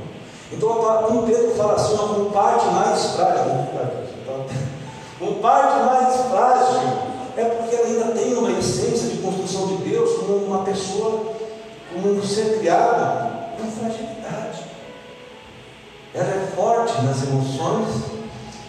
Então, 0.51 0.69
quando 0.69 1.25
Pedro 1.27 1.51
fala 1.55 1.75
assim, 1.75 1.93
um 1.93 2.29
parte 2.31 2.65
mais 2.67 3.05
frágil, 3.15 3.53
um 3.53 3.67
então, 4.21 5.33
parte 5.41 5.85
mais 5.85 6.15
frágil, 6.29 7.09
é 7.37 7.45
porque 7.45 7.75
ela 7.75 7.87
ainda 7.87 8.19
tem 8.19 8.33
uma 8.33 8.51
essência 8.51 9.09
de 9.09 9.17
construção 9.21 9.67
de 9.67 9.75
Deus 9.89 10.17
como 10.19 10.45
uma 10.45 10.63
pessoa, 10.63 11.33
como 11.93 12.15
um 12.15 12.23
ser 12.23 12.59
criado 12.59 13.55
com 13.57 13.71
fragilidade. 13.71 14.65
Ela 16.13 16.27
é 16.27 16.51
forte 16.53 17.01
nas 17.01 17.23
emoções, 17.23 17.87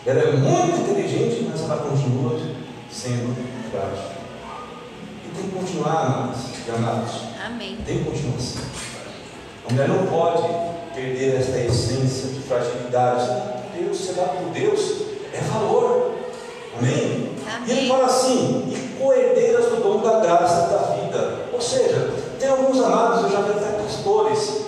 ela 0.06 0.20
é 0.20 0.32
muito 0.32 0.80
inteligente, 0.82 1.48
mas 1.50 1.62
ela 1.62 1.78
continua 1.78 2.38
sendo 2.90 3.34
frágil. 3.70 4.10
E 5.24 5.28
tem 5.34 5.50
que 5.50 5.56
continuar, 5.56 6.32
amados. 6.74 7.20
Amém. 7.44 7.78
Tem 7.86 7.98
que 7.98 8.04
continuar 8.04 8.36
assim. 8.36 8.60
A 9.68 9.72
mulher 9.72 9.88
não 9.88 10.06
pode 10.06 10.42
perder 10.94 11.36
esta 11.36 11.58
essência 11.58 12.30
de 12.30 12.40
fragilidade. 12.40 13.28
Deus, 13.74 13.98
será 13.98 14.24
por 14.24 14.50
Deus, 14.50 15.02
é 15.32 15.40
valor. 15.52 16.14
Amém? 16.78 17.30
E 17.66 17.70
ele 17.70 17.80
Amém. 17.80 17.88
fala 17.88 18.06
assim, 18.06 18.68
e 18.68 18.98
coerdeiras 18.98 19.66
do 19.66 19.82
dom 19.82 20.00
da 20.00 20.20
graça 20.20 20.68
da 20.68 20.94
vida. 20.94 21.48
Ou 21.52 21.60
seja, 21.60 22.12
tem 22.38 22.48
alguns 22.48 22.82
amados, 22.82 23.24
eu 23.24 23.30
já 23.30 23.40
vi 23.42 23.50
até 23.50 23.82
pastores, 23.82 24.66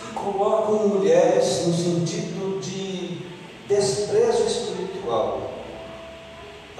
que 0.00 0.12
colocam 0.14 0.88
mulheres 0.88 1.66
no 1.66 1.74
sentido 1.74 2.60
de 2.60 3.26
desprezo 3.68 4.44
espiritual. 4.44 5.57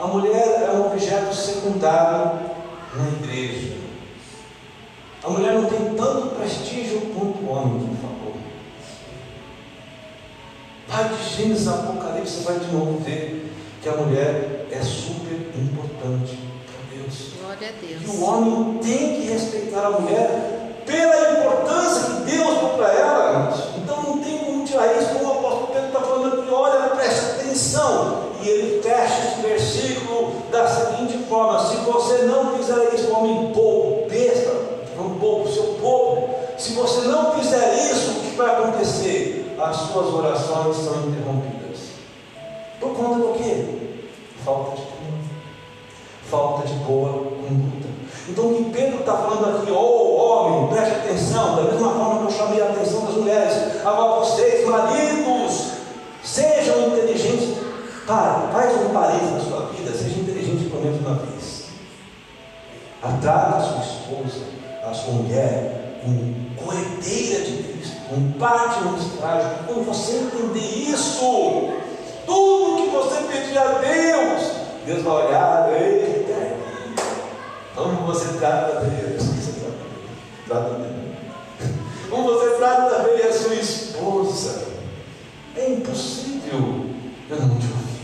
A 0.00 0.06
mulher 0.06 0.68
é 0.68 0.70
um 0.76 0.86
objeto 0.86 1.34
secundário 1.34 2.38
na 2.94 3.08
igreja. 3.20 3.76
A 5.24 5.30
mulher 5.30 5.54
não 5.54 5.64
tem 5.64 5.94
tanto 5.96 6.36
prestígio 6.36 7.00
quanto 7.14 7.38
o 7.44 7.50
homem, 7.50 7.88
por 7.88 7.96
favor. 7.96 8.34
Vai 10.86 11.08
de 11.08 11.36
Gênesis 11.36 11.66
Apocalipse, 11.66 12.32
você 12.34 12.44
vai 12.44 12.60
de 12.60 12.72
novo 12.72 12.98
ver 13.00 13.52
que 13.82 13.88
a 13.88 13.96
mulher 13.96 14.66
é 14.70 14.80
super 14.82 15.34
importante 15.56 16.38
para 16.66 16.96
Deus. 16.96 17.32
Glória 17.40 17.68
a 17.68 17.84
E 17.84 17.96
o 17.96 17.98
Deus. 17.98 18.22
homem 18.22 18.78
tem 18.78 19.20
que 19.20 19.32
respeitar 19.32 19.84
a 19.84 19.90
mulher 19.90 20.82
pela 20.86 21.40
importância 21.40 22.14
que 22.14 22.30
Deus 22.30 22.58
deu 22.58 22.68
para 22.76 22.92
ela. 22.92 23.54
Então 23.76 24.02
não 24.02 24.18
tem 24.20 24.38
como 24.38 24.64
tirar 24.64 24.96
isso, 24.96 25.12
como 25.14 25.24
o 25.26 25.38
apóstolo 25.38 25.66
Pedro 25.72 25.88
está 25.88 26.00
falando 26.00 26.40
aqui, 26.40 26.50
olha, 26.52 26.88
preste 26.90 27.24
atenção. 27.32 28.27
E 28.42 28.48
ele 28.48 28.82
fecha 28.82 29.28
esse 29.28 29.40
versículo 29.40 30.42
da 30.50 30.66
seguinte 30.66 31.18
forma: 31.28 31.58
se 31.68 31.76
você 31.76 32.22
não 32.24 32.56
fizer 32.56 32.94
isso, 32.94 33.12
homem 33.12 33.52
bobo, 33.52 34.08
besta, 34.08 34.52
um 34.98 35.08
bobo, 35.10 35.48
seu 35.48 35.78
bobo, 35.80 36.30
se 36.56 36.72
você 36.72 37.08
não 37.08 37.32
fizer 37.32 37.74
isso, 37.74 38.10
o 38.10 38.20
que 38.20 38.36
vai 38.36 38.54
acontecer? 38.54 39.56
As 39.58 39.76
suas 39.76 40.14
orações 40.14 40.76
são 40.76 41.08
interrompidas. 41.08 41.78
Por 42.78 42.90
conta 42.94 43.18
do 43.18 43.34
quê? 43.34 43.64
Falta 44.44 44.76
de 44.76 44.82
temor 44.82 45.08
falta 46.30 46.66
de 46.66 46.74
boa 46.74 47.10
conduta. 47.12 47.88
Então, 48.28 48.48
o 48.48 48.54
que 48.54 48.70
Pedro 48.70 49.00
está 49.00 49.16
falando 49.16 49.56
aqui, 49.56 49.70
ô 49.70 50.16
homem, 50.16 50.68
preste 50.68 50.92
atenção, 50.96 51.56
da 51.56 51.62
mesma 51.62 51.90
forma 51.90 52.18
que 52.18 52.24
eu 52.32 52.38
chamei 52.38 52.60
a 52.60 52.66
atenção 52.66 53.06
das 53.06 53.14
mulheres, 53.14 53.84
agora 53.84 54.20
vocês, 54.20 54.66
maridos, 54.68 55.72
sejam. 56.22 56.77
Para, 58.08 58.48
faz 58.54 58.74
um 58.74 58.88
parênteses 58.88 59.32
na 59.32 59.40
sua 59.40 59.66
vida, 59.66 59.92
seja 59.92 60.18
inteligente 60.18 60.70
pelo 60.70 60.82
menos 60.82 60.98
uma 61.00 61.16
vez. 61.16 61.64
Atraga 63.02 63.56
a 63.56 63.60
sua 63.60 63.82
esposa, 63.82 64.46
a 64.82 64.94
sua 64.94 65.12
mulher, 65.12 66.00
com 66.02 66.64
coerdeira 66.64 67.44
de 67.44 67.62
Cristo, 67.64 67.96
parte 68.38 68.80
no 68.80 68.96
estágio. 68.96 69.58
Quando 69.66 69.84
você 69.84 70.12
entender 70.12 70.88
isso, 70.88 71.20
tudo 72.24 72.82
que 72.82 72.96
você 72.96 73.24
pedir 73.24 73.58
a 73.58 73.72
Deus, 73.74 74.52
Deus 74.86 75.02
vai 75.02 75.26
olhar, 75.26 75.68
eita, 75.78 76.56
como 77.76 78.06
você 78.06 78.38
trata 78.38 78.86
Deus, 78.86 79.22
como 79.22 79.38
você 79.38 79.52
trata 80.46 80.74
Deus. 80.76 81.68
Como 82.08 82.22
você 82.22 82.56
trata 82.56 83.00
bem 83.00 83.22
a 83.22 83.32
sua 83.34 83.54
esposa, 83.54 84.66
é 85.54 85.72
impossível 85.72 86.86
eu 87.28 87.36
não 87.36 87.58
te 87.58 87.66
ouvir. 87.66 87.97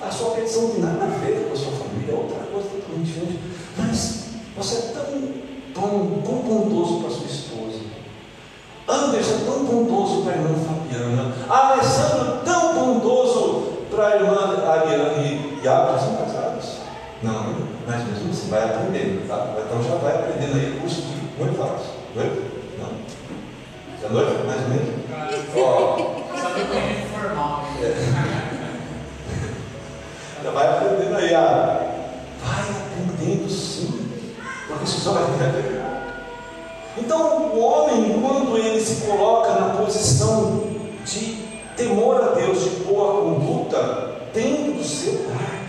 A 0.00 0.10
sua 0.10 0.30
petição 0.30 0.62
não 0.62 0.70
tem 0.70 0.80
nada 0.80 1.04
a 1.04 1.08
ver 1.08 1.46
com 1.48 1.52
a 1.52 1.56
sua 1.56 1.72
família, 1.72 2.12
é 2.12 2.16
outra 2.16 2.38
coisa 2.52 2.68
totalmente 2.68 3.06
diferente. 3.06 3.40
Mas 3.76 4.24
você 4.56 4.76
é 4.76 4.80
tão, 4.92 5.04
tão, 5.74 6.22
tão 6.22 6.34
bondoso 6.36 7.00
para 7.00 7.10
sua 7.10 7.26
esposa. 7.26 7.80
Anderson 8.88 9.34
é 9.34 9.44
tão 9.44 9.64
bondoso 9.64 10.22
para 10.22 10.34
a 10.34 10.36
irmã 10.36 10.54
Fabiana. 10.54 11.34
Alessandro 11.48 12.38
tão 12.44 12.74
bondoso 12.74 13.72
para 13.90 14.06
a 14.06 14.16
irmã 14.16 14.64
Ariane 14.66 15.58
e 15.62 15.68
Abra. 15.68 15.98
São 15.98 16.16
casados? 16.16 16.76
Não, 17.20 17.56
mas 17.84 18.06
mesmo 18.06 18.30
assim 18.30 18.50
vai 18.50 18.64
aprendendo, 18.64 19.26
tá? 19.26 19.56
Então 19.66 19.82
já 19.82 19.96
vai 19.96 20.14
aprendendo 20.14 20.56
aí 20.56 20.76
o 20.76 20.80
curso 20.80 21.02
de 21.02 21.42
noivados. 21.42 21.86
Noivo? 22.14 22.42
Não. 22.78 22.88
Você 23.98 24.06
é 24.06 24.08
noivo? 24.10 24.46
Mais 24.46 24.62
ou 24.62 24.68
menos? 24.68 24.94
Ó. 25.56 26.17
vai 30.58 30.66
aprendendo 30.66 31.16
aí, 31.16 31.34
ah, 31.34 31.80
vai 32.42 32.60
aprendendo 32.60 33.48
sim, 33.48 34.10
porque 34.66 34.84
isso 34.84 35.00
só 35.00 35.12
vai 35.12 35.24
ter 35.24 35.80
Então, 36.98 37.52
o 37.52 37.60
homem, 37.60 38.20
quando 38.20 38.56
ele 38.58 38.80
se 38.80 39.06
coloca 39.06 39.52
na 39.52 39.76
posição 39.76 40.64
de 41.04 41.38
temor 41.76 42.20
a 42.20 42.28
Deus, 42.34 42.64
de 42.64 42.70
boa 42.80 43.22
conduta, 43.22 44.16
dentro 44.34 44.72
do 44.72 44.84
seu 44.84 45.12
lar, 45.28 45.62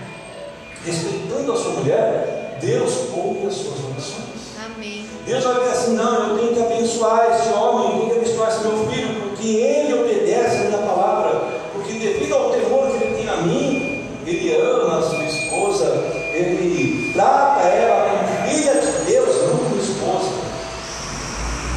respeitando 0.84 1.54
a 1.54 1.56
sua 1.56 1.74
mulher, 1.74 2.58
Deus 2.60 2.92
ouve 3.16 3.46
as 3.46 3.54
suas 3.54 3.80
orações. 3.86 4.40
Amém. 4.66 5.06
Deus 5.24 5.44
vai 5.44 5.54
dizer 5.60 5.72
assim: 5.72 5.94
não, 5.94 6.30
eu 6.30 6.38
tenho 6.40 6.54
que 6.56 6.62
abençoar 6.62 7.30
esse 7.36 7.54
homem, 7.54 7.86
eu 7.86 8.00
tenho 8.00 8.10
que 8.10 8.20
abençoar 8.20 8.50
esse 8.50 8.68
meu 8.68 8.90
filho, 8.90 9.22
porque 9.22 9.48
ele 9.48 9.94
obedece 9.94 10.58
a 10.58 10.64
minha 10.64 10.78
palavra, 10.80 11.42
porque 11.74 11.94
devido 11.94 12.34
ao 12.34 12.50
temor 12.50 12.90
que 12.90 13.04
ele 13.04 13.16
tem 13.16 13.30
a 13.30 13.38
mim, 13.38 13.90
ele 14.30 14.56
ama 14.62 15.00
a 15.00 15.02
sua 15.02 15.24
esposa, 15.24 15.86
ele 16.34 17.12
trata 17.14 17.62
ela 17.68 18.10
como 18.10 18.48
filha 18.48 18.74
de 18.74 19.12
Deus, 19.12 19.36
não 19.48 19.58
como 19.58 19.78
esposa. 19.78 20.30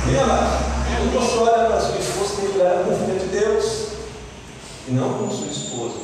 Lembra? 0.06 0.72
Quando 0.98 1.12
você 1.14 1.38
olha 1.38 1.66
para 1.66 1.76
a 1.76 1.80
sua 1.80 1.98
esposa, 1.98 2.40
tem 2.40 2.50
que 2.50 2.58
olhar 2.58 2.84
como 2.84 2.96
filha 2.96 3.18
de 3.18 3.26
Deus, 3.26 3.86
e 4.92 4.94
não 4.94 5.14
como 5.14 5.32
sua 5.32 5.46
esposa. 5.46 6.00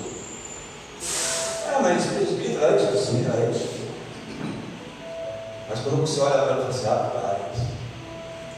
Ah, 1.68 1.80
mas 1.82 2.06
presbítero, 2.06 2.64
é 2.64 2.76
isso 2.76 2.88
assim, 2.88 3.26
é 3.26 3.50
isso. 3.50 3.68
Mas 5.68 5.80
quando 5.80 6.00
você 6.00 6.20
olha 6.20 6.42
para 6.42 6.54
ela 6.54 6.54
e 6.54 6.56
fala 6.56 6.68
assim, 6.70 6.86
rapaz, 6.86 7.58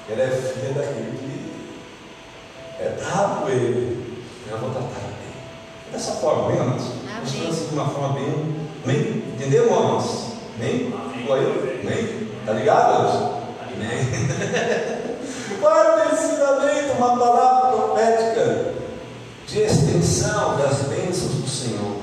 ela 0.09 0.23
é 0.23 0.31
filha 0.31 0.73
daquele 0.73 1.19
que 1.19 1.53
é 2.81 2.89
bravo 2.91 3.49
ele, 3.49 4.25
eu 4.49 4.59
vou 4.59 4.71
tratar 4.71 4.89
bem. 4.89 5.93
Dessa 5.93 6.13
forma, 6.13 6.49
bem, 6.49 6.61
amados? 6.61 6.85
Amém. 6.85 7.49
Assim 7.49 7.67
de 7.69 7.75
uma 7.75 7.89
forma 7.89 8.15
bem. 8.15 8.57
bem 8.87 9.25
entendeu, 9.35 9.75
amados? 9.75 10.31
Bem? 10.59 10.95
Ficou 11.13 11.35
aí? 11.35 11.83
Bem? 11.85 12.31
Tá 12.47 12.53
ligado? 12.53 13.41
Amém. 13.63 15.59
Quarto 15.61 16.15
ensinamento, 16.15 16.93
uma 16.93 17.19
palavra 17.19 17.77
profética 17.77 18.80
de 19.51 19.63
extensão 19.63 20.57
das 20.59 20.83
bênçãos 20.83 21.33
do 21.33 21.49
Senhor. 21.49 21.97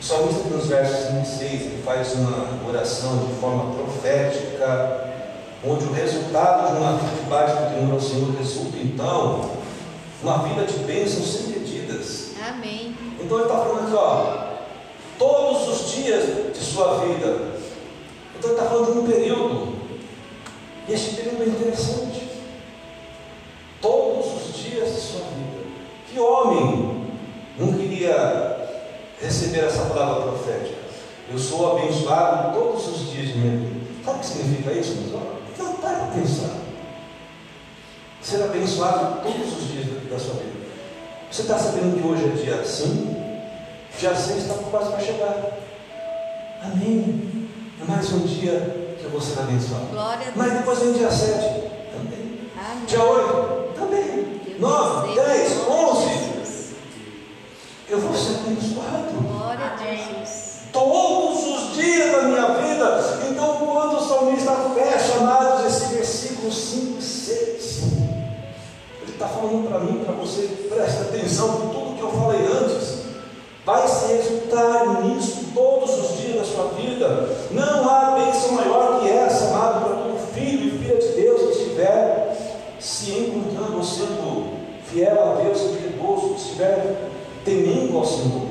O 0.00 0.04
salmista 0.04 0.48
nos 0.48 0.66
versos 0.66 1.06
5 1.06 1.22
e 1.22 1.26
6 1.26 1.42
ele 1.42 1.82
faz 1.84 2.12
uma 2.14 2.68
oração 2.68 3.18
de 3.18 3.34
forma 3.34 3.72
profética, 3.74 5.12
onde 5.64 5.84
o 5.84 5.92
resultado 5.92 6.72
de 6.72 6.80
uma 6.80 6.96
vida 6.96 7.22
de 7.22 7.30
baixa 7.30 7.54
do 7.54 7.74
temor 7.74 7.94
ao 7.94 8.00
Senhor 8.00 8.34
resulta 8.36 8.76
então 8.78 9.50
uma 10.20 10.38
vida 10.48 10.64
de 10.64 10.78
bênçãos 10.80 11.32
sem 11.32 11.46
medidas. 11.58 12.32
Amém. 12.48 12.96
Então 13.20 13.38
ele 13.38 13.46
está 13.46 13.58
falando 13.58 13.84
aqui, 13.84 13.94
ó, 13.94 14.46
todos 15.16 15.68
os 15.68 15.92
dias 15.92 16.24
de 16.52 16.64
sua 16.64 16.98
vida. 17.04 17.52
Então 18.36 18.50
ele 18.50 18.58
está 18.58 18.64
falando 18.68 18.92
de 18.92 18.98
um 18.98 19.06
período. 19.06 19.76
E 20.88 20.92
este 20.92 21.14
período 21.14 21.42
é 21.44 21.46
interessante. 21.46 22.11
Receber 29.52 29.66
essa 29.66 29.84
palavra 29.84 30.22
profética? 30.22 30.82
Eu 31.30 31.38
sou 31.38 31.76
abençoado 31.76 32.58
todos 32.58 32.88
os 32.88 33.10
dias 33.10 33.28
de 33.28 33.38
minha 33.38 33.56
vida. 33.56 33.80
Sabe 34.04 34.16
o 34.16 34.20
que 34.20 34.26
significa 34.26 34.72
isso, 34.72 34.94
meus? 34.96 35.12
Não 35.58 35.74
para 35.74 35.90
para 35.90 36.06
pensar. 36.06 36.56
Ser 38.20 38.42
abençoado 38.42 39.20
todos 39.22 39.58
os 39.58 39.68
dias 39.68 39.86
da 40.10 40.18
sua 40.18 40.34
vida. 40.34 40.62
Você 41.30 41.42
está 41.42 41.58
sabendo 41.58 42.00
que 42.00 42.06
hoje 42.06 42.24
é 42.24 42.42
dia 42.42 42.64
5? 42.64 43.22
Dia 43.98 44.14
6 44.14 44.38
está 44.38 44.54
quase 44.70 44.90
para 44.90 45.00
chegar. 45.00 45.58
Amém. 46.62 47.48
É 47.80 47.90
mais 47.90 48.12
um 48.12 48.20
dia 48.20 48.96
que 48.98 49.04
eu 49.04 49.10
vou 49.10 49.20
ser 49.20 49.38
abençoado. 49.40 49.86
Mas 50.36 50.52
depois 50.52 50.78
vem 50.78 50.92
dia 50.92 51.10
7 51.10 51.32
também. 51.92 52.48
Amém. 52.56 52.84
Dia 52.86 53.02
8 53.02 53.72
também. 53.74 54.40
Deus 54.46 54.60
9, 54.60 55.08
receba. 55.08 55.26
10, 55.26 55.31
está 69.22 69.28
falando 69.28 69.68
para 69.68 69.78
mim, 69.78 70.04
para 70.04 70.14
você, 70.14 70.48
presta 70.68 71.02
atenção 71.02 71.48
em 71.48 71.68
tudo 71.68 71.96
que 71.96 72.02
eu 72.02 72.10
falei 72.10 72.40
antes. 72.46 73.02
Vai 73.64 73.86
se 73.86 74.12
resultar 74.12 75.02
nisso 75.04 75.44
todos 75.54 75.90
os 75.90 76.18
dias 76.18 76.36
da 76.36 76.44
sua 76.44 76.68
vida. 76.70 77.28
Não 77.52 77.88
há 77.88 78.18
bênção 78.18 78.52
maior 78.52 79.00
que 79.00 79.08
essa, 79.08 79.54
amado, 79.54 79.84
para 79.84 79.96
todo 79.96 80.34
filho 80.34 80.74
e 80.74 80.78
filha 80.78 80.96
de 80.96 81.08
Deus 81.08 81.40
que 81.42 81.62
estiver 81.62 82.36
se 82.80 83.12
encontrando, 83.12 83.84
sendo 83.84 84.56
fiel 84.86 85.22
a 85.22 85.34
Deus 85.42 85.60
e 85.60 85.76
que 85.76 86.34
estiver 86.36 87.10
temendo 87.44 87.98
ao 87.98 88.04
Senhor. 88.04 88.50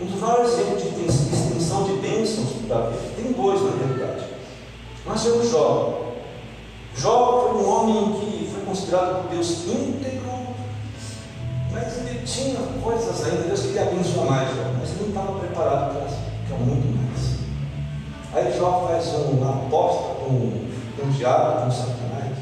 Um 0.00 0.06
dos 0.06 0.20
vários 0.20 0.52
exemplos 0.52 0.82
de 0.82 1.06
extensão 1.06 1.84
de 1.84 1.92
bênçãos 1.94 2.48
para 2.66 2.92
Tem 3.16 3.32
dois, 3.32 3.62
na 3.62 3.70
verdade. 3.70 4.24
é 5.06 5.30
temos 5.30 5.50
Jó. 5.50 6.08
Jó 6.96 7.48
foi 7.52 7.62
um 7.62 7.68
homem 7.68 8.20
que 8.20 8.27
considerado 8.68 9.22
por 9.22 9.30
Deus 9.30 9.66
íntegro, 9.66 10.28
mas 11.72 11.98
ele 11.98 12.22
tinha 12.26 12.60
coisas 12.82 13.24
ainda, 13.24 13.44
Deus 13.44 13.62
queria 13.62 13.82
abençoar 13.82 14.26
mais 14.26 14.48
Jó, 14.48 14.62
mas 14.78 14.90
ele 14.90 15.00
não 15.00 15.08
estava 15.08 15.38
preparado 15.38 15.94
para 16.46 16.58
muito 16.58 16.96
mais. 16.96 17.38
Aí 18.34 18.58
Jó 18.58 18.86
faz 18.86 19.06
uma 19.14 19.50
aposta 19.50 20.14
com, 20.20 20.52
com 20.96 21.06
o 21.06 21.10
diabo, 21.10 21.64
com 21.64 21.70
Satanás, 21.70 22.36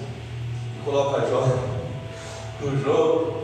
e 0.77 0.85
coloca 0.85 1.27
Jó 1.29 1.47
no 2.61 2.83
jogo. 2.83 3.37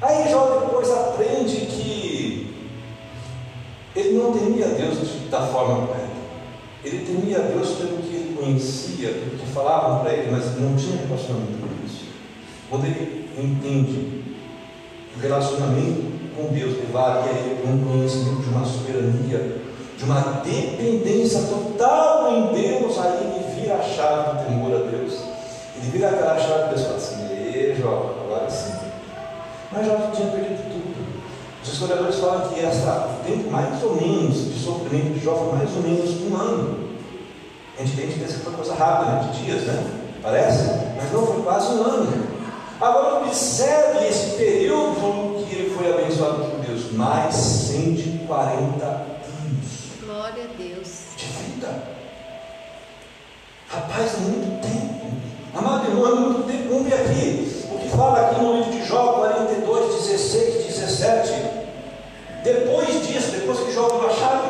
Aí 0.00 0.30
Jó 0.30 0.60
depois 0.60 0.90
aprende 0.90 1.66
que 1.66 2.54
ele 3.94 4.18
não 4.18 4.32
temia 4.32 4.68
Deus 4.68 4.98
da 5.30 5.46
forma 5.46 5.86
correta. 5.86 6.14
Ele 6.82 7.06
temia 7.06 7.38
Deus 7.38 7.70
pelo 7.76 7.98
que 7.98 8.14
ele 8.14 8.36
conhecia, 8.38 9.08
pelo 9.08 9.38
que 9.38 9.46
falavam 9.46 10.00
para 10.00 10.12
ele, 10.12 10.30
mas 10.30 10.58
não 10.60 10.76
tinha 10.76 10.98
relacionamento. 11.06 11.73
Quando 12.74 12.86
ele 12.86 13.30
entende 13.38 14.24
o 15.16 15.20
relacionamento 15.20 16.10
com 16.34 16.52
Deus 16.52 16.72
ele 16.72 16.90
para 16.90 17.70
um 17.70 17.84
conhecimento 17.84 18.42
de 18.42 18.48
uma 18.48 18.64
soberania, 18.66 19.58
de 19.96 20.02
uma 20.04 20.42
dependência 20.42 21.42
total 21.42 22.32
em 22.32 22.46
Deus, 22.52 22.98
aí 22.98 23.12
ele 23.20 23.60
vira 23.60 23.76
a 23.76 23.80
chave 23.80 24.38
do 24.38 24.44
temor 24.44 24.74
a 24.74 24.90
Deus. 24.90 25.20
Ele 25.76 25.88
vira 25.92 26.08
aquela 26.08 26.36
chave 26.36 26.64
e 26.64 26.68
Deus 26.74 26.82
fala 26.82 26.96
assim, 26.96 27.80
Jó, 27.80 28.14
agora 28.24 28.50
sim. 28.50 28.74
Mas 29.70 29.86
Jó 29.86 30.10
tinha 30.12 30.32
perdido 30.32 30.68
tudo. 30.68 31.22
Os 31.62 31.72
historiadores 31.72 32.16
falam 32.16 32.48
que 32.48 32.58
essa, 32.58 33.20
o 33.20 33.24
tempo 33.24 33.52
mais 33.52 33.80
ou 33.84 33.94
menos 33.94 34.52
de 34.52 34.58
sofrimento 34.58 35.14
de 35.14 35.24
Jó 35.24 35.36
foi 35.36 35.58
mais 35.58 35.70
ou 35.76 35.82
menos 35.82 36.10
um 36.22 36.36
ano. 36.36 36.88
A 37.78 37.84
gente, 37.84 38.00
a 38.00 38.04
gente 38.04 38.18
pensa 38.18 38.38
que 38.38 38.44
foi 38.44 38.52
coisa 38.52 38.74
rápida, 38.74 39.12
né? 39.12 39.30
de 39.30 39.44
dias, 39.44 39.62
né? 39.62 40.00
Parece? 40.20 40.70
Mas 40.96 41.12
não, 41.12 41.24
foi 41.24 41.40
quase 41.40 41.72
um 41.72 41.84
ano. 41.84 42.33
Agora 42.80 43.24
observe 43.24 44.06
esse 44.08 44.36
período 44.36 45.46
que 45.46 45.54
ele 45.54 45.74
foi 45.76 45.92
abençoado 45.92 46.44
por 46.44 46.60
Deus, 46.60 46.92
mais 46.92 47.34
140 47.34 48.84
anos. 48.84 49.14
Glória 50.04 50.44
a 50.44 50.56
Deus. 50.58 51.04
De 51.16 51.24
vida. 51.26 51.84
Rapaz, 53.68 54.14
é 54.14 54.18
muito 54.18 54.60
tempo. 54.60 55.06
Amado 55.56 55.88
irmão, 55.88 56.06
é 56.06 56.14
muito 56.14 56.46
tempo. 56.48 56.68
Vamos 56.68 56.88
ver 56.88 56.94
aqui 56.94 57.64
o 57.72 57.78
que 57.78 57.88
fala 57.96 58.20
aqui 58.26 58.40
no 58.40 58.56
livro 58.56 58.72
de 58.72 58.84
Jó 58.84 59.12
42, 59.14 59.94
16, 59.94 60.64
17. 60.66 61.32
Depois 62.42 63.06
disso, 63.06 63.30
depois 63.30 63.60
que 63.60 63.72
Jó 63.72 63.88
viu 63.88 64.08
a 64.08 64.12
chave, 64.12 64.48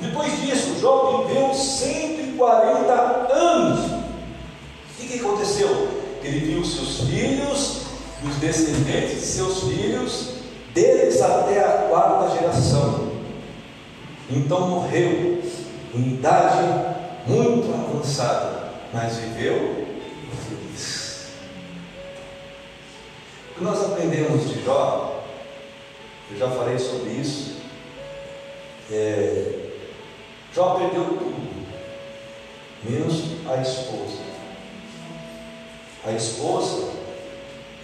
depois 0.00 0.40
disso, 0.40 0.78
Jó 0.80 1.24
viveu 1.26 1.52
140 1.52 2.92
anos. 3.32 3.80
O 3.90 4.96
que, 4.98 5.08
que 5.08 5.18
aconteceu? 5.18 6.05
Ele 6.26 6.40
viu 6.40 6.64
seus 6.64 7.08
filhos, 7.08 7.82
os 8.24 8.34
descendentes 8.40 9.20
de 9.20 9.26
seus 9.26 9.60
filhos, 9.60 10.30
deles 10.74 11.22
até 11.22 11.60
a 11.60 11.86
quarta 11.88 12.36
geração. 12.36 13.12
Então 14.28 14.68
morreu 14.68 15.40
em 15.94 16.14
idade 16.14 16.64
muito 17.28 17.72
avançada, 17.72 18.72
mas 18.92 19.18
viveu 19.18 19.86
feliz. 20.48 21.26
O 23.52 23.58
que 23.58 23.64
nós 23.64 23.84
aprendemos 23.84 24.48
de 24.48 24.64
Jó, 24.64 25.24
eu 26.32 26.38
já 26.38 26.50
falei 26.50 26.76
sobre 26.76 27.10
isso, 27.10 27.58
é, 28.90 29.70
Jó 30.52 30.74
perdeu 30.74 31.04
tudo, 31.04 31.66
menos 32.82 33.22
a 33.48 33.62
esposa. 33.62 34.35
A 36.06 36.12
esposa, 36.12 36.90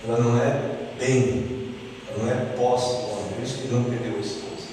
ela 0.07 0.19
não 0.19 0.41
é 0.41 0.61
bem, 0.97 1.75
ela 2.09 2.23
não 2.23 2.31
é 2.31 2.37
posse 2.57 2.95
do 2.95 3.11
homem, 3.11 3.33
por 3.35 3.43
isso 3.43 3.59
que 3.59 3.67
não 3.67 3.83
perdeu 3.83 4.15
a 4.17 4.21
esposa. 4.21 4.69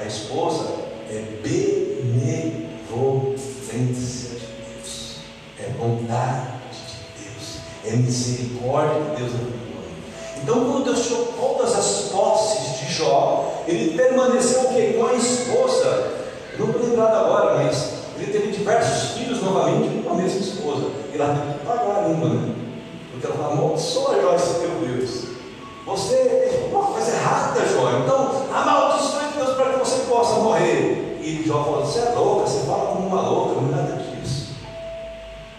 A 0.00 0.06
esposa 0.06 0.70
é 1.10 1.22
benevolência 1.42 4.38
de 4.38 4.46
Deus, 4.56 5.16
é 5.60 5.68
bondade 5.78 6.46
de 6.72 6.78
Deus, 7.22 7.58
é 7.84 7.90
misericórdia 7.96 9.02
de 9.02 9.16
Deus 9.16 9.34
na 9.34 9.40
vida 9.40 9.58
do 9.58 9.76
homem. 9.76 9.92
Então, 10.42 10.64
quando 10.64 10.84
Deus 10.84 11.06
tirou 11.06 11.26
todas 11.26 11.74
as 11.74 12.08
posses 12.10 12.78
de 12.78 12.90
Jó, 12.90 13.52
ele 13.68 13.94
permaneceu 13.94 14.62
o 14.62 14.68
quê? 14.74 14.94
Com 14.98 15.08
a 15.08 15.12
esposa. 15.12 16.10
Eu 16.54 16.60
não 16.60 16.70
estou 16.70 16.88
lembrado 16.88 17.16
agora, 17.16 17.62
mas 17.62 17.92
ele 18.18 18.32
teve 18.32 18.50
diversos 18.50 19.10
filhos 19.10 19.42
novamente 19.42 20.02
com 20.02 20.10
a 20.10 20.14
mesma 20.14 20.40
esposa. 20.40 20.90
E 21.12 21.18
lá 21.18 21.34
teve 21.34 21.52
que 21.58 21.66
pagar 21.66 22.06
uma, 22.06 22.30
né? 22.30 22.61
Falou, 23.28 23.52
amaldiçoa 23.52 24.20
Jó 24.20 24.34
esse 24.34 24.54
teu 24.54 24.70
Deus. 24.80 25.24
Você 25.86 26.14
é 26.14 26.68
uma 26.70 26.84
coisa 26.86 27.12
errada, 27.12 27.60
Jó. 27.66 27.98
Então, 28.02 28.46
amaldiçoe 28.52 29.32
Deus 29.36 29.56
para 29.56 29.72
que 29.72 29.78
você 29.78 30.02
possa 30.08 30.40
morrer. 30.40 31.18
E 31.22 31.44
Jó 31.46 31.62
falou, 31.62 31.86
você 31.86 32.00
é 32.00 32.14
louca, 32.14 32.46
você 32.48 32.66
fala 32.66 32.96
como 32.96 33.06
uma 33.06 33.20
louca, 33.20 33.60
não 33.60 33.68
é 33.68 33.76
nada 33.76 34.02
disso. 34.02 34.56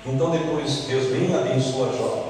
Então 0.06 0.30
depois 0.30 0.86
Deus 0.88 1.06
vem 1.06 1.32
e 1.32 1.34
abençoa 1.34 1.90
Jó. 1.98 2.24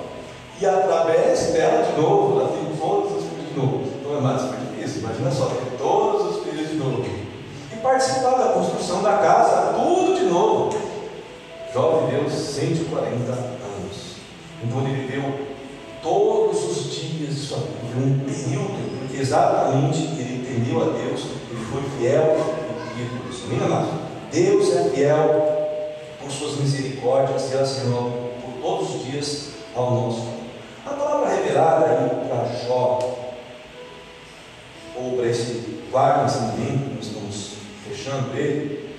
E 0.62 0.66
através 0.66 1.48
dela 1.48 1.84
de 1.84 2.00
novo, 2.00 2.40
ela 2.40 2.50
tem 2.50 2.78
todos 2.78 3.12
os 3.12 3.24
filhos 3.24 3.50
de 3.50 3.60
novo. 3.60 3.84
Então 4.00 4.18
é 4.18 4.22
mais 4.22 4.42
difícil, 4.44 5.02
imagina 5.02 5.32
só, 5.32 5.46
tem 5.46 5.78
todos 5.80 6.38
os 6.38 6.44
filhos 6.44 6.70
de 6.70 6.76
novo. 6.76 7.04
E 7.72 7.76
participar 7.78 8.38
da 8.38 8.54
construção 8.54 9.02
da 9.02 9.14
casa, 9.18 9.74
tudo 9.74 10.14
de 10.14 10.26
novo. 10.26 10.78
Jó 11.74 12.06
viveu 12.06 12.30
140 12.30 13.32
anos. 13.32 13.63
Então 14.64 14.82
ele 14.82 15.06
viveu 15.06 15.48
todos 16.02 16.64
os 16.66 16.94
dias 16.94 17.36
de 17.36 17.40
sua 17.40 17.60
vida, 17.60 18.00
um 18.00 18.20
período, 18.20 19.00
porque 19.00 19.22
exatamente 19.22 20.04
ele 20.20 20.46
temeu 20.46 20.82
a 20.82 20.86
Deus, 20.86 21.26
ele 21.50 21.66
foi 21.72 21.82
fiel 21.98 22.36
e 22.36 22.96
fiel 22.96 23.10
por 23.18 23.30
isso. 23.30 23.48
Deus 24.32 24.76
é 24.76 24.90
fiel 24.90 25.54
por 26.22 26.32
suas 26.32 26.58
misericórdias 26.58 27.52
e 27.52 27.54
elas 27.54 27.78
renovam 27.80 28.12
por 28.42 28.62
todos 28.62 28.96
os 28.96 29.06
dias 29.06 29.50
ao 29.76 29.92
nosso. 29.92 30.28
A 30.86 30.90
palavra 30.90 31.36
revelada 31.36 31.86
aí 31.86 32.28
para 32.28 32.68
Jó, 32.68 33.00
ou 34.96 35.18
para 35.18 35.28
esse 35.28 35.84
quarto 35.92 36.26
ensinamento 36.26 36.90
que 36.90 36.96
nós 36.96 37.06
estamos 37.06 37.54
fechando 37.88 38.38
ele, 38.38 38.90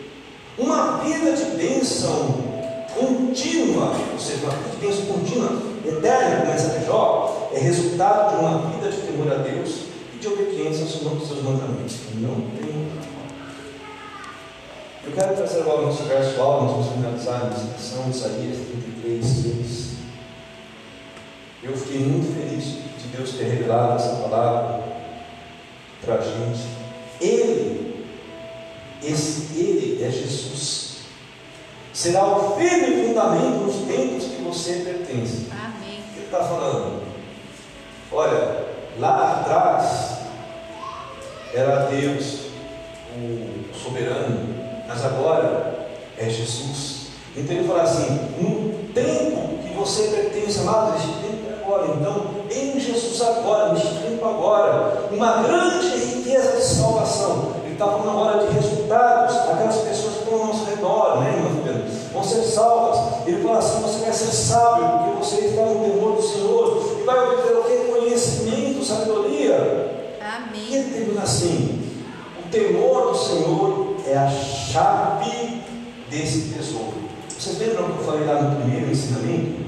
uma 0.57 0.99
vida 0.99 1.33
de 1.33 1.45
bênção 1.57 2.54
contínua, 2.95 3.93
ou 4.13 4.19
seja, 4.19 4.45
uma 4.45 4.53
vida 4.53 4.71
de 4.71 4.77
bênção 4.77 5.07
contínua, 5.07 5.63
eterna, 5.85 6.41
como 6.41 6.53
essa 6.53 6.79
de 6.79 6.87
Jó, 6.87 7.51
é 7.53 7.59
resultado 7.59 8.37
de 8.37 8.45
uma 8.45 8.71
vida 8.71 8.91
de 8.91 8.97
temor 8.99 9.33
a 9.33 9.37
Deus 9.37 9.85
e 10.15 10.19
de 10.19 10.29
obediência 10.29 10.85
aos 10.85 11.27
seus 11.27 11.43
mandamentos. 11.43 11.97
Não 12.15 12.35
tem 12.57 12.75
Eu 15.07 15.13
quero 15.13 15.37
trazer 15.37 15.61
agora 15.61 15.83
o 15.83 15.87
nosso 15.87 16.05
verso 16.05 16.41
alto, 16.41 16.65
nós 16.65 16.87
vamos 16.87 16.93
finalizar 16.93 17.47
a 17.47 17.55
citação 17.55 18.09
Isaías 18.09 18.57
33, 19.03 19.25
6. 19.25 19.95
Eu 21.63 21.77
fiquei 21.77 22.01
muito 22.01 22.35
feliz 22.35 22.65
de 22.65 23.17
Deus 23.17 23.33
ter 23.33 23.45
revelado 23.45 23.95
essa 23.95 24.17
palavra 24.17 24.83
para 26.05 26.15
a 26.15 26.21
gente. 26.21 26.63
Ele, 27.21 28.05
esse 29.03 29.59
Ele 29.59 30.03
é 30.03 30.11
Jesus. 30.11 30.94
Será 31.95 32.27
o 32.27 32.57
firme 32.57 33.07
fundamento 33.07 33.67
nos 33.67 33.77
tempos 33.87 34.25
que 34.25 34.43
você 34.43 34.73
pertence. 34.85 35.47
Amém. 35.53 36.01
O 36.01 36.13
que 36.13 36.19
ele 36.19 36.25
está 36.25 36.39
falando? 36.39 37.03
Olha, 38.11 38.65
lá 38.99 39.41
atrás 39.41 40.19
era 41.55 41.87
Deus, 41.87 42.47
o 43.17 43.73
soberano, 43.73 44.41
mas 44.89 45.05
agora 45.05 45.89
é 46.19 46.29
Jesus. 46.29 47.11
Então 47.37 47.57
ele 47.57 47.69
fala 47.69 47.85
assim: 47.85 48.19
no 48.41 48.93
tempo 48.93 49.59
que 49.63 49.73
você 49.75 50.09
pertence, 50.09 50.59
amado, 50.59 50.97
este 50.97 51.07
tempo 51.07 51.49
é 51.49 51.63
agora. 51.65 51.95
Então, 51.95 52.31
em 52.51 52.81
Jesus 52.81 53.23
agora, 53.23 53.73
neste 53.73 53.95
tempo 53.99 54.25
agora, 54.25 55.09
uma 55.13 55.45
grande 55.45 55.97
riqueza 55.97 56.57
de 56.57 56.65
salvação. 56.65 57.55
Ele 57.65 57.75
está 57.75 57.87
falando 57.87 58.11
agora 58.11 58.47
de 58.49 58.53
resultados, 58.53 59.37
aquelas 59.37 59.77
pessoas 59.77 60.15
que 60.15 60.25
estão 60.25 60.41
ao 60.41 60.47
nosso 60.49 60.65
redor, 60.65 61.21
né, 61.21 61.35
irmão? 61.37 61.64
Vão 62.15 62.23
ser 62.23 62.43
salvas. 62.45 63.27
Ele 63.27 63.43
fala 63.43 63.59
assim: 63.59 63.83
você 63.83 64.05
vai 64.05 64.13
ser 64.13 64.33
sábio, 64.33 64.89
porque 64.89 65.25
você 65.25 65.47
está 65.47 65.63
no 65.63 65.85
temor 65.85 66.17
do 66.17 66.23
Senhor, 66.23 66.97
e 67.01 67.05
vai 67.05 67.19
obter 67.19 67.57
o 67.59 67.65
que? 67.65 67.93
Conhecimento, 67.93 68.85
sabedoria. 68.85 70.15
E 70.21 70.25
Amém. 70.25 70.75
ele 70.75 70.95
termina 70.95 71.23
assim: 71.23 71.93
o 72.39 72.49
temor 72.49 73.11
do 73.11 73.19
Senhor 73.19 73.97
é 74.07 74.17
a 74.17 74.31
chave 74.31 75.63
desse 76.09 76.53
tesouro. 76.55 76.95
Vocês 77.29 77.59
lembram 77.59 77.87
que 77.87 77.99
eu 77.99 78.05
falei 78.05 78.27
lá 78.27 78.43
no 78.43 78.61
primeiro 78.61 78.91
ensinamento? 78.91 79.65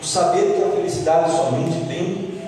O 0.00 0.04
saber 0.04 0.54
que 0.54 0.62
a 0.62 0.70
felicidade 0.76 1.30
somente 1.30 1.84
vem 1.86 2.38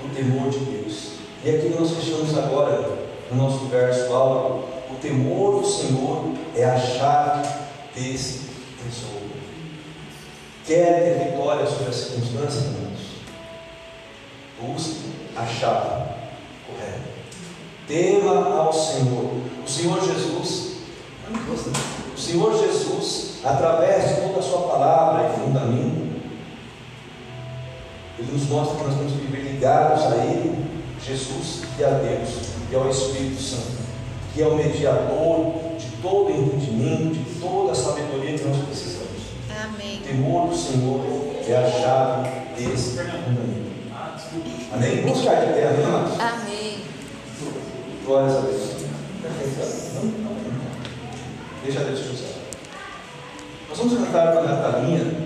do 0.00 0.14
temor 0.14 0.50
de 0.50 0.58
Deus. 0.58 1.12
E 1.42 1.50
aqui 1.50 1.74
nós 1.78 1.90
fechamos 1.90 2.36
agora 2.36 2.98
no 3.30 3.36
nosso 3.36 3.66
verso 3.66 4.12
áureo, 4.12 4.64
o 4.68 4.73
temor 5.04 5.60
do 5.60 5.66
Senhor 5.66 6.32
é 6.56 6.64
a 6.64 6.78
chave 6.78 7.46
desse 7.94 8.48
tesouro. 8.82 9.34
Quer 10.66 11.18
ter 11.18 11.30
vitória 11.30 11.66
sobre 11.66 11.88
as 11.88 11.94
circunstâncias, 11.94 12.64
irmãos? 12.64 13.00
Busque 14.60 15.10
a 15.36 15.44
chave 15.44 16.14
correta. 16.66 17.14
Tema 17.86 18.56
ao 18.56 18.72
Senhor. 18.72 19.42
O 19.62 19.68
Senhor 19.68 20.00
Jesus, 20.02 20.76
o 22.14 22.18
Senhor 22.18 22.58
Jesus, 22.58 23.40
através 23.44 24.08
de 24.08 24.22
toda 24.22 24.38
a 24.38 24.42
sua 24.42 24.68
palavra 24.68 25.28
e 25.28 25.40
fundamento, 25.40 26.14
ele 28.18 28.32
nos 28.32 28.48
mostra 28.48 28.76
que 28.78 28.84
nós 28.84 28.94
temos 28.96 29.12
que 29.12 29.18
viver 29.18 29.52
ligados 29.52 30.04
a 30.04 30.16
Ele, 30.24 30.64
Jesus 31.04 31.62
e 31.78 31.84
a 31.84 31.90
Deus, 31.90 32.30
e 32.70 32.74
ao 32.74 32.88
Espírito 32.88 33.42
Santo, 33.42 33.73
que 34.34 34.42
é 34.42 34.48
o 34.48 34.56
mediador 34.56 35.54
de 35.78 35.86
todo 36.02 36.30
entendimento, 36.30 37.14
de 37.14 37.40
toda 37.40 37.70
a 37.70 37.74
sabedoria 37.74 38.36
que 38.36 38.44
nós 38.44 38.56
precisamos. 38.66 39.22
Amém. 39.64 39.98
O 39.98 40.02
temor 40.02 40.48
do 40.48 40.56
Senhor 40.56 41.00
é 41.46 41.56
a 41.56 41.70
chave 41.70 42.30
desse 42.56 43.00
mundo. 43.00 43.72
Amém? 44.72 45.02
Vamos 45.02 45.20
ficar 45.20 45.34
de 45.36 45.52
pé, 45.52 45.70
irmãos? 45.70 46.20
Amém. 46.20 46.78
Glórias 48.04 48.36
a 48.36 48.40
Deus. 48.40 48.70
Deixa 51.64 51.80
Deus 51.80 52.00
te 52.00 52.08
usar. 52.08 52.34
Nós 53.68 53.78
vamos 53.78 53.98
cantar 53.98 54.32
com 54.32 54.38
a 54.40 54.42
Natalinha. 54.42 55.23